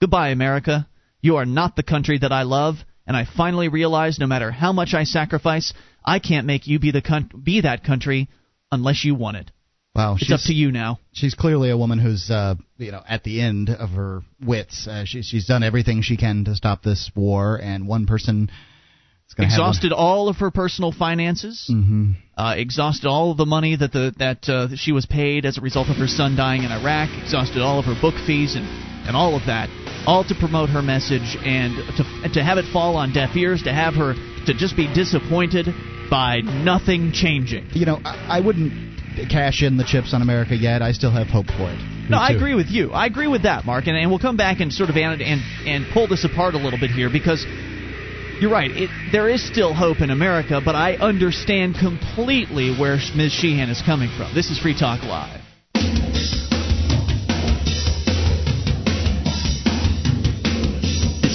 [0.00, 0.88] Goodbye, America.
[1.22, 4.72] You are not the country that I love, and I finally realize no matter how
[4.72, 5.72] much I sacrifice,
[6.04, 8.28] I can't make you be the coun- be that country
[8.72, 9.50] unless you want it.
[9.94, 11.00] Wow, It's she's, up to you now.
[11.12, 14.86] She's clearly a woman who's, uh, you know, at the end of her wits.
[14.86, 18.50] Uh, she, she's done everything she can to stop this war, and one person
[19.28, 19.58] is going to have.
[19.60, 21.66] Exhausted all of her personal finances.
[21.68, 25.58] hmm Uh, exhausted all of the money that the that uh, she was paid as
[25.58, 27.10] a result of her son dying in Iraq.
[27.22, 28.66] Exhausted all of her book fees and
[29.06, 29.68] and all of that,
[30.06, 33.62] all to promote her message and to to have it fall on deaf ears.
[33.64, 34.14] To have her
[34.46, 35.66] to just be disappointed
[36.10, 37.68] by nothing changing.
[37.72, 38.89] You know, I, I wouldn't
[39.30, 40.82] cash in the chips on America yet.
[40.82, 41.78] I still have hope for it.
[42.10, 42.90] No, I agree with you.
[42.90, 45.40] I agree with that, Mark, and, and we'll come back and sort of and and,
[45.66, 47.46] and pull this apart a little bit here because
[48.40, 48.70] you're right.
[48.70, 53.32] It, there is still hope in America, but I understand completely where Ms.
[53.32, 54.34] Sheehan is coming from.
[54.34, 55.39] This is Free Talk Live.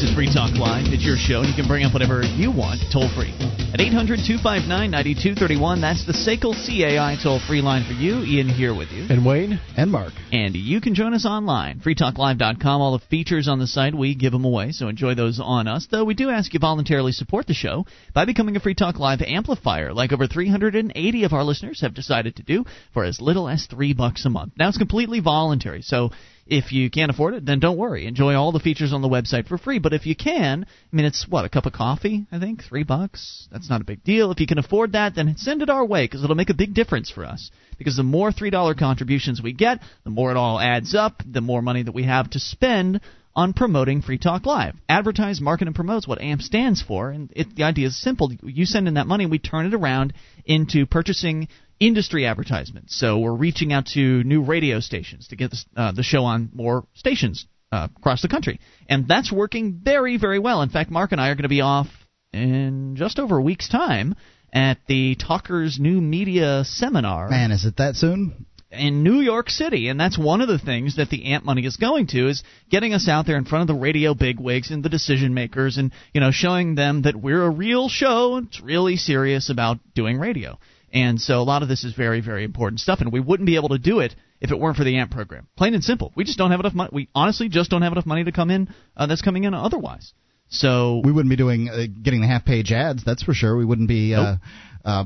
[0.05, 0.93] Is Free Talk Live.
[0.93, 3.33] It's your show, and you can bring up whatever you want toll free.
[3.73, 8.21] At 800 259 9231, that's the SACL CAI toll free line for you.
[8.21, 9.07] Ian here with you.
[9.09, 9.59] And Wayne.
[9.77, 10.13] And Mark.
[10.31, 11.79] And you can join us online.
[11.79, 12.81] FreeTalkLive.com.
[12.81, 15.87] All the features on the site, we give them away, so enjoy those on us.
[15.89, 19.21] Though we do ask you voluntarily support the show by becoming a Free Talk Live
[19.21, 23.65] amplifier, like over 380 of our listeners have decided to do for as little as
[23.65, 24.53] three bucks a month.
[24.57, 26.11] Now it's completely voluntary, so
[26.47, 28.05] if you can't afford it, then don't worry.
[28.05, 29.79] Enjoy all the features on the website for free.
[29.79, 32.83] But if you can, I mean, it's what a cup of coffee, I think, three
[32.83, 33.47] bucks.
[33.51, 34.31] That's not a big deal.
[34.31, 36.73] If you can afford that, then send it our way because it'll make a big
[36.75, 37.49] difference for us.
[37.77, 41.23] Because the more three dollar contributions we get, the more it all adds up.
[41.25, 43.01] The more money that we have to spend
[43.35, 44.75] on promoting Free Talk Live.
[44.87, 48.31] Advertise, market, and promote what AMP stands for, and it, the idea is simple.
[48.41, 50.13] You send in that money, we turn it around
[50.45, 51.49] into purchasing
[51.79, 52.97] industry advertisements.
[52.97, 56.49] So we're reaching out to new radio stations to get the, uh, the show on
[56.53, 60.61] more stations uh, across the country, and that's working very, very well.
[60.61, 61.87] In fact, Mark and I are going to be off
[62.31, 64.15] in just over a week's time
[64.53, 67.29] at the Talkers New Media Seminar.
[67.29, 68.45] Man, is it that soon?
[68.71, 71.77] in New York City, and that's one of the things that the AMP money is
[71.77, 74.89] going to is getting us out there in front of the radio bigwigs and the
[74.89, 78.97] decision makers, and you know showing them that we're a real show and it's really
[78.97, 80.57] serious about doing radio.
[80.95, 83.57] And so a lot of this is very, very important stuff, and we wouldn't be
[83.57, 85.47] able to do it if it weren't for the AMP program.
[85.57, 86.13] Plain and simple.
[86.15, 86.89] We just don't have enough money.
[86.93, 90.13] We honestly just don't have enough money to come in uh, that's coming in otherwise.
[90.47, 93.03] So we wouldn't be doing uh, getting the half page ads.
[93.03, 93.57] That's for sure.
[93.57, 94.13] We wouldn't be.
[94.15, 94.39] Uh, Nope.
[94.85, 95.03] uh,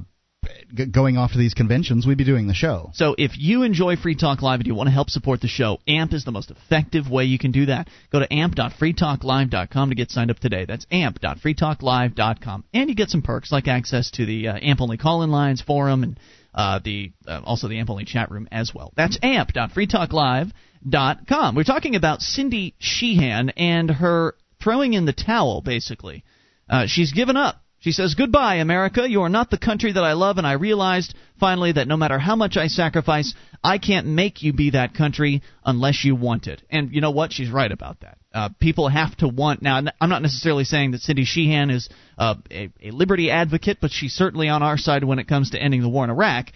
[0.74, 2.92] g- going off to these conventions, we'd be doing the show.
[2.94, 5.80] So if you enjoy Free Talk Live and you want to help support the show,
[5.88, 7.88] AMP is the most effective way you can do that.
[8.12, 10.66] Go to amp.freetalklive.com to get signed up today.
[10.66, 12.64] That's amp.freetalklive.com.
[12.74, 16.04] And you get some perks like access to the uh, AMP only call-in lines, forum,
[16.04, 16.20] and
[16.54, 18.94] uh, the uh, also the AMP only chat room as well.
[18.96, 21.56] That's amp.freetalklive.com.
[21.56, 26.26] We're talking about Cindy Sheehan and her throwing in the towel, basically.
[26.70, 27.64] Uh, she's given up.
[27.80, 29.10] She says, Goodbye, America.
[29.10, 32.20] You are not the country that I love, and I realized finally that no matter
[32.20, 33.34] how much I sacrifice,
[33.64, 36.62] I can't make you be that country unless you want it.
[36.70, 37.32] And you know what?
[37.32, 38.18] She's right about that.
[38.34, 39.62] Uh, people have to want.
[39.62, 43.92] Now, I'm not necessarily saying that Cindy Sheehan is uh, a, a liberty advocate, but
[43.92, 46.48] she's certainly on our side when it comes to ending the war in Iraq.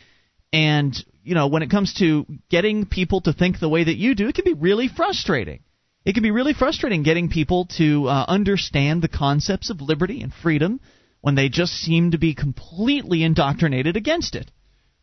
[0.51, 0.93] And,
[1.23, 4.27] you know, when it comes to getting people to think the way that you do,
[4.27, 5.61] it can be really frustrating.
[6.05, 10.33] It can be really frustrating getting people to uh, understand the concepts of liberty and
[10.33, 10.81] freedom
[11.23, 14.51] when they just seem to be completely indoctrinated against it.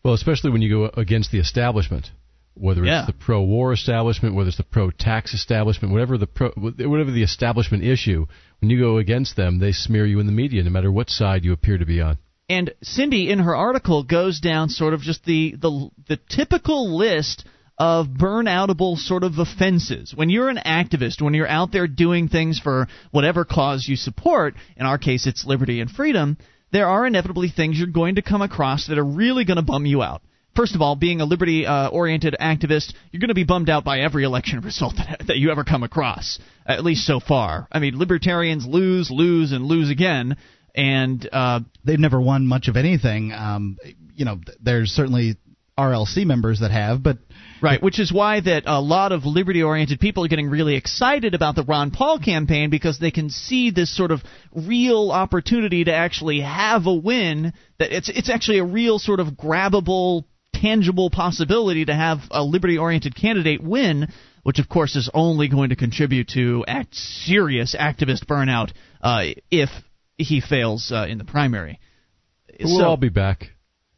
[0.05, 2.11] Well, especially when you go against the establishment,
[2.53, 3.07] whether it's Yeah.
[3.07, 8.27] the pro-war establishment, whether it's the pro-tax establishment, whatever the pro, whatever the establishment issue,
[8.61, 11.43] when you go against them, they smear you in the media, no matter what side
[11.43, 12.19] you appear to be on.
[12.51, 17.47] And Cindy, in her article, goes down sort of just the the, the typical list
[17.81, 20.13] of burnoutable sort of offenses.
[20.15, 24.55] When you're an activist, when you're out there doing things for whatever cause you support,
[24.77, 26.37] in our case it's liberty and freedom,
[26.73, 29.87] there are inevitably things you're going to come across that are really going to bum
[29.87, 30.21] you out.
[30.55, 33.83] First of all, being a liberty uh, oriented activist, you're going to be bummed out
[33.83, 37.67] by every election result that, that you ever come across, at least so far.
[37.73, 40.37] I mean, libertarians lose, lose, and lose again.
[40.75, 43.33] And uh, They've never won much of anything.
[43.33, 43.79] Um,
[44.15, 45.39] you know, there's certainly
[45.79, 47.17] RLC members that have, but
[47.63, 51.57] Right, which is why that a lot of liberty-oriented people are getting really excited about
[51.57, 54.23] the Ron Paul campaign because they can see this sort of
[54.55, 57.53] real opportunity to actually have a win.
[57.79, 60.25] That it's it's actually a real sort of grabbable,
[60.55, 64.09] tangible possibility to have a liberty-oriented candidate win,
[64.43, 68.73] which of course is only going to contribute to act serious activist burnout
[69.03, 69.69] uh, if
[70.17, 71.79] he fails uh, in the primary.
[72.59, 73.51] We'll all be back,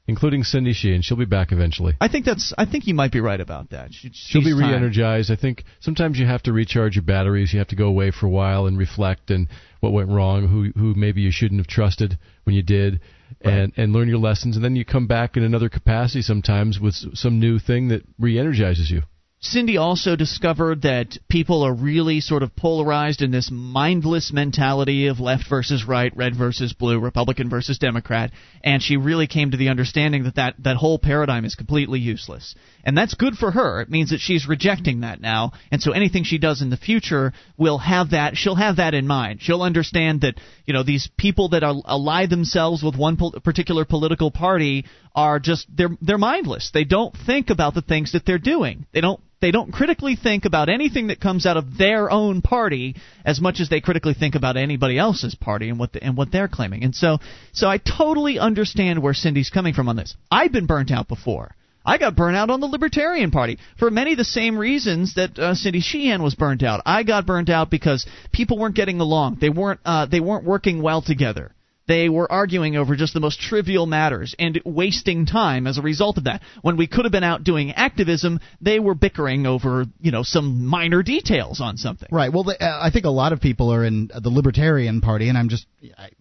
[0.06, 1.02] including Cindy Sheehan.
[1.02, 1.94] She'll be back eventually.
[2.00, 2.52] I think that's.
[2.56, 3.92] I think you might be right about that.
[3.92, 4.70] She, She'll be time.
[4.70, 5.30] re-energized.
[5.30, 7.52] I think sometimes you have to recharge your batteries.
[7.52, 9.48] You have to go away for a while and reflect and
[9.80, 13.00] what went wrong, who who maybe you shouldn't have trusted when you did,
[13.40, 14.56] and and learn your lessons.
[14.56, 18.90] And then you come back in another capacity sometimes with some new thing that re-energizes
[18.90, 19.02] you.
[19.44, 25.18] Cindy also discovered that people are really sort of polarized in this mindless mentality of
[25.18, 28.30] left versus right, red versus blue, Republican versus Democrat,
[28.62, 32.54] and she really came to the understanding that that, that whole paradigm is completely useless.
[32.84, 33.80] And that's good for her.
[33.80, 37.32] It means that she's rejecting that now, and so anything she does in the future
[37.58, 39.42] will have that, she'll have that in mind.
[39.42, 40.36] She'll understand that,
[40.66, 44.84] you know, these people that are, ally themselves with one particular political party
[45.16, 46.70] are just, they're, they're mindless.
[46.72, 48.86] They don't think about the things that they're doing.
[48.92, 52.94] They don't they don't critically think about anything that comes out of their own party
[53.26, 56.32] as much as they critically think about anybody else's party and what the, and what
[56.32, 56.84] they're claiming.
[56.84, 57.18] And so
[57.52, 60.16] so I totally understand where Cindy's coming from on this.
[60.30, 61.54] I've been burnt out before.
[61.84, 65.36] I got burnt out on the Libertarian Party for many of the same reasons that
[65.36, 66.80] uh, Cindy Sheehan was burnt out.
[66.86, 69.38] I got burnt out because people weren't getting along.
[69.40, 71.52] They weren't uh, they weren't working well together.
[71.92, 76.16] They were arguing over just the most trivial matters and wasting time as a result
[76.16, 76.40] of that.
[76.62, 80.64] When we could have been out doing activism, they were bickering over, you know, some
[80.64, 82.08] minor details on something.
[82.10, 82.32] Right.
[82.32, 85.36] Well, the, uh, I think a lot of people are in the Libertarian Party, and
[85.36, 85.66] I'm just,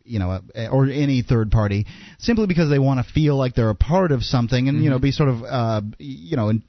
[0.04, 1.86] you know, uh, or any third party,
[2.20, 4.84] simply because they want to feel like they're a part of something and, mm-hmm.
[4.84, 5.04] you know, mm-hmm.
[5.04, 6.64] be sort of, uh, you know, in,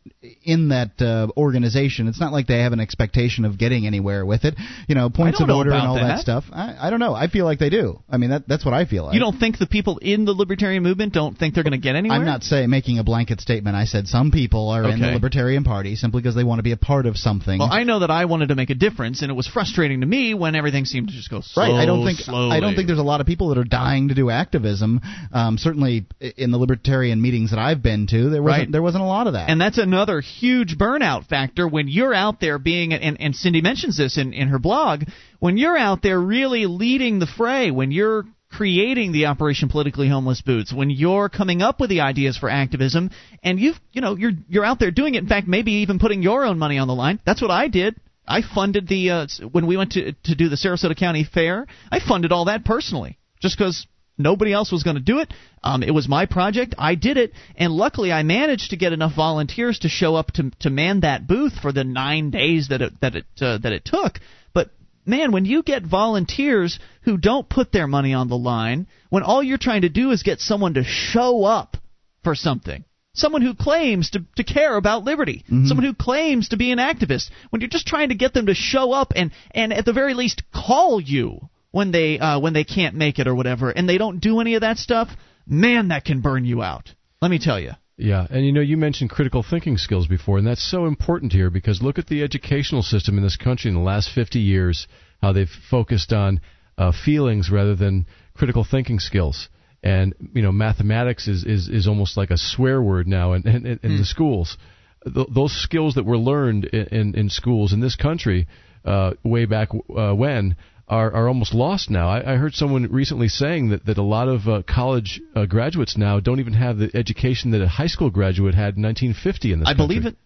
[0.45, 2.09] in that uh, organization.
[2.09, 4.55] It's not like they have an expectation of getting anywhere with it.
[4.89, 6.45] You know, points of order and all that, that stuff.
[6.53, 7.15] I, I don't know.
[7.15, 8.01] I feel like they do.
[8.11, 9.15] I mean, that that's what I feel like.
[9.15, 11.97] You don't think the people in the libertarian movement don't think they're going to get
[11.97, 12.19] anywhere?
[12.19, 13.77] I'm not saying making a blanket statement.
[13.77, 14.95] I said some people are okay.
[14.95, 17.59] in the Libertarian Party simply because they want to be a part of something.
[17.59, 20.07] Well, I know that I wanted to make a difference, and it was frustrating to
[20.07, 21.83] me when everything seemed to just go slow, right.
[21.83, 22.57] I don't think slowly.
[22.57, 25.01] I don't think there's a lot of people that are dying to do activism.
[25.33, 26.07] Um, certainly,
[26.37, 28.73] in the libertarian meetings that I've been to, there wasn't right.
[28.73, 29.51] there wasn't a lot of that.
[29.51, 33.97] And that's another huge burnout factor when you're out there being and, and Cindy mentions
[33.97, 35.05] this in, in her blog
[35.39, 40.43] when you're out there really leading the fray when you're creating the Operation Politically Homeless
[40.43, 43.11] Booths, when you're coming up with the ideas for activism,
[43.43, 45.23] and you've you know you're you're out there doing it.
[45.23, 47.19] In fact, maybe even putting your own money on the line.
[47.25, 47.97] That's what I did.
[48.27, 51.67] I funded the uh, when we went to to do the Sarasota County Fair.
[51.91, 53.87] I funded all that personally, just because
[54.19, 55.33] nobody else was going to do it.
[55.63, 56.75] Um, it was my project.
[56.79, 60.51] I did it, and luckily I managed to get enough volunteers to show up to
[60.61, 63.85] to man that booth for the nine days that it that it uh, that it
[63.85, 64.21] took
[64.55, 64.71] But
[65.05, 69.43] man, when you get volunteers who don't put their money on the line, when all
[69.43, 71.77] you're trying to do is get someone to show up
[72.23, 75.67] for something, someone who claims to, to care about liberty, mm-hmm.
[75.67, 78.55] someone who claims to be an activist, when you're just trying to get them to
[78.55, 82.65] show up and, and at the very least call you when they uh, when they
[82.65, 85.09] can't make it or whatever, and they don't do any of that stuff,
[85.47, 86.91] man, that can burn you out.
[87.21, 87.73] Let me tell you.
[87.97, 91.51] Yeah, and you know, you mentioned critical thinking skills before, and that's so important here
[91.51, 94.87] because look at the educational system in this country in the last 50 years,
[95.21, 96.41] how they've focused on
[96.77, 99.49] uh, feelings rather than critical thinking skills.
[99.83, 103.67] And you know, mathematics is is, is almost like a swear word now in, in,
[103.67, 103.99] in mm.
[103.99, 104.57] the schools.
[105.05, 108.47] Th- those skills that were learned in, in, in schools in this country
[108.85, 110.57] uh, way back uh, when
[110.89, 112.09] are, are almost lost now.
[112.09, 115.97] I, I heard someone recently saying that, that a lot of uh, college uh, graduates
[115.97, 119.61] now don't even have the education that a high school graduate had in 1950 in
[119.61, 119.87] this I country.
[119.87, 120.17] believe it.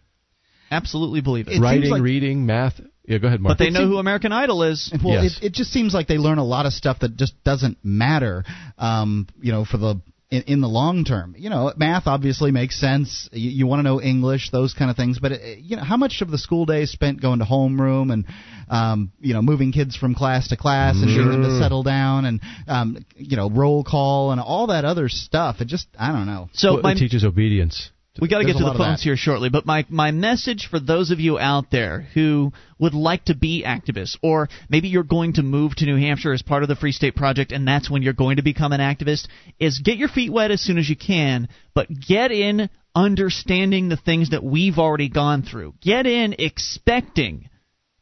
[0.70, 1.54] Absolutely believe it.
[1.54, 2.80] it Writing, like, reading, math.
[3.04, 3.56] Yeah, go ahead, Mark.
[3.56, 4.92] But they know who American Idol is.
[5.04, 5.38] Well, yes.
[5.40, 8.44] it, it just seems like they learn a lot of stuff that just doesn't matter.
[8.78, 11.34] Um, you know, for the in, in the long term.
[11.38, 13.28] You know, math obviously makes sense.
[13.32, 15.18] You, you want to know English, those kind of things.
[15.18, 17.44] But it, uh, you know, how much of the school day is spent going to
[17.44, 18.26] homeroom and
[18.68, 22.24] um, you know moving kids from class to class and getting them to settle down
[22.24, 25.60] and um, you know roll call and all that other stuff?
[25.60, 26.48] It just I don't know.
[26.52, 27.90] So well, my, it teaches obedience.
[28.20, 31.10] We got to get to the phones here shortly, but my my message for those
[31.10, 35.42] of you out there who would like to be activists, or maybe you're going to
[35.42, 38.12] move to New Hampshire as part of the Free State Project, and that's when you're
[38.12, 39.28] going to become an activist,
[39.58, 43.96] is get your feet wet as soon as you can, but get in understanding the
[43.96, 45.74] things that we've already gone through.
[45.82, 47.50] Get in expecting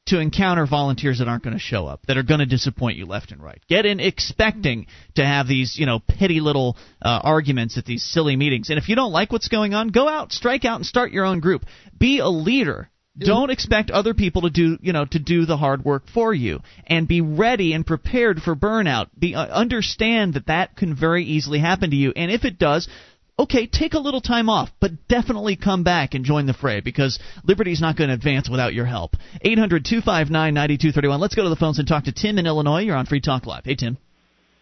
[0.07, 3.07] to encounter volunteers that aren't going to show up, that are going to disappoint you
[3.07, 3.61] left and right.
[3.69, 8.37] Get in expecting to have these, you know, petty little uh, arguments at these silly
[8.37, 8.69] meetings.
[8.69, 11.25] And if you don't like what's going on, go out, strike out, and start your
[11.25, 11.65] own group.
[11.99, 12.91] Be a leader.
[13.17, 16.63] Don't expect other people to do, you know, to do the hard work for you,
[16.85, 19.07] and be ready and prepared for burnout.
[19.17, 22.89] Be uh, understand that that can very easily happen to you, and if it does,
[23.39, 27.19] okay, take a little time off, but definitely come back and join the fray because
[27.45, 29.17] liberty's not going to advance without your help.
[29.41, 31.21] 800 259 9231.
[31.21, 32.83] Let's go to the phones and talk to Tim in Illinois.
[32.83, 33.65] You're on Free Talk Live.
[33.65, 33.99] Hey, Tim.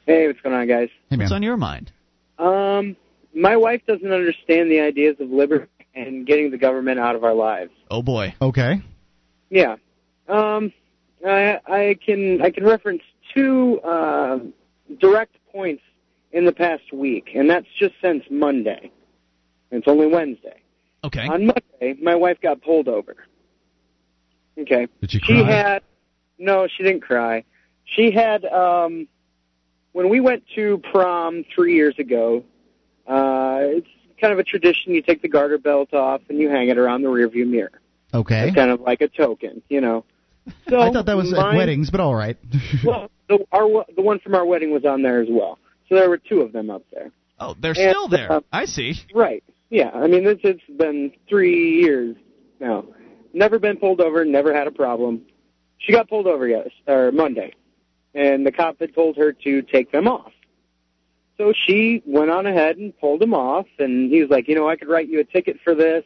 [0.07, 0.89] Hey, what's going on, guys?
[1.11, 1.93] Hey, what's on your mind?
[2.39, 2.97] Um,
[3.35, 7.35] my wife doesn't understand the ideas of liberty and getting the government out of our
[7.35, 7.71] lives.
[7.91, 8.35] Oh boy.
[8.41, 8.81] Okay.
[9.51, 9.77] Yeah.
[10.29, 10.73] Um,
[11.25, 13.03] I, I can I can reference
[13.35, 14.39] two uh,
[14.99, 15.83] direct points
[16.33, 18.91] in the past week, and that's just since Monday.
[19.71, 20.61] It's only Wednesday.
[21.05, 21.27] Okay.
[21.27, 23.17] On Monday, my wife got pulled over.
[24.59, 24.87] Okay.
[25.01, 25.37] Did she cry?
[25.37, 25.83] She had
[26.39, 27.45] no, she didn't cry.
[27.85, 29.09] She had um
[29.93, 32.45] when we went to prom three years ago,
[33.07, 33.89] uh it's
[34.21, 34.95] kind of a tradition.
[34.95, 37.81] You take the garter belt off and you hang it around the rearview mirror.
[38.15, 38.49] Okay.
[38.49, 40.05] It's kind of like a token, you know.
[40.69, 42.37] So I thought that was mine, at weddings, but all right.
[42.85, 45.59] well, the, our the one from our wedding was on there as well.
[45.89, 47.11] So there were two of them up there.
[47.39, 48.31] Oh, they're and, still there.
[48.31, 48.95] Uh, I see.
[49.15, 49.43] Right.
[49.71, 49.91] Yeah.
[49.91, 52.17] I mean, it's, it's been three years
[52.61, 52.85] now.
[53.35, 54.25] Never been pulled over.
[54.25, 55.23] Never had a problem.
[55.79, 57.55] She got pulled over yes or Monday,
[58.15, 60.33] and the cop had told her to take them off.
[61.39, 64.69] So she went on ahead and pulled them off, and he was like, you know,
[64.69, 66.05] I could write you a ticket for this,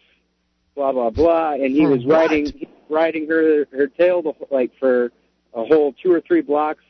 [0.74, 2.30] blah blah blah, and he For was what?
[2.30, 5.12] riding riding her her tail the, like for
[5.52, 6.84] a whole two or three blocks.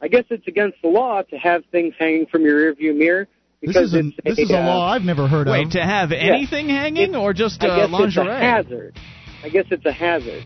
[0.00, 3.26] I guess it's against the law to have things hanging from your rearview mirror
[3.60, 5.66] This because is a, it's this is a uh, law I've never heard Wait, of.
[5.66, 8.26] Wait, to have anything hanging or just I uh, guess lingerie?
[8.26, 8.98] it's a hazard.
[9.42, 10.44] I guess it's a hazard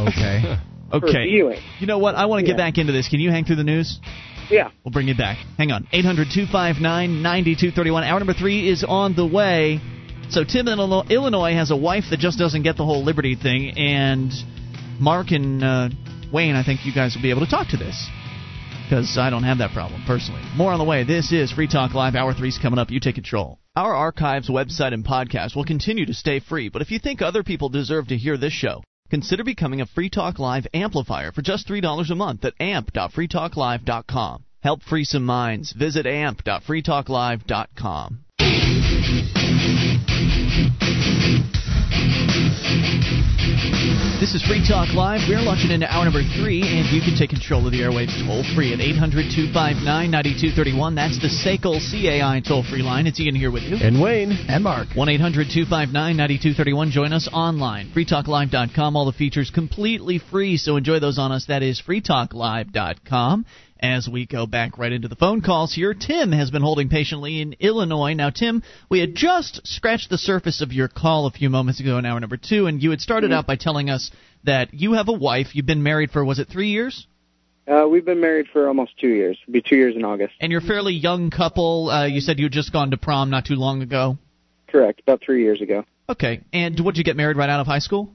[0.00, 0.56] Okay.
[0.90, 1.24] for Okay.
[1.26, 1.60] viewing.
[1.80, 2.14] You know what?
[2.14, 2.64] I want to get Yeah.
[2.66, 3.08] back into this.
[3.08, 3.98] Can you hang through the news?
[4.48, 4.70] Yeah.
[4.84, 5.36] We'll bring you back.
[5.58, 5.86] Hang on.
[5.92, 8.04] 800 259 9231.
[8.04, 9.80] Hour number three is on the way.
[10.30, 13.76] So, Tim in Illinois has a wife that just doesn't get the whole liberty thing,
[13.78, 14.30] and
[15.00, 15.88] Mark and uh,
[16.32, 18.08] Wayne, I think you guys will be able to talk to this.
[18.88, 20.40] Because I don't have that problem personally.
[20.56, 21.04] More on the way.
[21.04, 22.14] This is Free Talk Live.
[22.14, 22.90] Hour three's coming up.
[22.90, 23.58] You take control.
[23.76, 27.42] Our archives, website, and podcast will continue to stay free, but if you think other
[27.42, 31.68] people deserve to hear this show, consider becoming a Free Talk Live amplifier for just
[31.68, 34.44] $3 a month at amp.freetalklive.com.
[34.62, 35.72] Help free some minds.
[35.72, 38.24] Visit amp.freetalklive.com.
[44.20, 45.20] This is Free Talk Live.
[45.28, 48.42] We're launching into hour number three, and you can take control of the airwaves toll
[48.54, 50.94] free at 800 259 9231.
[50.94, 53.06] That's the SACL CAI toll free line.
[53.06, 53.76] It's Ian here with you.
[53.76, 54.32] And Wayne.
[54.48, 54.88] And Mark.
[54.94, 56.90] 1 800 259 9231.
[56.90, 57.92] Join us online.
[57.94, 58.96] FreeTalkLive.com.
[58.96, 61.46] All the features completely free, so enjoy those on us.
[61.46, 63.46] That is FreeTalkLive.com.
[63.80, 67.40] As we go back right into the phone calls here, Tim has been holding patiently
[67.40, 68.12] in Illinois.
[68.12, 71.96] Now, Tim, we had just scratched the surface of your call a few moments ago
[71.96, 74.10] in hour number two, and you had started out by telling us
[74.44, 75.54] that you have a wife.
[75.54, 77.06] You've been married for, was it three years?
[77.68, 79.38] Uh, we've been married for almost two years.
[79.42, 80.34] It'll be two years in August.
[80.40, 81.90] And you're a fairly young couple.
[81.90, 84.18] Uh, you said you had just gone to prom not too long ago.
[84.66, 85.00] Correct.
[85.02, 85.84] About three years ago.
[86.08, 86.40] Okay.
[86.52, 88.12] And would you get married right out of high school?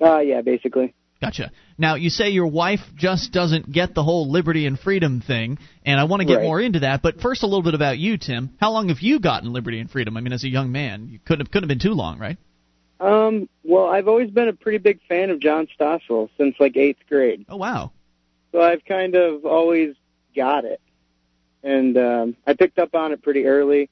[0.00, 0.94] Uh, yeah, basically.
[1.20, 1.50] Gotcha.
[1.76, 5.98] Now, you say your wife just doesn't get the whole liberty and freedom thing, and
[5.98, 6.44] I want to get Right.
[6.44, 7.02] more into that.
[7.02, 8.50] But first, a little bit about you, Tim.
[8.60, 10.16] How long have you gotten liberty and freedom?
[10.16, 12.38] I mean, as a young man, you couldn't have, couldn't have been too long, right?
[13.00, 17.00] Um, well, I've always been a pretty big fan of John Stossel since like eighth
[17.08, 17.44] grade.
[17.48, 17.90] Oh, wow.
[18.52, 19.94] So I've kind of always
[20.34, 20.80] got it.
[21.64, 23.90] And um, I picked up on it pretty early.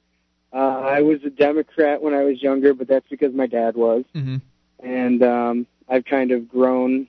[0.53, 4.05] Uh, I was a Democrat when I was younger, but that's because my dad was.
[4.13, 4.37] hmm
[4.79, 7.07] And um, I've kind of grown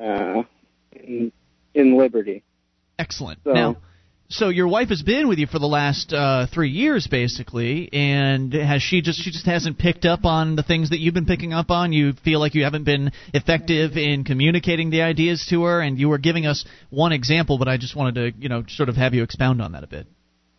[0.00, 0.42] uh,
[0.92, 1.32] in,
[1.74, 2.42] in liberty.
[2.98, 3.40] Excellent.
[3.44, 3.76] So- Now,
[4.32, 8.52] so your wife has been with you for the last uh, three years, basically, and
[8.52, 11.52] has she just she just hasn't picked up on the things that you've been picking
[11.52, 11.92] up on?
[11.92, 16.08] You feel like you haven't been effective in communicating the ideas to her, and you
[16.08, 19.14] were giving us one example, but I just wanted to you know sort of have
[19.14, 20.06] you expound on that a bit.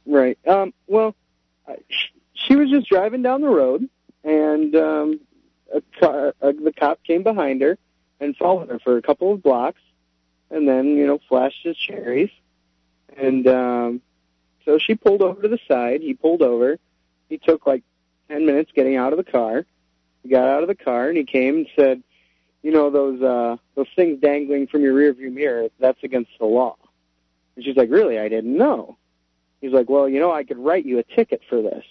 [0.05, 0.38] Right.
[0.45, 1.15] Um, well,
[2.34, 3.88] she was just driving down the road,
[4.26, 5.19] and um,
[5.73, 7.77] a car, uh, the cop came behind her
[8.22, 9.81] and followed her for a couple of blocks,
[10.49, 12.30] and then you know flashed his cherries,
[13.18, 14.02] and um,
[14.64, 16.02] so she pulled over to the side.
[16.02, 16.80] He pulled over.
[17.27, 17.84] He took like
[18.30, 19.65] ten minutes getting out of the car.
[20.23, 22.02] He got out of the car and he came and said,
[22.61, 25.68] "You know those uh, those things dangling from your rearview mirror.
[25.80, 26.77] That's against the law."
[27.57, 28.18] And she's like, "Really?
[28.18, 28.98] I didn't know."
[29.61, 31.85] He's like, well, you know, I could write you a ticket for this.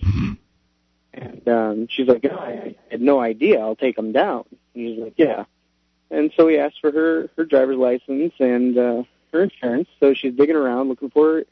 [1.15, 3.61] And um, she's like, oh, I had no idea.
[3.61, 4.45] I'll take them down.
[4.75, 5.45] And he's like, yeah.
[6.11, 9.89] And so he asked for her her driver's license and uh, her insurance.
[10.01, 11.45] So she's digging around looking for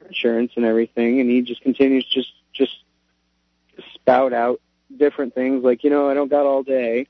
[0.00, 1.20] her insurance and everything.
[1.20, 2.72] And he just continues just just
[3.94, 4.60] spout out
[4.96, 7.06] different things like, you know, I don't got all day.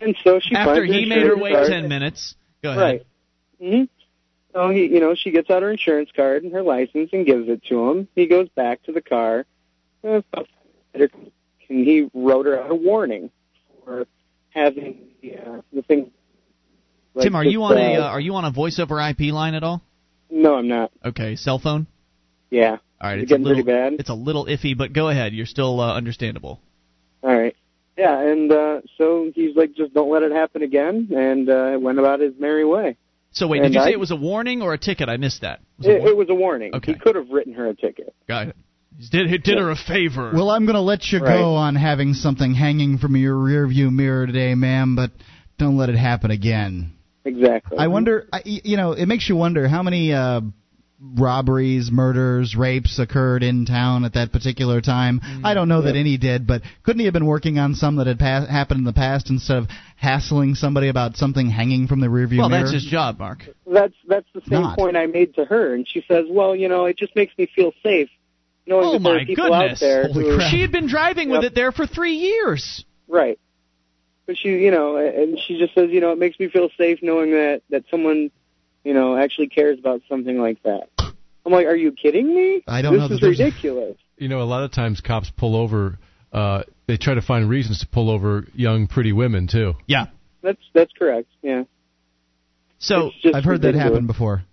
[0.00, 1.68] And so she After he made her wait card.
[1.68, 2.34] ten minutes.
[2.62, 2.82] Go ahead.
[2.82, 3.06] Right.
[3.60, 3.84] hmm
[4.52, 7.48] So he, you know, she gets out her insurance card and her license and gives
[7.48, 8.08] it to him.
[8.16, 9.46] He goes back to the car.
[10.02, 10.22] Uh,
[10.94, 11.10] And
[11.68, 13.30] he wrote her out a warning
[13.84, 14.06] for
[14.54, 16.10] having the, uh, the thing.
[17.14, 19.00] like Tim, are this, you on a uh, uh, are you on a voice over
[19.00, 19.82] IP line at all?
[20.30, 20.90] No, I'm not.
[21.04, 21.86] Okay, cell phone.
[22.50, 22.78] Yeah.
[23.00, 23.94] All right, Is it it's a little bad?
[23.94, 25.32] it's a little iffy, but go ahead.
[25.32, 26.60] You're still uh, understandable.
[27.22, 27.56] All right.
[27.96, 31.98] Yeah, and uh, so he's like, just don't let it happen again, and uh, went
[31.98, 32.96] about his merry way.
[33.32, 35.08] So wait, did And you say it was a warning or a ticket?
[35.08, 35.60] I missed that.
[35.78, 36.74] Was it it was a warning.
[36.74, 36.92] Okay.
[36.92, 38.14] He could have written her a ticket.
[38.28, 38.56] Got it.
[38.98, 40.32] He did he did her a favor.
[40.34, 41.38] Well, I'm going to let you Right.
[41.38, 45.10] go on having something hanging from your rearview mirror today, ma'am, but
[45.58, 46.92] don't let it happen again.
[47.24, 47.78] Exactly.
[47.78, 50.40] I wonder, I, you know, it makes you wonder how many uh,
[51.00, 55.20] robberies, murders, rapes occurred in town at that particular time.
[55.44, 58.06] I don't know that any did, but couldn't he have been working on some that
[58.06, 62.08] had pa- happened in the past instead of hassling somebody about something hanging from the
[62.08, 62.62] rearview well, mirror?
[62.62, 63.44] that's his job, Mark.
[63.66, 64.78] That's that's the same Not.
[64.78, 67.48] point I made to her, and she says, "Well, you know, it just makes me
[67.54, 68.10] feel safe
[68.72, 69.82] knowing Oh that there my are people goodness.
[69.82, 70.50] out there Holy who, crap.
[70.50, 72.84] She had been driving with it there for three years.
[73.08, 73.38] right."
[74.26, 77.00] But she, you know, and she just says, "You know, it makes me feel safe
[77.02, 78.30] knowing that that someone,
[78.84, 80.88] you know, actually cares about something like that."
[81.44, 82.62] I'm like, are you kidding me?
[82.68, 83.96] I don't this know that is there's- ridiculous.
[84.16, 85.98] You know, a lot of times cops pull over.
[86.32, 89.74] Uh, they try to find reasons to pull over young, pretty women too.
[89.88, 90.06] Yeah.
[90.42, 91.26] That's that's correct.
[91.42, 91.64] Yeah.
[92.78, 94.44] So I've heard that happen before.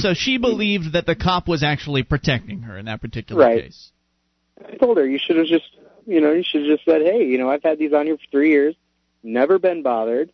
[0.00, 3.62] So she believed that the cop was actually protecting her in that particular Right.
[3.64, 3.92] case.
[4.66, 5.76] I told her you should have just,
[6.06, 8.16] you know, you should have just said, hey, you know, I've had these on here
[8.16, 8.74] for three years,
[9.22, 10.30] never been bothered.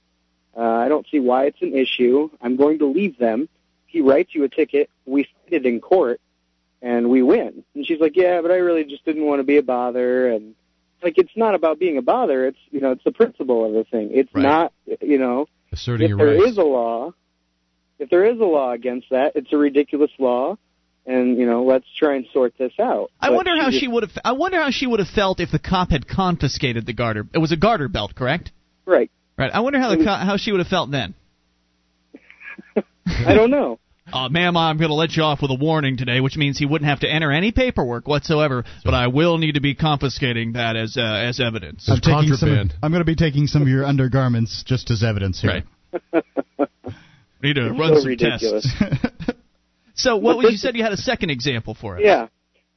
[0.57, 2.31] Uh, I don't see why it's an issue.
[2.41, 3.49] I'm going to leave them.
[3.87, 4.91] He writes you a ticket.
[5.07, 6.21] We fight it in court,
[6.83, 7.65] and we win.
[7.75, 10.29] And she's like, yeah, but I really just didn't want to be a bother.
[10.29, 10.55] And
[11.03, 12.47] like, it's not about being a bother.
[12.47, 14.11] It's you know, it's the principle of the thing.
[14.13, 14.43] It's Right.
[14.43, 16.53] not, you know, Asserting if your there rights.
[16.53, 17.13] is a law,
[17.99, 20.57] if there is a law against that, it's a ridiculous law.
[21.07, 23.11] And you know, let's try and sort this out.
[23.20, 24.12] I But wonder how just- she would have.
[24.25, 27.27] I wonder how she would have felt if the cop had confiscated the garter.
[27.33, 28.53] It was a garter belt, correct?
[28.85, 29.11] Right.
[29.39, 29.51] Right.
[29.53, 31.15] I wonder how the co- how she would have felt then.
[33.07, 33.79] I don't know.
[34.11, 36.65] Uh, ma'am, I'm going to let you off with a warning today, which means he
[36.65, 38.65] wouldn't have to enter any paperwork whatsoever.
[38.83, 41.87] But I will need to be confiscating that as uh, as evidence.
[41.91, 42.49] I'm taking some.
[42.49, 42.75] contraband.
[42.83, 45.62] I'm going to be taking some of your undergarments just as evidence here.
[46.12, 46.25] Right.
[47.43, 48.66] Need to run so some ridiculous.
[48.78, 49.31] tests.
[49.98, 52.02] So, what was you said you had a second example for us?
[52.05, 52.28] Yeah.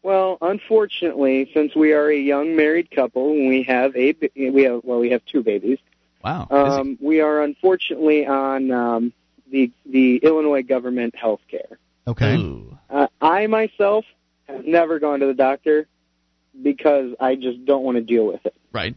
[0.01, 4.81] Well, unfortunately, since we are a young married couple and we have a we have
[4.83, 5.77] well we have two babies,
[6.23, 6.47] Wow.
[6.49, 9.13] um, we are unfortunately on um,
[9.51, 11.77] the the Illinois government health care.
[12.07, 12.38] Okay.
[12.38, 12.75] Ooh.
[12.89, 14.05] Uh, I myself
[14.47, 15.85] have never gone to the doctor
[16.59, 18.55] because I just don't want to deal with it.
[18.73, 18.95] Right.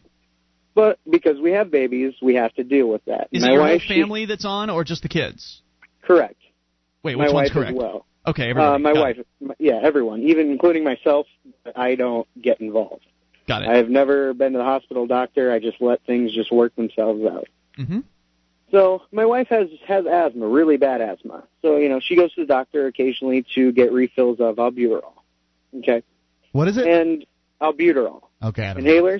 [0.74, 3.28] But because we have babies, we have to deal with that.
[3.30, 5.62] Is My it your wife, whole family that's on, or just the kids?
[6.02, 6.36] Correct.
[7.02, 7.70] Wait, my which one's wife correct?
[7.72, 8.06] as well.
[8.26, 8.74] Okay, everybody.
[8.74, 11.26] Uh, my Got wife, m- yeah, everyone, even including myself.
[11.76, 13.04] I don't get involved.
[13.46, 13.68] Got it.
[13.68, 15.52] I've never been to the hospital doctor.
[15.52, 17.46] I just let things just work themselves out.
[17.78, 18.00] mm-hmm.
[18.70, 21.44] So my wife has has asthma, really bad asthma.
[21.62, 25.12] So you know she goes to the doctor occasionally to get refills of albuterol.
[25.78, 26.02] Okay,
[26.52, 26.86] What is it?
[26.86, 27.24] and
[27.60, 28.64] albuterol Okay.
[28.64, 29.18] I don't know.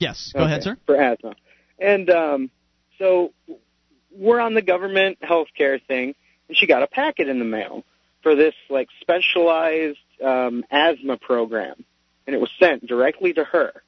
[0.00, 0.32] Yes.
[0.34, 0.76] Go Okay, ahead, sir.
[0.86, 1.36] For asthma,
[1.78, 2.50] and um,
[2.98, 3.32] so
[4.10, 6.14] we're on the government health care thing,
[6.48, 7.84] and she got a packet in the mail
[8.22, 11.84] for this like specialized um, asthma program,
[12.26, 13.82] and it was sent directly to her.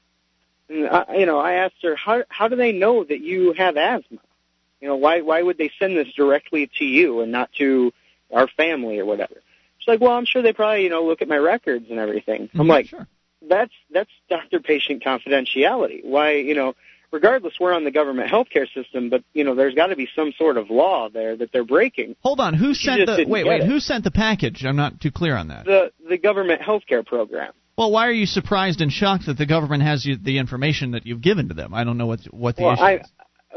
[0.69, 3.75] And I, you know, I asked her, how how do they know that you have
[3.75, 4.19] asthma?
[4.79, 7.91] You know, why why would they send this directly to you and not to
[8.31, 9.35] our family or whatever?
[9.79, 12.49] She's like, well, I'm sure they probably you know look at my records and everything.
[12.53, 13.07] I'm Mhm, like, sure.
[13.47, 16.03] That's that's doctor patient confidentiality.
[16.03, 16.75] Why you know,
[17.11, 20.33] regardless, we're on the government healthcare system, but you know, there's got to be some
[20.37, 22.15] sort of law there that they're breaking.
[22.21, 22.53] Hold on.
[22.53, 23.25] Who She sent the?
[23.27, 23.61] Wait, wait.
[23.61, 23.67] it.
[23.67, 24.65] Who sent the package?
[24.65, 25.65] I'm not too clear on that.
[25.65, 27.53] The the government healthcare program.
[27.77, 31.07] Well, why are you surprised and shocked that the government has you, the information that
[31.07, 31.73] you've given to them?
[31.73, 33.07] I don't know what what the Well, issue I is.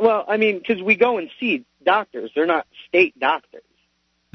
[0.00, 2.30] well, I mean, because we go and see doctors.
[2.34, 3.62] They're not state doctors.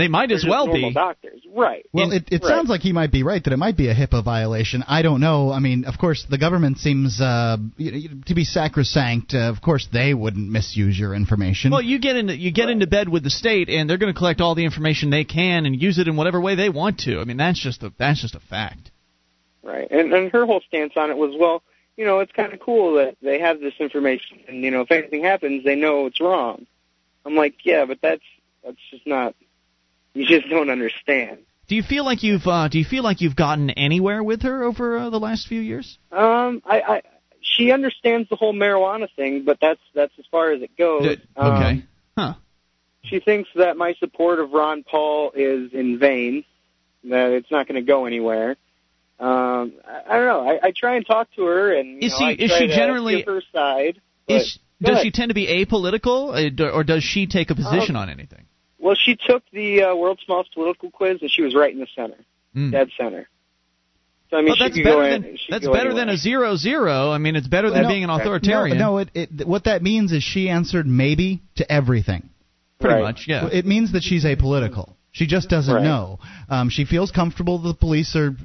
[0.01, 0.91] They might They're as well be.
[0.93, 1.85] doctors, right?
[1.93, 2.49] Well, it, it Right.
[2.49, 4.83] sounds like he might be right that it might be a HIPAA violation.
[4.87, 5.51] I don't know.
[5.51, 9.35] I mean, of course, the government seems uh, y- y- to be sacrosanct.
[9.35, 11.69] Uh, of course, they wouldn't misuse your information.
[11.71, 14.17] Well, you get into you get into bed with the state, and they're going to
[14.17, 17.19] collect all the information they can and use it in whatever way they want to.
[17.19, 18.89] I mean, that's just a that's just a fact.
[19.61, 19.87] Right.
[19.91, 21.61] And and her whole stance on it was, well,
[21.95, 24.89] you know, it's kind of cool that they have this information, and you know, if
[24.91, 26.65] anything happens, they know it's wrong.
[27.23, 28.23] I'm like, yeah, but that's
[28.63, 29.35] that's just not.
[30.13, 31.39] You just don't understand.
[31.67, 34.63] Do you feel like you've uh, do you feel like you've gotten anywhere with her
[34.63, 35.97] over uh, the last few years?
[36.11, 37.01] Um, I, I
[37.41, 41.17] she understands the whole marijuana thing, but that's that's as far as it goes.
[41.37, 41.85] Um, okay.
[42.17, 42.33] Huh.
[43.03, 46.43] She thinks that my support of Ron Paul is in vain,
[47.05, 48.57] that it's not going to go anywhere.
[49.19, 50.49] Um, I, I don't know.
[50.49, 52.67] I, I try and talk to her, and you Is know, she- I is she
[52.67, 54.01] generally- her side.
[54.27, 55.03] But, Is, does ahead.
[55.03, 58.45] she tend to be apolitical, uh, or does she take a position on anything?
[58.81, 61.87] Well, she took the uh, world's smallest political quiz, and she was right in the
[61.95, 62.17] center,
[62.55, 62.71] Mm.
[62.71, 63.29] dead center.
[64.29, 67.11] So I mean, Well, that's better than in, that's go better than a zero zero.
[67.11, 68.77] I mean, it's better than No, being an authoritarian.
[68.77, 72.29] No, it, it, what that means is she answered maybe to everything.
[72.79, 73.03] pretty Right.
[73.03, 73.25] much.
[73.27, 73.47] Yeah.
[73.51, 74.93] It means that she's apolitical.
[75.11, 75.83] She just doesn't Right.
[75.83, 76.17] know.
[76.49, 78.35] Um, she feels comfortable the police are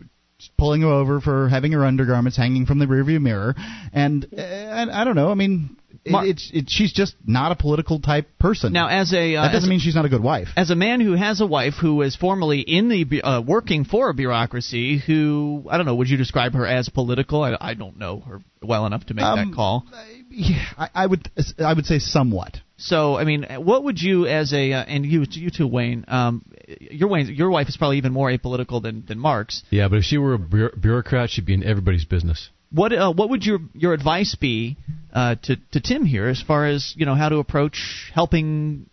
[0.59, 3.55] pulling her over for having her undergarments hanging from the rearview mirror,
[3.95, 5.31] and uh, I, I don't know.
[5.31, 8.73] I mean, it, Mark- it's it, she's just not a political type person.
[8.73, 10.49] Now, as a uh, that doesn't as, mean she's not a good wife.
[10.57, 14.11] as a man who has a wife who is formerly in the uh, working for
[14.11, 17.43] a bureaucracy, who I don't know, would you describe her as political?
[17.43, 19.87] I, I don't know her well enough to make Um, that call.
[20.31, 22.59] Yeah, I, I would I would say somewhat.
[22.79, 26.45] So, I mean, what would you, as a, uh, and you, you too, Wayne, um,
[26.79, 29.63] your Wayne, your wife is probably even more apolitical than than Mark's.
[29.71, 32.51] Yeah, but if she were a bureau- bureaucrat, she'd be in everybody's business.
[32.77, 34.77] What uh, what would your your advice be
[35.11, 38.91] uh, to to Tim here as far as you know how to approach helping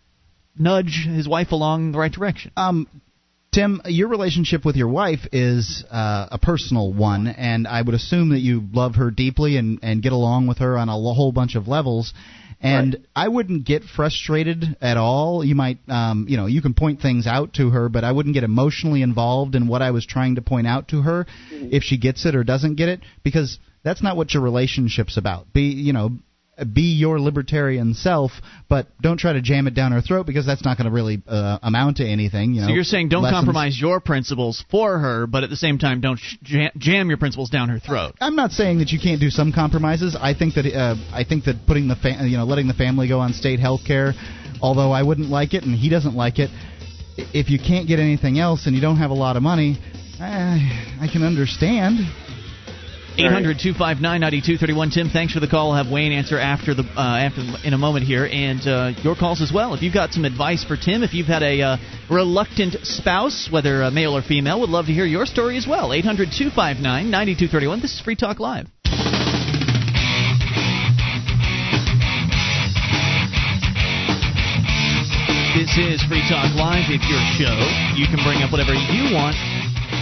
[0.58, 2.52] nudge his wife along the right direction?
[2.56, 2.88] Um,
[3.54, 8.30] Tim, your relationship with your wife is uh, a personal one, and I would assume
[8.30, 11.56] that you love her deeply and, and get along with her on a whole bunch
[11.56, 12.14] of levels.
[12.62, 13.06] And Right.
[13.14, 15.44] I wouldn't get frustrated at all.
[15.44, 18.34] You might, um, you know, you can point things out to her, but I wouldn't
[18.34, 21.98] get emotionally involved in what I was trying to point out to her if she
[21.98, 25.52] gets it or doesn't get it, because that's not what your relationship's about.
[25.54, 26.12] Be, you know,
[26.72, 28.32] be your libertarian self,
[28.70, 31.20] but don't try to jam it down her throat because that's not going to really
[31.28, 32.54] uh, amount to anything.
[32.54, 35.56] You know, So you're saying don't Lessons- compromise your principles for her, but at the
[35.56, 38.14] same time don't jam, jam your principles down her throat.
[38.22, 40.16] I'm not saying that you can't do some compromises.
[40.20, 43.08] I think that uh, I think that putting the fa- you know letting the family
[43.08, 44.14] go on state health care,
[44.62, 46.52] although I wouldn't like it and he doesn't like it,
[47.34, 49.80] if you can't get anything else and you don't have a lot of money,
[50.20, 51.98] I, I can understand.
[53.16, 54.90] 800 259 9231.
[54.90, 55.72] Tim, thanks for the call.
[55.72, 59.16] I'll have Wayne answer after the uh, after in a moment here, and uh, your
[59.16, 59.76] calls as well.
[59.76, 61.78] If you've got some advice for Tim, if you've had a uh,
[62.10, 65.94] reluctant spouse, whether uh, male or female, would love to hear your story as well.
[65.94, 67.82] 800 259 9231.
[67.82, 68.66] This is Free Talk Live.
[75.54, 76.90] This is Free Talk Live.
[76.90, 77.54] It's your show.
[77.94, 79.38] You can bring up whatever you want.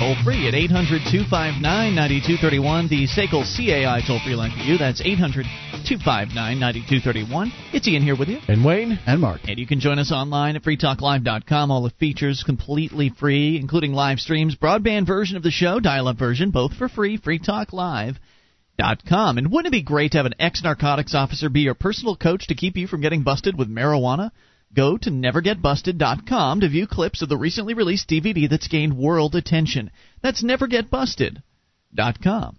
[0.01, 2.87] Toll free at 800 259 9231.
[2.87, 4.79] The SACL CAI toll free line for you.
[4.79, 5.45] That's 800
[5.85, 7.53] 259 9231.
[7.71, 8.39] It's Ian here with you.
[8.47, 8.97] And Wayne?
[9.05, 9.41] And Mark.
[9.47, 11.69] And you can join us online at freetalklive.com.
[11.69, 16.17] All the features completely free, including live streams, broadband version of the show, dial up
[16.17, 17.19] version, both for free.
[17.19, 19.37] freetalklive.com.
[19.37, 22.47] And wouldn't it be great to have an ex narcotics officer be your personal coach
[22.47, 24.31] to keep you from getting busted with marijuana?
[24.73, 29.91] Go to nevergetbusted.com to view clips of the recently released DVD that's gained world attention.
[30.21, 32.57] That's nevergetbusted.com.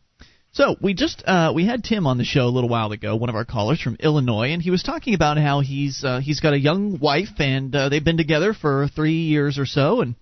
[0.55, 3.31] So we just uh, we had Tim on the show a little while ago, one
[3.31, 6.53] of our callers from Illinois, and he was talking about how he's uh, he's got
[6.53, 10.15] a young wife and uh, they've been together for three years or so, and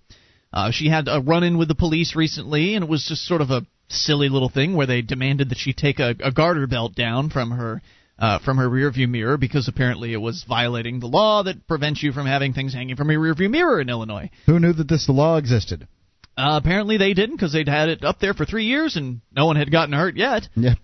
[0.52, 3.50] uh, she had a run-in with the police recently, and it was just sort of
[3.50, 7.28] a silly little thing where they demanded that she take a, a garter belt down
[7.28, 7.82] from her
[8.20, 12.12] uh, from her rearview mirror because apparently it was violating the law that prevents you
[12.12, 14.30] from having things hanging from your rearview mirror in Illinois.
[14.46, 15.88] Who knew that this law existed?
[16.36, 19.46] Uh, apparently they didn't because they'd had it up there for three years and no
[19.46, 20.48] one had gotten hurt yet.
[20.54, 20.74] Yeah.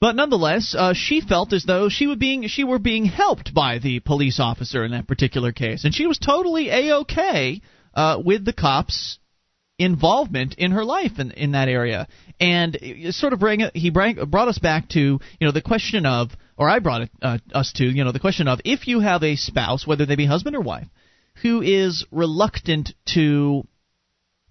[0.00, 3.78] But nonetheless, uh, she felt as though she would being she were being helped by
[3.78, 7.60] the police officer in that particular case, and she was totally a okay
[7.94, 9.18] uh, with the cops'
[9.76, 12.06] involvement in her life in in that area.
[12.38, 12.78] And
[13.10, 16.68] sort of bring he bring, brought us back to you know the question of, or
[16.68, 19.36] I brought it uh, us to you know the question of if you have a
[19.36, 20.88] spouse, whether they be husband or wife,
[21.42, 23.66] who is reluctant to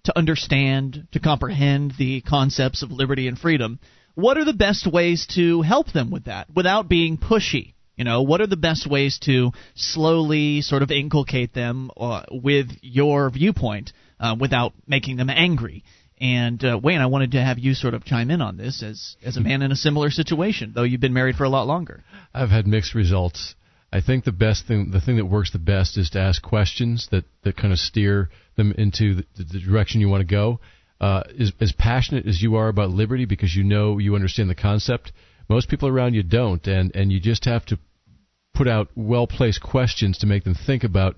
[0.04, 3.78] to understand, to comprehend the concepts of liberty and freedom,
[4.14, 7.74] what are the best ways to help them with that without being pushy?
[7.94, 12.70] You know, what are the best ways to slowly sort of inculcate them uh, with
[12.80, 15.84] your viewpoint uh, without making them angry?
[16.20, 19.16] And uh, Wayne, I wanted to have you sort of chime in on this as
[19.24, 22.02] as a man in a similar situation, though you've been married for a lot longer.
[22.34, 23.54] I've had mixed results.
[23.92, 27.08] I think the best thing, the thing that works the best, is to ask questions
[27.10, 30.60] that, that kind of steer them into the, the direction you want to go.
[31.00, 34.54] Uh, as, as passionate as you are about liberty, because you know you understand the
[34.54, 35.12] concept,
[35.48, 37.78] most people around you don't, and and you just have to
[38.52, 41.14] put out well placed questions to make them think about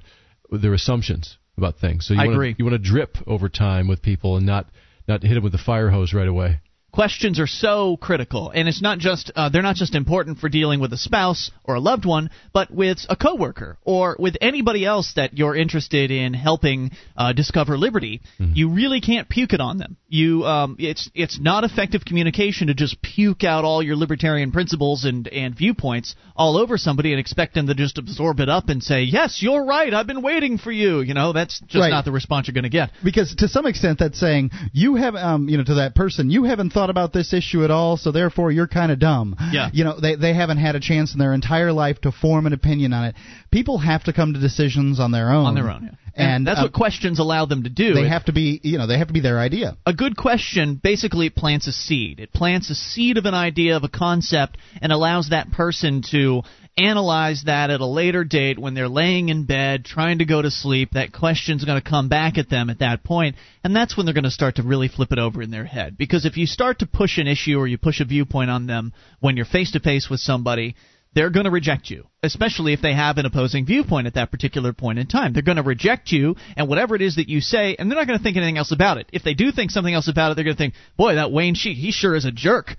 [0.51, 2.07] their assumptions about things.
[2.07, 2.55] So you I wanna, agree.
[2.59, 4.67] You want to drip over time with people and not
[5.11, 6.61] not hit them with the fire hose right away.
[6.93, 8.51] Questions are so critical.
[8.55, 11.75] And it's not just uh, they're not just important for dealing with a spouse or
[11.77, 16.35] a loved one but with a coworker or with anybody else that you're interested in
[16.35, 18.21] helping uh, discover liberty.
[18.39, 19.97] You really can't puke it on them.
[20.09, 25.05] You um, it's it's not effective communication to just puke out all your libertarian principles
[25.05, 28.83] and and viewpoints all over somebody and expect them to just absorb it up and
[28.83, 29.93] say yes you're right.
[29.93, 31.01] I've been waiting for you.
[31.01, 31.91] You know that's just Right.
[31.91, 32.91] not the response you're going to get.
[33.05, 36.45] Because to some extent, that's saying you have, um, you know, to that person, you
[36.45, 39.37] haven't thought about this issue at all, so therefore you're kind of dumb.
[39.53, 39.69] Yeah.
[39.73, 42.53] You know, they they haven't had a chance in their entire life to form an
[42.55, 43.17] opinion on it.
[43.51, 45.47] People have to come to decisions on their own.
[45.47, 45.91] on their own yeah.
[46.17, 48.79] And, that's uh, what questions allow them to do They It- have to be, you
[48.79, 49.77] know, they have to be their idea.
[49.87, 52.19] a good question basically it plants a seed.
[52.21, 56.43] It plants a seed of an idea of a concept and allows that person to
[56.77, 60.51] analyze that at a later date when they're laying in bed trying to go to
[60.51, 60.93] sleep.
[60.93, 64.15] That question's going to come back at them at that point, and that's when they're
[64.15, 65.99] going to start to really flip it over in their head.
[65.99, 68.93] Because if you start to push an issue or you push a viewpoint on them
[69.21, 70.75] when you're face to face with somebody,
[71.15, 74.73] they're going to reject you, especially if they have an opposing viewpoint at that particular
[74.73, 75.33] point in time.
[75.33, 78.07] They're going to reject you and whatever it is that you say, and they're not
[78.07, 79.09] going to think anything else about it.
[79.13, 81.55] If they do think something else about it, they're going to think, boy, that Wayne
[81.57, 82.77] Sheet, he sure is a jerk.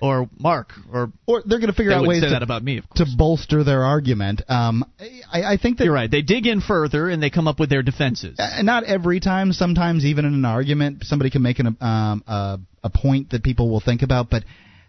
[0.00, 2.62] Or Mark, or or they're going to figure they out ways say to, that about
[2.62, 4.42] me, to bolster their argument.
[4.48, 6.10] Um, I, I think that you're right.
[6.10, 8.38] They dig in further and they come up with their defenses.
[8.38, 9.52] Uh, not every time.
[9.52, 13.70] Sometimes, even in an argument, somebody can make an, um, uh, a point that people
[13.70, 14.44] will think about, but.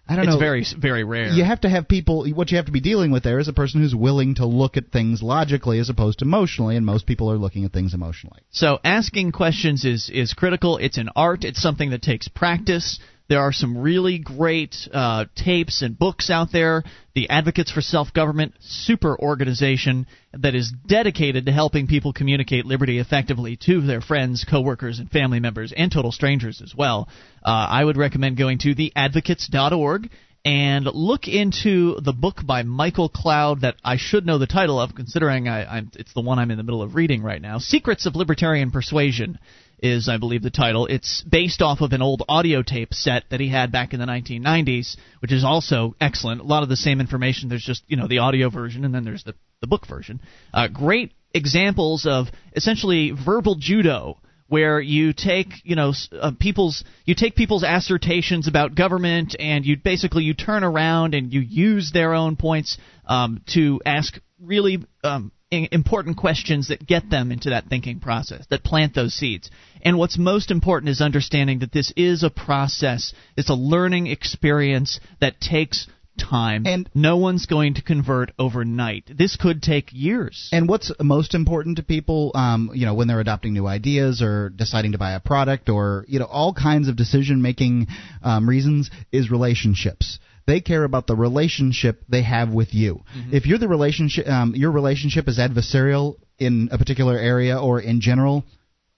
[0.07, 0.39] I don't it's know.
[0.39, 1.29] very very rare.
[1.29, 2.29] You have to have people.
[2.29, 4.77] What you have to be dealing with there is a person who's willing to look
[4.77, 8.39] at things logically as opposed to emotionally, and most people are looking at things emotionally.
[8.51, 10.77] So asking questions is is critical.
[10.77, 11.43] It's an art.
[11.43, 12.99] It's something that takes practice.
[13.27, 16.83] There are some really great uh, tapes and books out there.
[17.15, 22.99] The Advocates for Self Government, super organization that is dedicated to helping people communicate liberty
[22.99, 27.07] effectively to their friends, coworkers, and family members, and total strangers as well.
[27.43, 30.09] Uh, I would recommend going to theadvocates.org
[30.45, 34.93] and look into the book by Michael Cloud that I should know the title of,
[34.93, 37.57] considering I, it's the one I'm in the middle of reading right now.
[37.57, 39.39] Secrets of Libertarian Persuasion
[39.79, 40.85] is, I believe, the title.
[40.87, 44.05] It's based off of an old audio tape set that he had back in the
[44.05, 46.41] 1990s, which is also excellent.
[46.41, 47.49] A lot of the same information.
[47.49, 50.21] There's just you know the audio version, and then there's the the book version.
[50.53, 57.15] Uh, great examples of essentially verbal judo where you take you know uh, people's you
[57.15, 62.13] take people's assertions about government and you basically you turn around and you use their
[62.13, 62.77] own points
[63.07, 65.31] um, to ask really um,
[65.71, 69.49] important questions that get them into that thinking process, that plant those seeds.
[69.81, 74.99] And what's most important is understanding that this is a process, it's a learning experience
[75.21, 75.87] that takes
[76.17, 76.65] time.
[76.65, 79.09] And no one's going to convert overnight.
[79.15, 80.49] This could take years.
[80.51, 84.49] And what's most important to people um, you know when they're adopting new ideas or
[84.49, 87.87] deciding to buy a product or you know all kinds of decision making
[88.23, 93.03] um, reasons is relationships they care about the relationship they have with you.
[93.17, 93.35] Mm-hmm.
[93.35, 98.01] If you're the relationship, um, your relationship is adversarial in a particular area or in
[98.01, 98.43] general.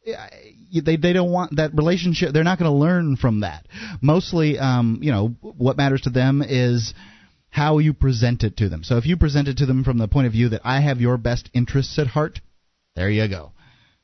[0.05, 2.33] They they don't want that relationship.
[2.33, 3.65] They're not going to learn from that.
[4.01, 6.93] Mostly, um, you know, what matters to them is
[7.49, 8.83] how you present it to them.
[8.83, 11.01] So if you present it to them from the point of view that I have
[11.01, 12.39] your best interests at heart,
[12.95, 13.51] there you go.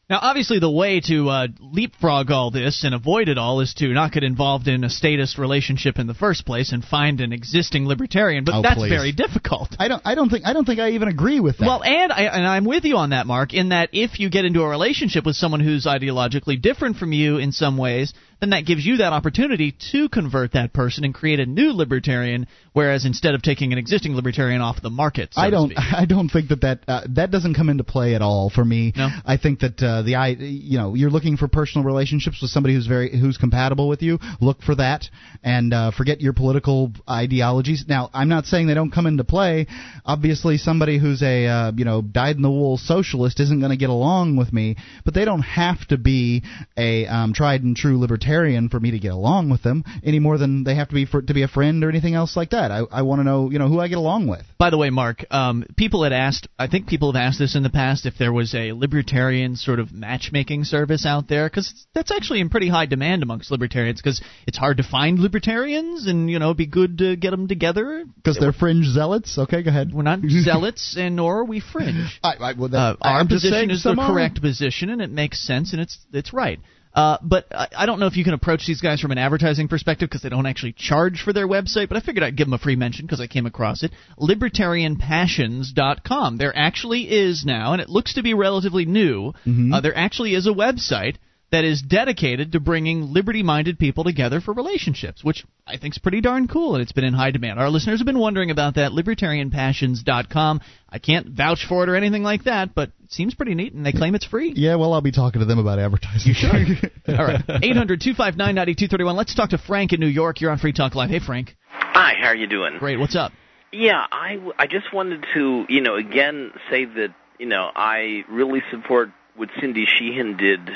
[0.10, 3.88] Now, obviously, the way to uh, leapfrog all this and avoid it all is to
[3.88, 7.88] not get involved in a statist relationship in the first place and find an existing
[7.88, 8.44] libertarian.
[8.44, 8.90] But oh, that's please.
[8.90, 9.78] very difficult.
[9.80, 10.02] I don't.
[10.04, 10.46] I don't think.
[10.46, 11.66] I don't think I even agree with that.
[11.66, 13.54] Well, and I, and I'm with you on that, Mark.
[13.54, 17.38] In that, if you get into a relationship with someone who's ideologically different from you
[17.38, 21.40] in some ways, then that gives you that opportunity to convert that person and create
[21.40, 22.48] a new libertarian.
[22.74, 25.74] Whereas instead of taking an existing libertarian off the market, so I don't.
[25.78, 28.94] I don't think that that uh, that doesn't come into play at all for me.
[28.96, 29.10] No?
[29.26, 32.74] I think that uh, the I you know you're looking for personal relationships with somebody
[32.74, 34.18] who's very who's compatible with you.
[34.42, 35.06] Look for that
[35.44, 37.86] and uh, forget your political ideologies.
[37.88, 39.68] Now, I'm not saying they don't come into play.
[40.06, 43.78] Obviously, somebody who's a uh, you know dyed in the wool socialist isn't going to
[43.78, 46.44] get along with me, but they don't have to be
[46.76, 50.38] a um, tried and true libertarian for me to get along with them any more
[50.38, 52.72] than they have to be for to be a friend or anything else like that.
[52.72, 54.44] I, I want to know you know who I get along with.
[54.58, 56.48] By the way, Mark, um, people had asked.
[56.58, 59.80] I think people have asked this in the past if there was a libertarian sort
[59.80, 64.22] of matchmaking service out there because that's actually in pretty high demand amongst libertarians because
[64.48, 68.06] it's hard to find libertarians and you know it'd be good to get them together
[68.16, 69.38] because they're fringe zealots.
[69.38, 69.94] Okay, go ahead.
[69.94, 72.20] We're not zealots and nor are we fringe.
[72.24, 75.74] I, I, well, that, uh, our position is the correct position and it makes sense
[75.74, 76.60] and it's it's right.
[76.94, 79.68] Uh, but I, I don't know if you can approach these guys from an advertising
[79.68, 81.90] perspective because they don't actually charge for their website.
[81.90, 83.92] But I figured I'd give them a free mention because I came across it.
[84.20, 86.38] LibertarianPassions.com.
[86.38, 89.34] There actually is now, and it looks to be relatively new.
[89.46, 89.74] Mm-hmm.
[89.74, 91.18] Uh, there actually is a website
[91.54, 96.20] that is dedicated to bringing liberty-minded people together for relationships, which I think is pretty
[96.20, 97.60] darn cool, and it's been in high demand.
[97.60, 98.92] Our listeners have been wondering about that.
[98.92, 100.62] LibertarianPassions.com.
[100.90, 103.86] I can't vouch for it or anything like that, but it seems pretty neat, and
[103.86, 104.52] they claim it's free.
[104.56, 106.30] Yeah, well, I'll be talking to them about advertising.
[106.30, 106.92] You should.
[107.20, 109.16] All right, 800-259-9231.
[109.16, 110.42] Let's talk to Frank in New York.
[110.42, 111.12] You're on Free Talk Live.
[111.12, 111.56] Hey, Frank.
[111.70, 112.80] Hi, how are you doing?
[112.80, 113.00] Great.
[113.00, 113.32] What's up?
[113.72, 118.64] Yeah, I, I just wanted to, you know, again say that, you know, I really
[118.72, 120.72] support what Cindy Sheehan did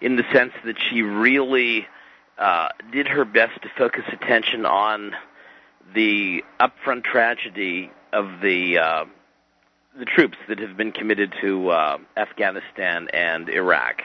[0.00, 1.86] in the sense that she really
[2.38, 5.14] uh, did her best to focus attention on
[5.94, 9.04] the upfront tragedy of the uh,
[9.98, 14.02] the troops that have been committed to uh, Afghanistan and Iraq.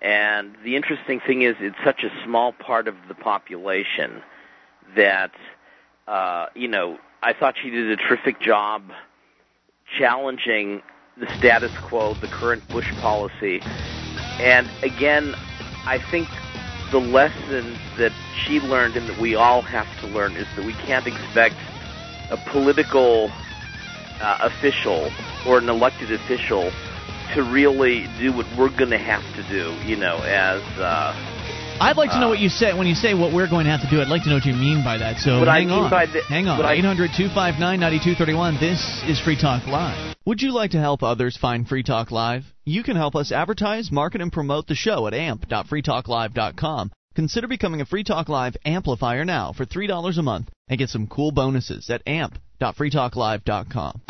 [0.00, 4.22] And the interesting thing is, it's such a small part of the population
[4.96, 5.32] that
[6.06, 6.98] uh, you know.
[7.20, 8.92] I thought she did a terrific job
[9.98, 10.82] challenging
[11.16, 13.60] the status quo, the current Bush policy,
[14.40, 15.34] and again,
[15.86, 16.28] I think
[16.90, 18.12] the lesson that
[18.44, 21.56] she learned and that we all have to learn is that we can't expect
[22.30, 23.30] a political
[24.20, 25.10] uh, official
[25.46, 26.70] or an elected official
[27.34, 31.14] to really do what we're going to have to do, you know, as uh,
[31.80, 33.70] I'd like to know Uh, what you say when you say what we're going to
[33.70, 34.00] have to do.
[34.00, 35.18] I'd like to know what you mean by that.
[35.20, 35.90] So What I hang mean on.
[35.90, 36.56] by the- hang on.
[36.56, 38.58] what I- 800 259 9231.
[38.58, 40.14] This is Free Talk Live.
[40.26, 42.44] Would you like to help others find Free Talk Live?
[42.66, 46.90] You can help us advertise, market, and promote the show at amp.freetalklive.com.
[47.14, 51.06] Consider becoming a Free Talk Live amplifier now for $3 a month and get some
[51.06, 54.00] cool bonuses at amp.freetalklive.com.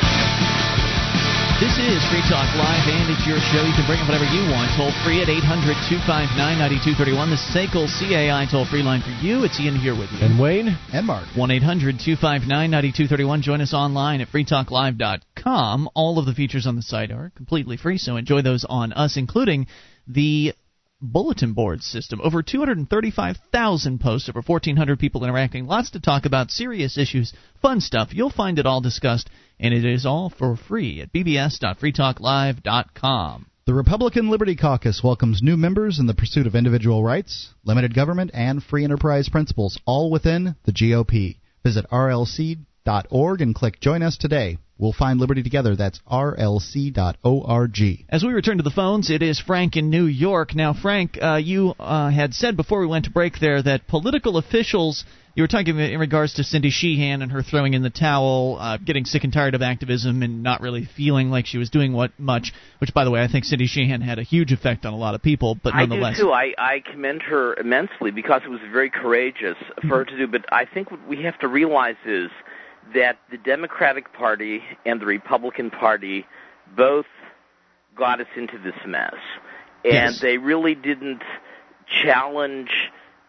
[1.59, 3.59] This is Free Talk Live, and it's your show.
[3.59, 4.71] You can bring up whatever you want.
[4.79, 7.29] Toll free at 800 259 9231.
[7.29, 9.43] The SACL CAI toll free line for you.
[9.43, 10.23] It's Ian here with you.
[10.23, 10.79] And Wayne?
[10.93, 11.27] And Mark.
[11.35, 13.41] 1 800 259 9231.
[13.41, 15.89] Join us online at freetalklive.com.
[15.95, 19.17] All of the features on the site are completely free, so enjoy those on us,
[19.17, 19.67] including
[20.07, 20.53] the
[21.01, 22.21] bulletin board system.
[22.23, 25.67] Over 235,000 posts, over 1,400 people interacting.
[25.67, 28.13] Lots to talk about, serious issues, fun stuff.
[28.13, 29.29] You'll find it all discussed,
[29.59, 33.45] and it is all for free at bbs.freetalklive.com.
[33.65, 38.31] The Republican Liberty Caucus welcomes new members in the pursuit of individual rights, limited government,
[38.33, 41.37] and free enterprise principles, all within the GOP.
[41.63, 44.57] Visit rlc.org and click Join Us today.
[44.79, 45.75] We'll find liberty together.
[45.75, 48.05] That's rlc.org.
[48.07, 50.55] As we return to the phones, it is Frank in New York.
[50.55, 54.37] Now, Frank, uh, you uh, had said before we went to break there that political
[54.37, 55.03] officials,
[55.35, 58.77] you were talking in regards to Cindy Sheehan and her throwing in the towel, uh,
[58.77, 62.17] getting sick and tired of activism and not really feeling like she was doing what
[62.17, 64.97] much, which, by the way, I think Cindy Sheehan had a huge effect on a
[64.97, 66.15] lot of people, but I nonetheless.
[66.15, 66.31] do too.
[66.31, 70.25] I, I commend her immensely because it was very courageous for her to do.
[70.25, 72.29] But I think what we have to realize is
[72.93, 76.25] that the Democratic Party and the Republican Party
[76.75, 77.05] both
[77.95, 79.15] got us into this mess,
[79.83, 80.19] and Yes.
[80.19, 81.21] they really didn't
[82.03, 82.71] challenge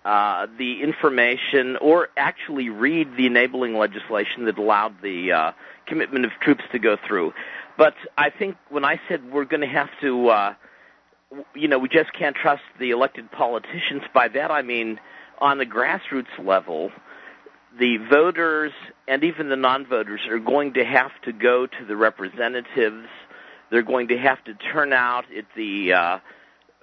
[0.04, 5.52] uh, the information or actually read the enabling legislation that allowed the uh,
[5.86, 7.32] commitment of troops to go through.
[7.76, 10.28] But I think when I said we're going to have to.
[10.28, 10.54] Uh,
[11.54, 14.02] you know, we just can't trust the elected politicians.
[14.12, 14.98] By that I mean
[15.38, 16.90] on the grassroots level,
[17.78, 18.72] the voters
[19.06, 23.06] and even the non-voters are going to have to go to the representatives.
[23.70, 26.18] They're going to have to turn out at the uh,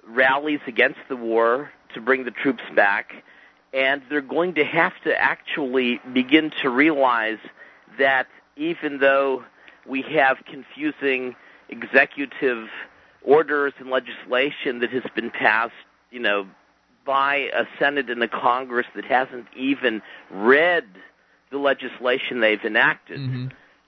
[0.06, 3.12] rallies against the war to bring the troops back,
[3.72, 7.38] and they're going to have to actually begin to realize
[7.98, 9.44] that even though
[9.86, 11.34] we have confusing
[11.68, 12.68] executive
[13.22, 15.72] orders and legislation that has been passed,
[16.10, 16.46] you know,
[17.08, 20.84] by a Senate and a Congress that hasn't even read
[21.50, 23.18] the legislation they've enacted,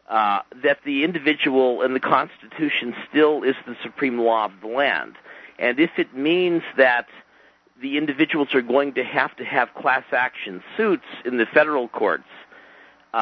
[0.09, 5.16] uh, that the individual and the Constitution still is the supreme law of the land.
[5.59, 7.09] And if it means that
[7.82, 12.24] the individuals are going to have to have class action suits in the federal courts,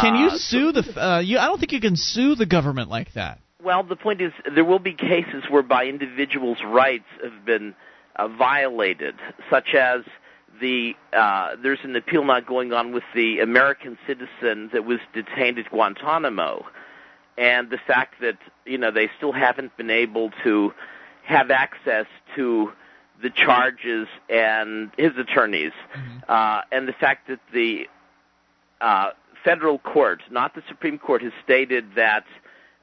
[0.00, 0.82] Can you uh, sue the?
[0.96, 3.40] Uh, you, I don't think you can sue the government like that.
[3.64, 7.74] Well, the point is, there will be cases whereby individuals' rights have been
[8.18, 9.14] uh, violated,
[9.50, 10.02] such as
[10.60, 15.58] the uh, there's an appeal now going on with the American citizen that was detained
[15.58, 16.66] at Guantanamo,
[17.36, 20.72] and the fact that you know they still haven't been able to
[21.24, 22.72] have access to
[23.22, 25.72] the charges and his attorneys,
[26.28, 27.86] uh, and the fact that the
[28.80, 29.10] uh,
[29.44, 32.24] federal court, not the Supreme Court, has stated that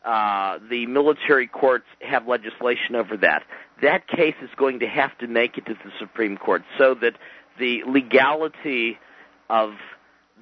[0.06, 3.44] uh, the military courts have legislation over that.
[3.82, 7.14] That case is going to have to make it to the Supreme Court so that
[7.60, 8.99] the legality
[9.49, 9.73] of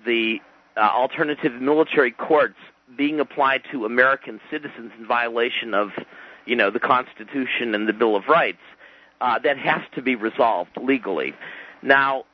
[0.05, 0.39] the
[0.75, 2.57] uh, alternative military courts
[2.97, 5.89] being applied to American citizens in violation of,
[6.45, 8.57] you know, the Constitution and the Bill of Rights,
[9.21, 11.33] uh, that has to be resolved legally.
[11.81, 12.25] Now,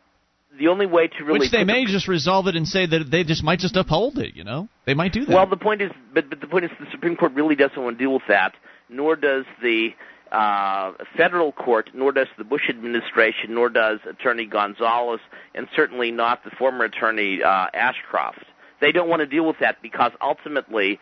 [0.58, 3.24] the only way to really Which they may just resolve it and say that they
[3.24, 4.36] just might just uphold it.
[4.36, 5.34] You know, they might do that.
[5.34, 7.98] well, the point is, but, but the point is, the Supreme Court really doesn't want
[7.98, 8.56] to deal with that,
[8.90, 9.90] nor does the
[10.32, 15.20] uh, federal court, nor does the Bush administration, nor does Attorney Gonzales,
[15.54, 18.46] and certainly not the former Attorney uh, Ashcroft.
[18.82, 21.00] They don't want to deal with that because ultimately,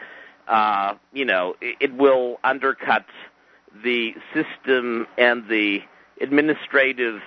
[0.48, 3.06] uh, you know, it, it will undercut
[3.84, 5.80] the system and the
[6.20, 7.22] administrative.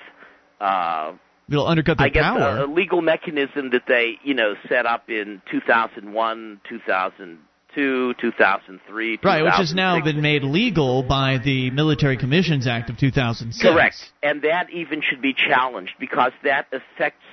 [0.60, 1.12] Uh,
[1.50, 2.58] It'll undercut their I guess power.
[2.58, 9.42] a, a legal mechanism that they, you know, set up in 2001, 2002, 2003, Right,
[9.42, 13.62] which has now been made legal by the Military Commissions Act of 2006.
[13.62, 17.24] correct, and that even should be challenged because that affects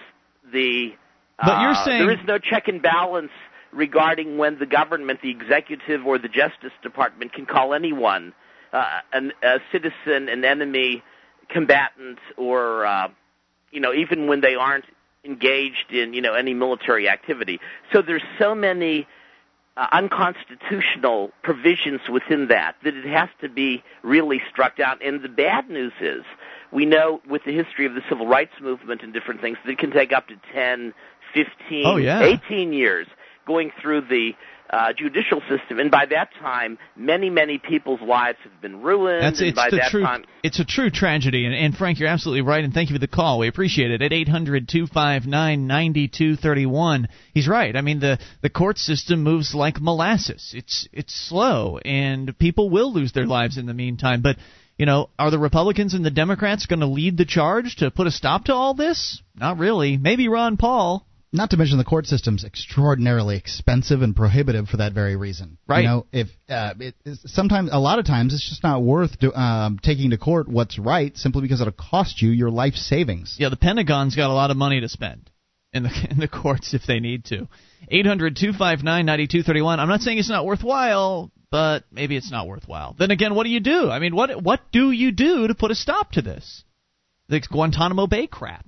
[0.51, 0.93] the.
[1.37, 3.31] But you're uh, saying- there is no check and balance
[3.71, 8.33] regarding when the government, the executive, or the Justice Department can call anyone
[8.73, 8.83] uh,
[9.13, 11.03] an, a citizen, an enemy,
[11.49, 13.09] combatant, or uh,
[13.71, 14.85] you know, even when they aren't
[15.23, 17.59] engaged in you know any military activity.
[17.91, 19.07] So there's so many
[19.75, 24.99] uh, unconstitutional provisions within that that it has to be really struck down.
[25.03, 26.23] And the bad news is
[26.71, 29.77] we know with the history of the civil rights movement and different things that it
[29.77, 30.93] can take up to 10,
[31.33, 32.23] 15, oh, yeah.
[32.23, 33.07] 18 years
[33.45, 34.31] going through the
[34.69, 39.23] uh, judicial system, and by that time, many, many people's lives have been ruined.
[39.23, 40.03] That's it's by the that true.
[40.03, 42.99] time, it's a true tragedy, and, and Frank, you're absolutely right, and thank you for
[42.99, 43.39] the call.
[43.39, 47.07] We appreciate it at eight hundred two five nine ninety two thirty one.
[47.33, 47.75] He's right.
[47.75, 50.53] I mean, the the court system moves like molasses.
[50.55, 54.21] It's it's slow, and people will lose their lives in the meantime.
[54.21, 54.37] But
[54.77, 58.07] you know, are the Republicans and the Democrats going to lead the charge to put
[58.07, 59.21] a stop to all this?
[59.35, 59.97] Not really.
[59.97, 61.05] Maybe Ron Paul.
[61.33, 65.57] Not to mention the court system's extraordinarily expensive and prohibitive for that very reason.
[65.67, 65.81] Right.
[65.81, 66.95] You know, if uh, it,
[67.25, 70.79] sometimes, a lot of times, it's just not worth do, um, taking to court what's
[70.79, 73.35] right simply because it'll cost you your life savings.
[73.37, 75.29] Yeah, the Pentagon's got a lot of money to spend
[75.73, 77.47] in the in the courts if they need to.
[77.89, 79.81] Eight hundred two five nine ninety two thirty one.
[79.81, 82.95] I'm not saying it's not worthwhile, but maybe it's not worthwhile.
[82.97, 83.89] Then again, what do you do?
[83.89, 86.63] I mean, what what do you do to put a stop to this?
[87.27, 88.65] The Guantanamo Bay crap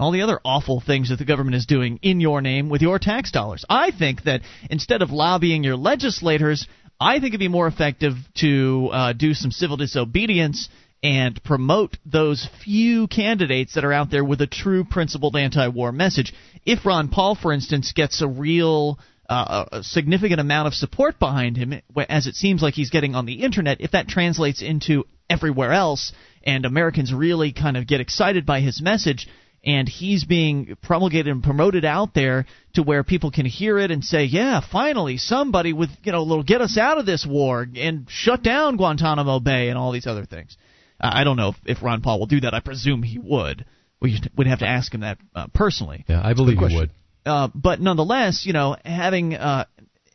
[0.00, 2.98] all the other awful things that the government is doing in your name with your
[2.98, 3.64] tax dollars.
[3.68, 6.66] I think that instead of lobbying your legislators,
[6.98, 10.68] I think it'd be more effective to uh, do some civil disobedience
[11.02, 16.34] and promote those few candidates that are out there with a true principled anti-war message.
[16.66, 18.98] If Ron Paul, for instance, gets a real
[19.30, 23.26] uh, a significant amount of support behind him, as it seems like he's getting on
[23.26, 26.12] the internet, if that translates into everywhere else,
[26.42, 29.28] and Americans really kind of get excited by his message,
[29.64, 34.04] and he's being promulgated and promoted out there to where people can hear it and
[34.04, 38.06] say, "Yeah, finally somebody with you know, little get us out of this war and
[38.08, 40.56] shut down Guantanamo Bay and all these other things."
[41.00, 42.54] Uh, I don't know if, if Ron Paul will do that.
[42.54, 43.64] I presume he would.
[44.00, 46.04] We would have to ask him that uh, personally.
[46.08, 46.90] Yeah, I believe he would.
[47.26, 49.66] Uh, but nonetheless, you know, having uh,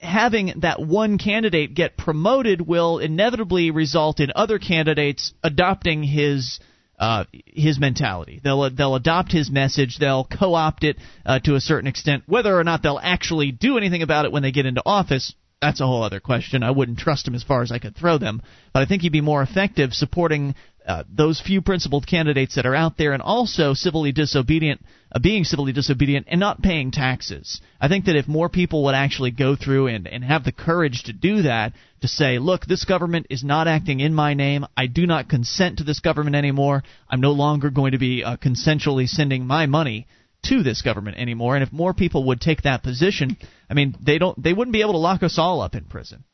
[0.02, 6.60] having that one candidate get promoted will inevitably result in other candidates adopting his
[7.00, 8.40] uh, his mentality.
[8.44, 9.98] They'll they'll adopt his message.
[9.98, 12.24] They'll co-opt it uh, to a certain extent.
[12.26, 15.82] Whether or not they'll actually do anything about it when they get into office, that's
[15.82, 16.64] a whole other question.
[16.64, 18.42] I wouldn't trust him as far as I could throw them,
[18.74, 20.56] but I think he'd be more effective supporting
[20.86, 25.46] uh, those few principled candidates that are out there, and also civilly disobedient, uh, being
[25.46, 27.62] civilly disobedient, and not paying taxes.
[27.80, 31.04] I think that if more people would actually go through and, and have the courage
[31.04, 34.66] to do that, to say, look, this government is not acting in my name.
[34.76, 36.84] I do not consent to this government anymore.
[37.10, 40.08] I'm no longer going to be uh, consensually sending my money
[40.44, 41.56] to this government anymore.
[41.56, 43.38] And if more people would take that position,
[43.70, 46.26] I mean, they don't, they wouldn't be able to lock us all up in prison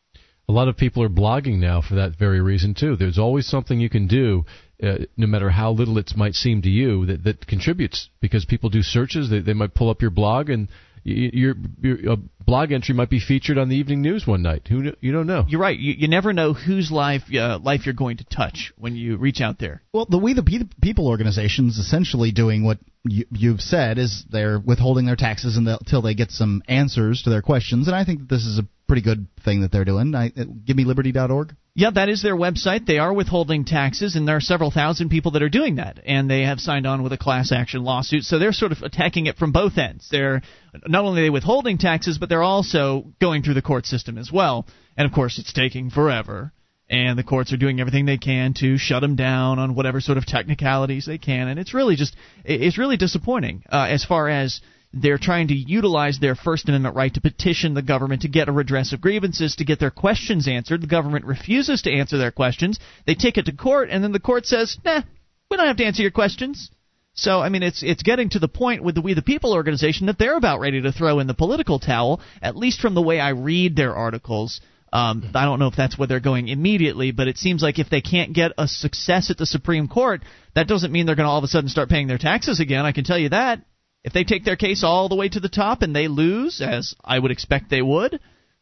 [0.49, 2.98] a lot of people are blogging now for that very reason too.
[2.98, 4.45] There's always something you can do,
[4.82, 8.70] uh, no matter how little it might seem to you, that, that contributes because people
[8.70, 9.30] do searches.
[9.30, 10.68] They, they might pull up your blog and
[11.03, 14.68] your, your blog entry might be featured on the evening news one night.
[14.68, 15.45] Who you don't know.
[15.48, 15.78] You're right.
[15.78, 19.41] You, you never know whose life uh, life you're going to touch when you reach
[19.41, 19.82] out there.
[19.94, 24.60] Well, the We the People organization is essentially doing what you, you've said is they're
[24.60, 28.30] withholding their taxes until they get some answers to their questions, and I think that
[28.30, 30.14] this is a pretty good thing that they're doing.
[30.14, 31.56] I, uh, GiveMeLiberty.org.
[31.73, 32.85] Yeah, that is their website.
[32.85, 36.30] They are withholding taxes, and there are several thousand people that are doing that, and
[36.30, 38.23] they have signed on with a class action lawsuit.
[38.23, 40.10] So they're sort of attacking it from both ends.
[40.11, 40.41] They're
[40.85, 44.30] not only are they withholding taxes, but they're also going through the court system as
[44.30, 44.68] well.
[44.98, 46.52] And of course, it's taking forever,
[46.89, 50.18] and the courts are doing everything they can to shut them down on whatever sort
[50.18, 51.48] of technicalities they can.
[51.48, 54.60] And it's really just it's really disappointing uh, as far as
[54.93, 58.51] they're trying to utilize their First Amendment right to petition the government to get a
[58.51, 60.81] redress of grievances, to get their questions answered.
[60.81, 62.80] The government refuses to answer their questions.
[63.05, 65.01] They take it to court, and then the court says, nah,
[65.49, 66.69] we don't have to answer your questions.
[67.13, 70.07] So I mean, it's it's getting to the point with the We the People organization
[70.07, 72.22] that they're about ready to throw in the political towel.
[72.41, 74.61] At least from the way I read their articles,
[74.93, 77.89] um, I don't know if that's where they're going immediately, but it seems like if
[77.89, 80.22] they can't get a success at the Supreme Court,
[80.55, 82.85] that doesn't mean they're going to all of a sudden start paying their taxes again.
[82.85, 83.61] I can tell you that.
[84.03, 86.95] If they take their case all the way to the top and they lose, as
[87.03, 88.19] I would expect they would,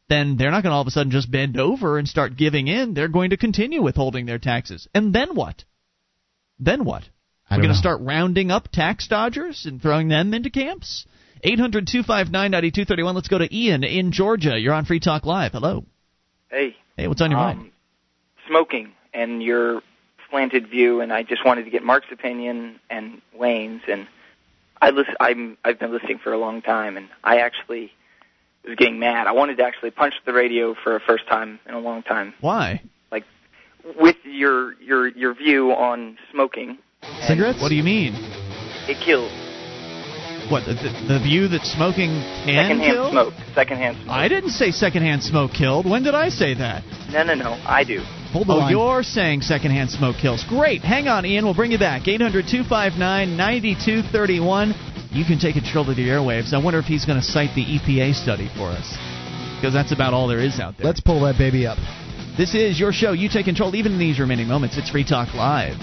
[0.10, 2.68] then they're not going to all of a sudden just bend over and start giving
[2.68, 2.94] in.
[2.94, 4.88] They're going to continue withholding their taxes.
[4.94, 5.64] And then what?
[6.60, 7.04] Then what?
[7.50, 11.06] We're going to start rounding up tax dodgers and throwing them into camps?
[11.44, 13.16] 800 259 9231.
[13.16, 14.60] Let's go to Ian in Georgia.
[14.60, 15.54] You're on Free Talk Live.
[15.54, 15.86] Hello.
[16.52, 16.76] Hey.
[16.96, 17.72] Hey, what's on your um, mind?
[18.48, 19.82] Smoking and your
[20.30, 23.82] slanted view, and I just wanted to get Mark's opinion and Wayne's.
[23.88, 24.08] And
[24.82, 25.16] I listen.
[25.20, 27.92] I'm I've been listening for a long time, and I actually
[28.66, 29.28] was getting mad.
[29.28, 32.34] I wanted to actually punch the radio for a first time in a long time.
[32.42, 32.82] Why?
[33.12, 33.26] Like
[34.00, 36.78] with your your your view on smoking.
[37.28, 37.62] Cigarettes?
[37.62, 38.14] What do you mean?
[38.88, 39.32] It kills.
[40.52, 40.74] What the,
[41.08, 42.10] the view that smoking
[42.44, 43.12] can Secondhand kill?
[43.12, 43.34] smoke.
[43.54, 44.10] Secondhand smoke.
[44.10, 45.88] I didn't say secondhand smoke killed.
[45.88, 46.84] When did I say that?
[47.12, 47.52] No, no, no.
[47.68, 48.02] I do.
[48.32, 48.72] Hold the oh, line.
[48.72, 50.44] you're saying secondhand smoke kills.
[50.48, 50.82] Great.
[50.82, 51.46] Hang on, Ian.
[51.46, 52.08] We'll bring you back.
[52.08, 54.76] 800 259 9231.
[55.12, 56.54] You can take control of the airwaves.
[56.54, 58.98] I wonder if he's going to cite the EPA study for us.
[59.58, 60.86] Because that's about all there is out there.
[60.86, 61.80] Let's pull that baby up.
[62.38, 63.12] This is your show.
[63.12, 64.78] You take control even in these remaining moments.
[64.78, 65.76] It's Free Talk Live.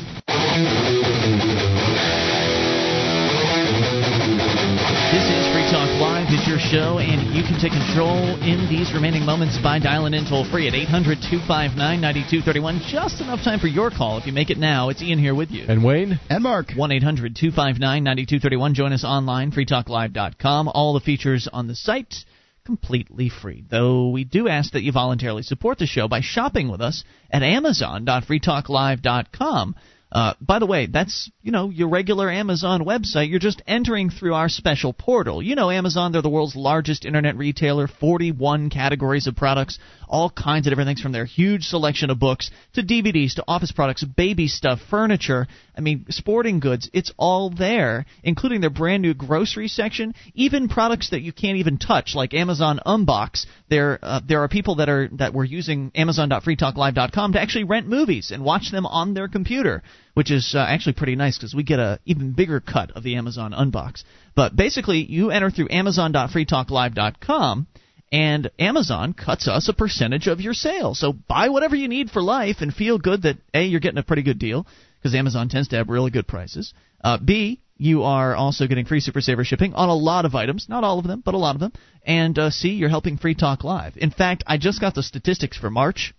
[5.13, 6.16] This is Free Talk Live.
[6.29, 10.25] It's your show, and you can take control in these remaining moments by dialing in
[10.29, 12.81] toll free at 800 259 9231.
[12.91, 14.19] Just enough time for your call.
[14.19, 15.67] If you make it now, it's Ian here with you.
[15.69, 16.19] And Wayne?
[16.29, 16.73] And Mark.
[16.75, 18.75] 1 800 259 9231.
[18.75, 20.69] Join us online, freetalklive.com.
[20.75, 22.17] All the features on the site
[22.65, 23.63] completely free.
[23.71, 27.45] Though we do ask that you voluntarily support the show by shopping with us at
[27.45, 29.77] amazon.freetalklive.com.
[30.13, 33.29] Uh, by the way, that's you know your regular Amazon website.
[33.29, 35.43] You're just entering through our special portal.
[35.43, 37.89] You know Amazon; they're the world's largest internet retailer.
[37.89, 42.53] 41 categories of products, all kinds of different things, from their huge selection of books
[42.75, 45.49] to DVDs to office products, baby stuff, furniture.
[45.77, 46.89] I mean, sporting goods.
[46.93, 50.15] It's all there, including their brand new grocery section.
[50.35, 53.47] Even products that you can't even touch, like Amazon Unbox.
[53.69, 58.31] There, uh, there are people that are that were using Amazon.freetalklive.com to actually rent movies
[58.31, 59.83] and watch them on their computer
[60.15, 63.17] which is uh, actually pretty nice because we get a even bigger cut of the
[63.17, 64.05] Amazon unbox.
[64.35, 67.67] But basically, you enter through Amazon.freetalklive.com,
[68.13, 70.99] and Amazon cuts us a percentage of your sales.
[70.99, 74.03] So buy whatever you need for life and feel good that a you're getting a
[74.03, 74.67] pretty good deal
[74.99, 76.73] because Amazon tends to have really good prices.
[77.03, 80.67] Uh, B you are also getting free Super Saver shipping on a lot of items,
[80.69, 81.73] not all of them, but a lot of them.
[82.05, 83.97] And uh, C, you're helping Free Talk Live.
[83.97, 86.15] In fact, I just got the statistics for March.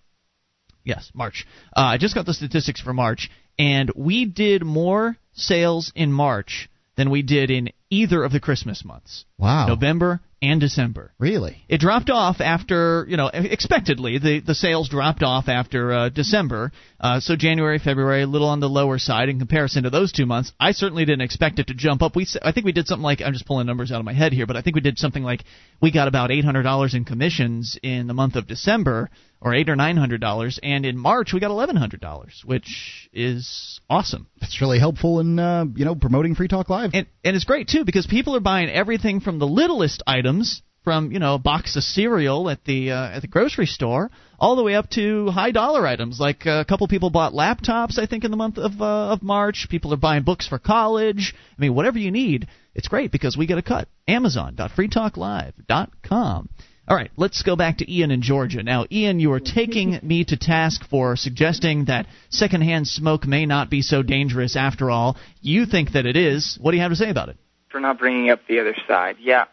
[0.83, 1.45] Yes, March.
[1.75, 6.69] Uh, I just got the statistics for March, and we did more sales in March
[6.95, 9.25] than we did in either of the Christmas months.
[9.37, 9.67] Wow.
[9.67, 11.13] November and December.
[11.19, 11.63] Really?
[11.67, 16.71] It dropped off after, you know, expectedly, the, the sales dropped off after uh, December.
[16.99, 20.25] Uh, so January, February, a little on the lower side in comparison to those two
[20.25, 20.51] months.
[20.59, 22.15] I certainly didn't expect it to jump up.
[22.15, 24.33] We, I think we did something like, I'm just pulling numbers out of my head
[24.33, 25.43] here, but I think we did something like,
[25.81, 29.09] we got about $800 in commissions in the month of December,
[29.41, 33.09] or eight or nine hundred dollars, and in March we got eleven hundred dollars, which
[33.13, 34.27] is awesome.
[34.39, 36.91] That's really helpful in uh, you know promoting Free Talk Live.
[36.93, 41.11] And and it's great too because people are buying everything from the littlest items from
[41.11, 44.09] you know a box of cereal at the uh, at the grocery store
[44.39, 46.19] all the way up to high dollar items.
[46.19, 49.21] Like uh, a couple people bought laptops I think in the month of uh, of
[49.21, 49.67] March.
[49.69, 51.35] People are buying books for college.
[51.57, 52.47] I mean whatever you need
[52.77, 53.89] it's great because we get a cut.
[54.07, 56.49] Amazon.freetalklive.com
[56.87, 58.63] all right, let's go back to Ian in Georgia.
[58.63, 63.69] Now, Ian, you are taking me to task for suggesting that secondhand smoke may not
[63.69, 65.17] be so dangerous after all.
[65.41, 66.57] You think that it is.
[66.61, 67.37] What do you have to say about it?
[67.69, 69.17] For not bringing up the other side.
[69.19, 69.45] Yeah.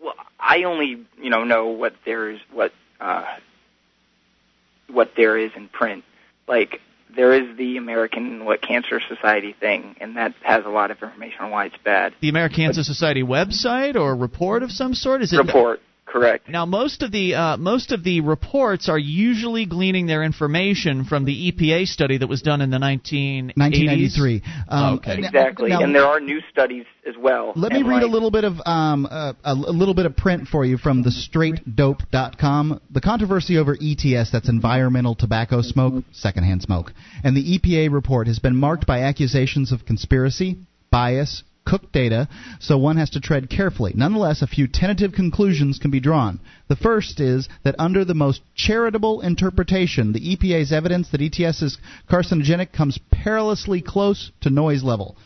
[0.00, 3.24] Well, I only, you know, know what there is what uh
[4.88, 6.04] what there is in print.
[6.46, 6.80] Like
[7.16, 11.40] there is the American what Cancer Society thing, and that has a lot of information
[11.40, 12.14] on why it's bad.
[12.20, 15.22] The American Cancer Society website or report of some sort?
[15.22, 15.80] Is it report?
[16.06, 16.48] Correct.
[16.48, 21.24] Now, most of the uh, most of the reports are usually gleaning their information from
[21.24, 23.56] the EPA study that was done in the 1980s.
[23.56, 24.42] 1993.
[24.68, 25.18] Um, okay.
[25.18, 27.52] Exactly, now- and there are new studies as well.
[27.56, 30.16] Let me And, read a little bit of um, uh, a, a little bit of
[30.16, 32.80] print for you from the straightdope.com.
[32.90, 36.92] The controversy over ETS, that's environmental tobacco smoke, secondhand smoke,
[37.24, 40.56] and the EPA report has been marked by accusations of conspiracy,
[40.90, 42.28] bias, cooked data,
[42.60, 43.92] so one has to tread carefully.
[43.94, 46.40] Nonetheless, a few tentative conclusions can be drawn.
[46.68, 51.78] The first is that under the most charitable interpretation, the EPA's evidence that ETS is
[52.08, 55.16] carcinogenic comes perilously close to noise level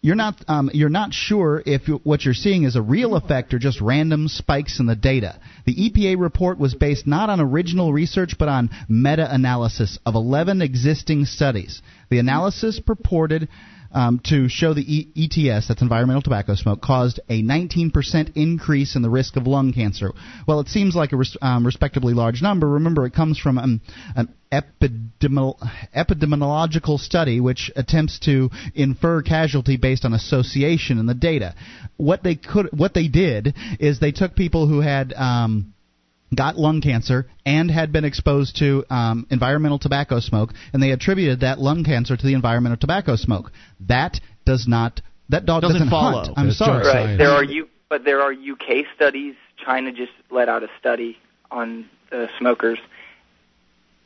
[0.00, 3.58] you're not um, you're not sure if what you're seeing is a real effect or
[3.58, 5.40] just random spikes in the data.
[5.68, 11.26] The EPA report was based not on original research but on meta-analysis of 11 existing
[11.26, 11.82] studies.
[12.08, 13.48] The analysis purported
[13.92, 19.02] um, to show the e- ETS, that's environmental tobacco smoke, caused a 19% increase in
[19.02, 20.12] the risk of lung cancer.
[20.46, 22.68] Well, it seems like a res- um, respectably large number.
[22.68, 23.80] Remember, it comes from an
[24.52, 25.58] epidemiol-
[25.94, 31.54] epidemiological study which attempts to infer casualty based on association in the data.
[31.96, 35.57] What they could, what they did is they took people who had um,
[36.34, 41.40] got lung cancer and had been exposed to um, environmental tobacco smoke, and they attributed
[41.40, 43.50] that lung cancer to the environmental tobacco smoke.
[43.86, 45.00] That does not.
[45.30, 46.24] That dog Doesn't doesn't, follow.
[46.24, 46.38] hunt.
[46.38, 46.86] I'm That's sorry.
[46.86, 47.16] Right.
[47.16, 49.34] There are U, but there are UK studies.
[49.62, 51.18] China just let out a study
[51.50, 52.78] on the smokers.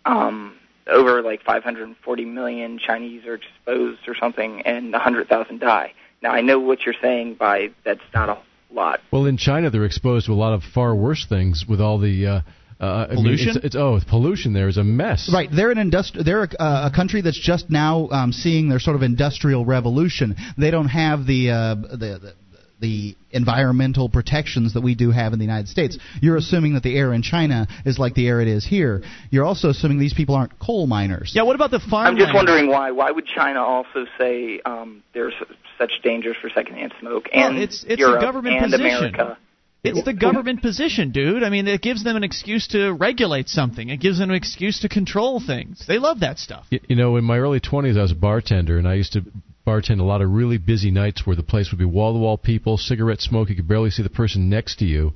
[0.05, 0.57] Um,
[0.89, 5.93] over like 540 million Chinese are exposed or something, and 100,000 die.
[6.23, 8.39] Now I know what you're saying by that's not a
[8.73, 9.01] lot.
[9.13, 12.27] Well, in China, they're exposed to a lot of far worse things with all the
[12.27, 12.41] uh,
[12.81, 13.49] Uh, I mean, Pollution?
[13.57, 15.31] it's, it's oh, pollution there is a mess.
[15.33, 18.81] Right, they're an industri- They're a, uh, a country that's just now um, seeing their
[18.81, 20.35] sort of industrial revolution.
[20.59, 22.35] They don't have the, uh, the the
[22.83, 25.97] the environmental protections that we do have in the United States.
[26.21, 29.03] You're assuming that the air in China is like the air it is here.
[29.31, 31.33] You're also assuming these people aren't coal miners.
[31.35, 32.09] Yeah, what about the farm?
[32.09, 32.91] I'm just wondering why.
[32.91, 35.35] Why would China also say um, there's
[35.79, 37.29] such dangers for secondhand smoke?
[37.33, 38.87] And well, it's it's Europe a government and position.
[38.87, 39.39] America.
[39.85, 41.43] It's the government position, dude.
[41.43, 43.89] I mean, it gives them an excuse to regulate something.
[43.89, 45.85] It gives them an excuse to control things.
[45.89, 46.67] They love that stuff.
[46.71, 49.25] You know, in my early 20s, I was a bartender, and I used to
[49.67, 52.39] bartend a lot of really busy nights where the place would be wall to wall
[52.39, 53.49] people, cigarette smoke.
[53.49, 55.15] You could barely see the person next to you.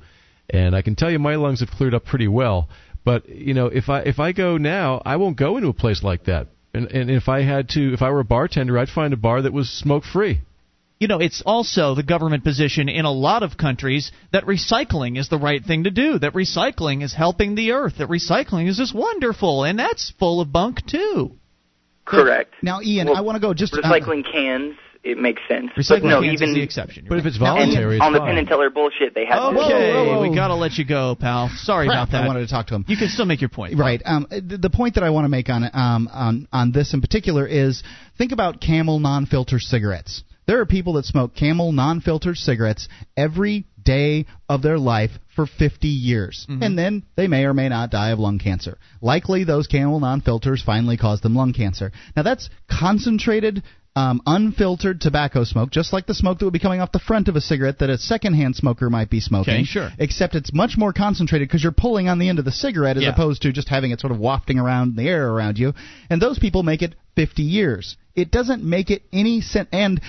[0.49, 2.67] And I can tell you, my lungs have cleared up pretty well.
[3.05, 6.03] But you know, if I if I go now, I won't go into a place
[6.03, 6.47] like that.
[6.73, 9.41] And and if I had to, if I were a bartender, I'd find a bar
[9.41, 10.41] that was smoke free.
[10.99, 15.29] You know, it's also the government position in a lot of countries that recycling is
[15.29, 18.95] the right thing to do, that recycling is helping the earth, that recycling is just
[18.95, 21.33] wonderful, and that's full of bunk too.
[22.03, 22.53] Correct.
[22.63, 25.69] Now, Ian, Well, I want to go just uh, Recycling cans, it makes sense.
[25.77, 27.05] Recycling but no, cans even is the exception.
[27.07, 28.29] But if it's and voluntary, on it's the fine.
[28.29, 29.35] Penn and Teller bullshit, they had.
[29.35, 31.49] to- Okay, we gotta let you go, pal.
[31.57, 32.23] Sorry crap, about that.
[32.23, 32.85] I wanted to talk to him.
[32.87, 33.77] You can still make your point.
[33.77, 34.01] Right.
[34.03, 37.01] Um, the, the point that I want to make on um, on on this in
[37.01, 37.83] particular is
[38.17, 40.23] think about Camel non-filter cigarettes.
[40.47, 42.87] There are people that smoke Camel non-filtered cigarettes
[43.17, 47.91] every day of their life for 50 years, and then they may or may not
[47.91, 48.77] die of lung cancer.
[49.01, 51.91] Likely, those Camel non-filters finally caused them lung cancer.
[52.15, 53.63] Now that's concentrated.
[53.95, 57.29] Um, unfiltered tobacco smoke, just like the smoke that would be coming off the front
[57.29, 59.55] of a cigarette that a secondhand smoker might be smoking.
[59.55, 59.89] Okay, sure.
[59.97, 63.01] Except it's much more concentrated because you're pulling on the end of the cigarette as
[63.01, 63.09] Yeah.
[63.09, 65.73] opposed to just having it sort of wafting around in the air around you.
[66.11, 67.97] And those people make it 50 years.
[68.15, 69.67] It doesn't make it any sense.
[69.71, 69.99] And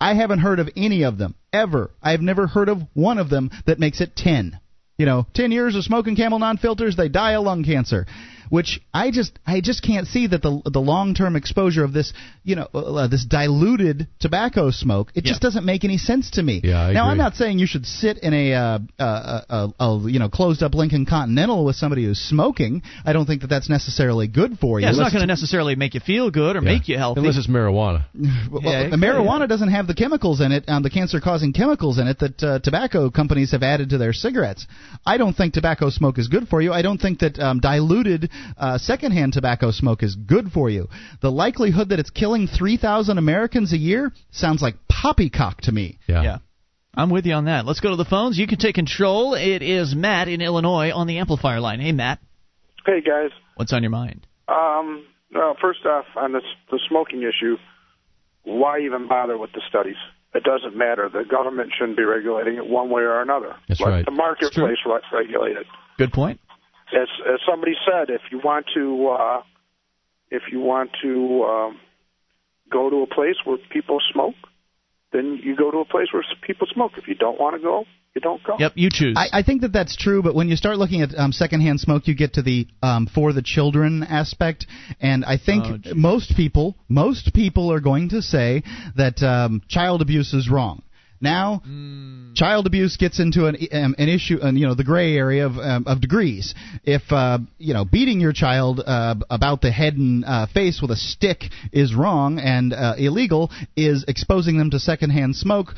[0.00, 1.90] I haven't heard of any of them ever.
[2.02, 4.58] I've never heard of one of them that makes it 10.
[4.98, 8.06] You know, 10 years of smoking Camel non-filters, they die of lung cancer.
[8.54, 12.12] Which I just I just can't see that the the long-term exposure of this,
[12.44, 16.60] you know, uh, this diluted tobacco smoke, it just doesn't make any sense to me.
[16.62, 20.06] Yeah, I now I'm not saying you should sit in a, uh, uh, uh, uh,
[20.06, 22.82] you know closed up Lincoln Continental with somebody who's smoking.
[23.04, 24.84] I don't think that that's necessarily good for you.
[24.86, 26.74] Yeah, it's not going to necessarily make you feel good or Yeah.
[26.74, 27.22] make you healthy.
[27.22, 28.04] Unless it's marijuana.
[28.52, 32.06] well, Yeah, the marijuana doesn't have the chemicals in it, um, the cancer-causing chemicals in
[32.06, 34.64] it that uh, tobacco companies have added to their cigarettes.
[35.04, 36.72] I don't think tobacco smoke is good for you.
[36.72, 40.88] I don't think that um, diluted uh, secondhand tobacco smoke is good for you.
[41.22, 45.98] The likelihood that it's killing 3,000 Americans a year sounds like poppycock to me.
[46.06, 46.22] Yeah.
[46.22, 46.38] Yeah.
[46.96, 47.66] I'm with you on that.
[47.66, 48.38] Let's go to the phones.
[48.38, 49.34] You can take control.
[49.34, 51.80] It is Matt in Illinois on the amplifier line.
[51.80, 52.20] Hey, Matt,
[52.86, 54.26] Hey guys, what's on your mind?
[54.46, 55.04] um,
[55.34, 57.56] uh, first off, on this the smoking issue,
[58.44, 59.96] why even bother with the studies?
[60.34, 61.08] It doesn't matter.
[61.08, 63.56] The government shouldn't be regulating it one way or another.
[63.68, 64.04] That's Let right.
[64.04, 65.66] the marketplace re- regulate it.
[65.96, 66.40] Good point.
[66.94, 69.42] As, as somebody said, if you want to, uh,
[70.30, 71.80] if you want to um,
[72.70, 74.34] go to a place where people smoke,
[75.12, 76.92] then you go to a place where people smoke.
[76.96, 77.84] If you don't want to go,
[78.14, 78.56] you don't go.
[78.58, 79.16] Yep, you choose.
[79.16, 82.06] I, I think that that's true, but when you start looking at um, secondhand smoke,
[82.06, 84.66] you get to the um, for the children aspect,
[85.00, 88.62] and I think Oh, most people, most people are going to say
[88.96, 90.82] that um, child abuse is wrong.
[91.20, 92.34] Now, Hmm.
[92.34, 95.58] child abuse gets into an um, an issue, and you know the gray area of
[95.58, 96.54] um, of degrees.
[96.84, 100.90] If uh, you know beating your child uh, about the head and uh, face with
[100.90, 105.74] a stick is wrong and uh, illegal, is exposing them to secondhand smoke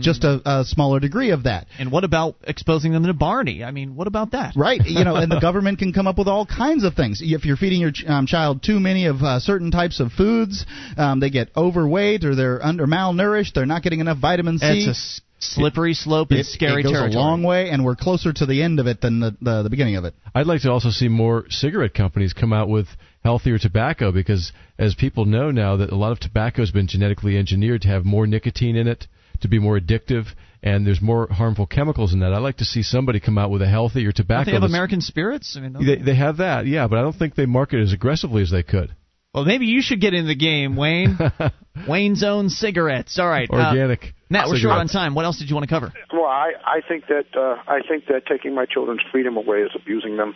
[0.00, 1.66] just a, a smaller degree of that.
[1.78, 3.62] and what about exposing them to Barney?
[3.64, 4.54] I mean, what about that?
[4.56, 7.20] Right, you know, and the government can come up with all kinds of things.
[7.22, 10.64] If you're feeding your ch- um, child too many of uh, certain types of foods,
[10.96, 13.52] um, they get overweight or they're under malnourished.
[13.54, 14.66] They're not getting enough vitamin C.
[14.66, 17.14] It's a s- slippery slope and it, scary it goes territory.
[17.14, 19.70] a long way, and we're closer to the end of it than the, the the
[19.70, 20.14] beginning of it.
[20.34, 22.86] I'd like to also see more cigarette companies come out with
[23.24, 27.36] healthier tobacco because, as people know now, that a lot of tobacco has been genetically
[27.36, 29.06] engineered to have more nicotine in it,
[29.40, 30.26] to be more addictive,
[30.62, 32.32] and there's more harmful chemicals in that.
[32.32, 34.44] I'd like to see somebody come out with a healthier Don't tobacco.
[34.46, 35.56] they have American spirits?
[35.56, 37.84] I mean, don't They, they have that, yeah, but I don't think they market it
[37.84, 38.94] as aggressively as they could.
[39.34, 41.18] well, maybe you should get in the game, Wayne.
[41.88, 43.18] Wayne's own cigarettes.
[43.18, 44.14] All right, uh, Organic.
[44.30, 45.14] Matt, we're short on time.
[45.14, 45.92] What else did you want to cover?
[46.12, 49.70] Well, I I think that uh, I think that taking my children's freedom away is
[49.74, 50.34] abusing them.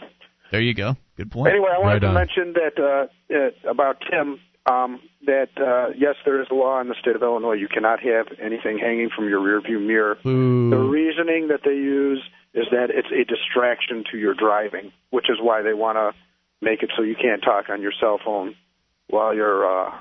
[0.50, 0.96] There you go.
[1.16, 1.50] Good point.
[1.50, 4.38] Anyway, I wanted Right to mention that uh, uh, about Tim.
[4.64, 7.54] Um, that uh, yes, there is a law in the state of Illinois.
[7.54, 10.16] You cannot have anything hanging from your rearview mirror.
[10.22, 10.70] Boo.
[10.70, 12.22] The reasoning that they use
[12.54, 16.12] is that it's a distraction to your driving, which is why they want to
[16.60, 18.54] make it so you can't talk on your cell phone
[19.08, 19.92] while you're uh,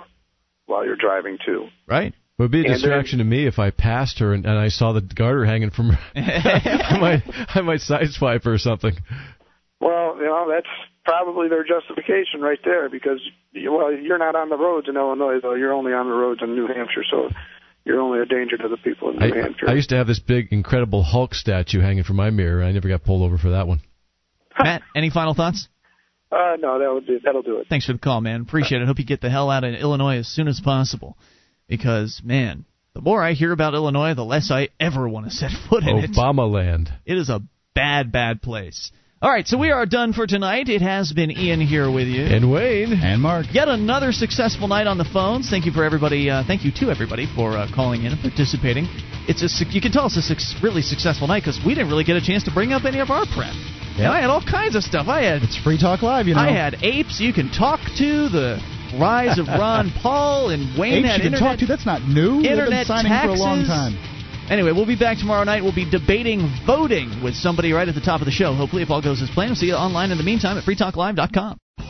[0.68, 1.68] while you're driving too.
[1.88, 2.14] Right.
[2.14, 4.70] It would be a And distraction to me if I passed her and, and I
[4.70, 6.00] saw the garter hanging from her.
[6.16, 7.22] I might,
[7.56, 8.96] I might sideswipe her or something.
[10.22, 10.68] Well, you know, that's
[11.04, 13.20] probably their justification right there because
[13.54, 15.56] well, you're not on the roads in Illinois though.
[15.56, 17.30] You're only on the roads in New Hampshire, so
[17.86, 19.70] you're only a danger to the people in New I, Hampshire.
[19.70, 22.64] I used to have this big, incredible Hulk statue hanging from my mirror.
[22.64, 23.82] I never got pulled over for that one.
[24.60, 25.68] Matt, any final thoughts?
[26.32, 27.68] Uh, no, that would be that'll do it.
[27.68, 28.42] Thanks for the call, man.
[28.42, 28.88] Appreciate it.
[28.88, 31.18] Hope you get the hell out of Illinois as soon as possible,
[31.68, 35.52] because man, the more I hear about Illinois, the less I ever want to set
[35.70, 36.12] foot in it.
[36.12, 36.94] Obama land.
[37.06, 37.42] It is a
[37.74, 38.92] bad, bad place.
[39.24, 40.68] All right, so we are done for tonight.
[40.68, 42.24] It has been Ian here with you.
[42.24, 42.92] And Wayne.
[42.92, 43.46] And Mark.
[43.52, 45.48] Yet another successful night on the phones.
[45.48, 46.32] Thank you for everybody.
[46.32, 48.88] Uh, thank you to everybody for uh, calling in and participating.
[49.30, 52.04] It's a you can tell it's a su- really successful night because we didn't really
[52.04, 53.54] get a chance to bring up any of our prep.
[53.94, 55.08] Yeah, I had all kinds of stuff.
[55.08, 56.26] I had it's free talk live.
[56.26, 58.26] You know, I had apes you can talk to.
[58.26, 58.58] The
[58.98, 61.68] rise of Ron Paul and Wayne apes had you can internet, talk to.
[61.68, 62.42] That's not new.
[62.42, 63.38] They've been internet signing taxes.
[63.38, 63.94] for a long time.
[64.52, 65.64] Anyway, we'll be back tomorrow night.
[65.64, 68.54] We'll be debating voting with somebody right at the top of the show.
[68.54, 69.52] Hopefully, if all goes as planned.
[69.52, 71.58] We'll see you online in the meantime at freetalklive.com.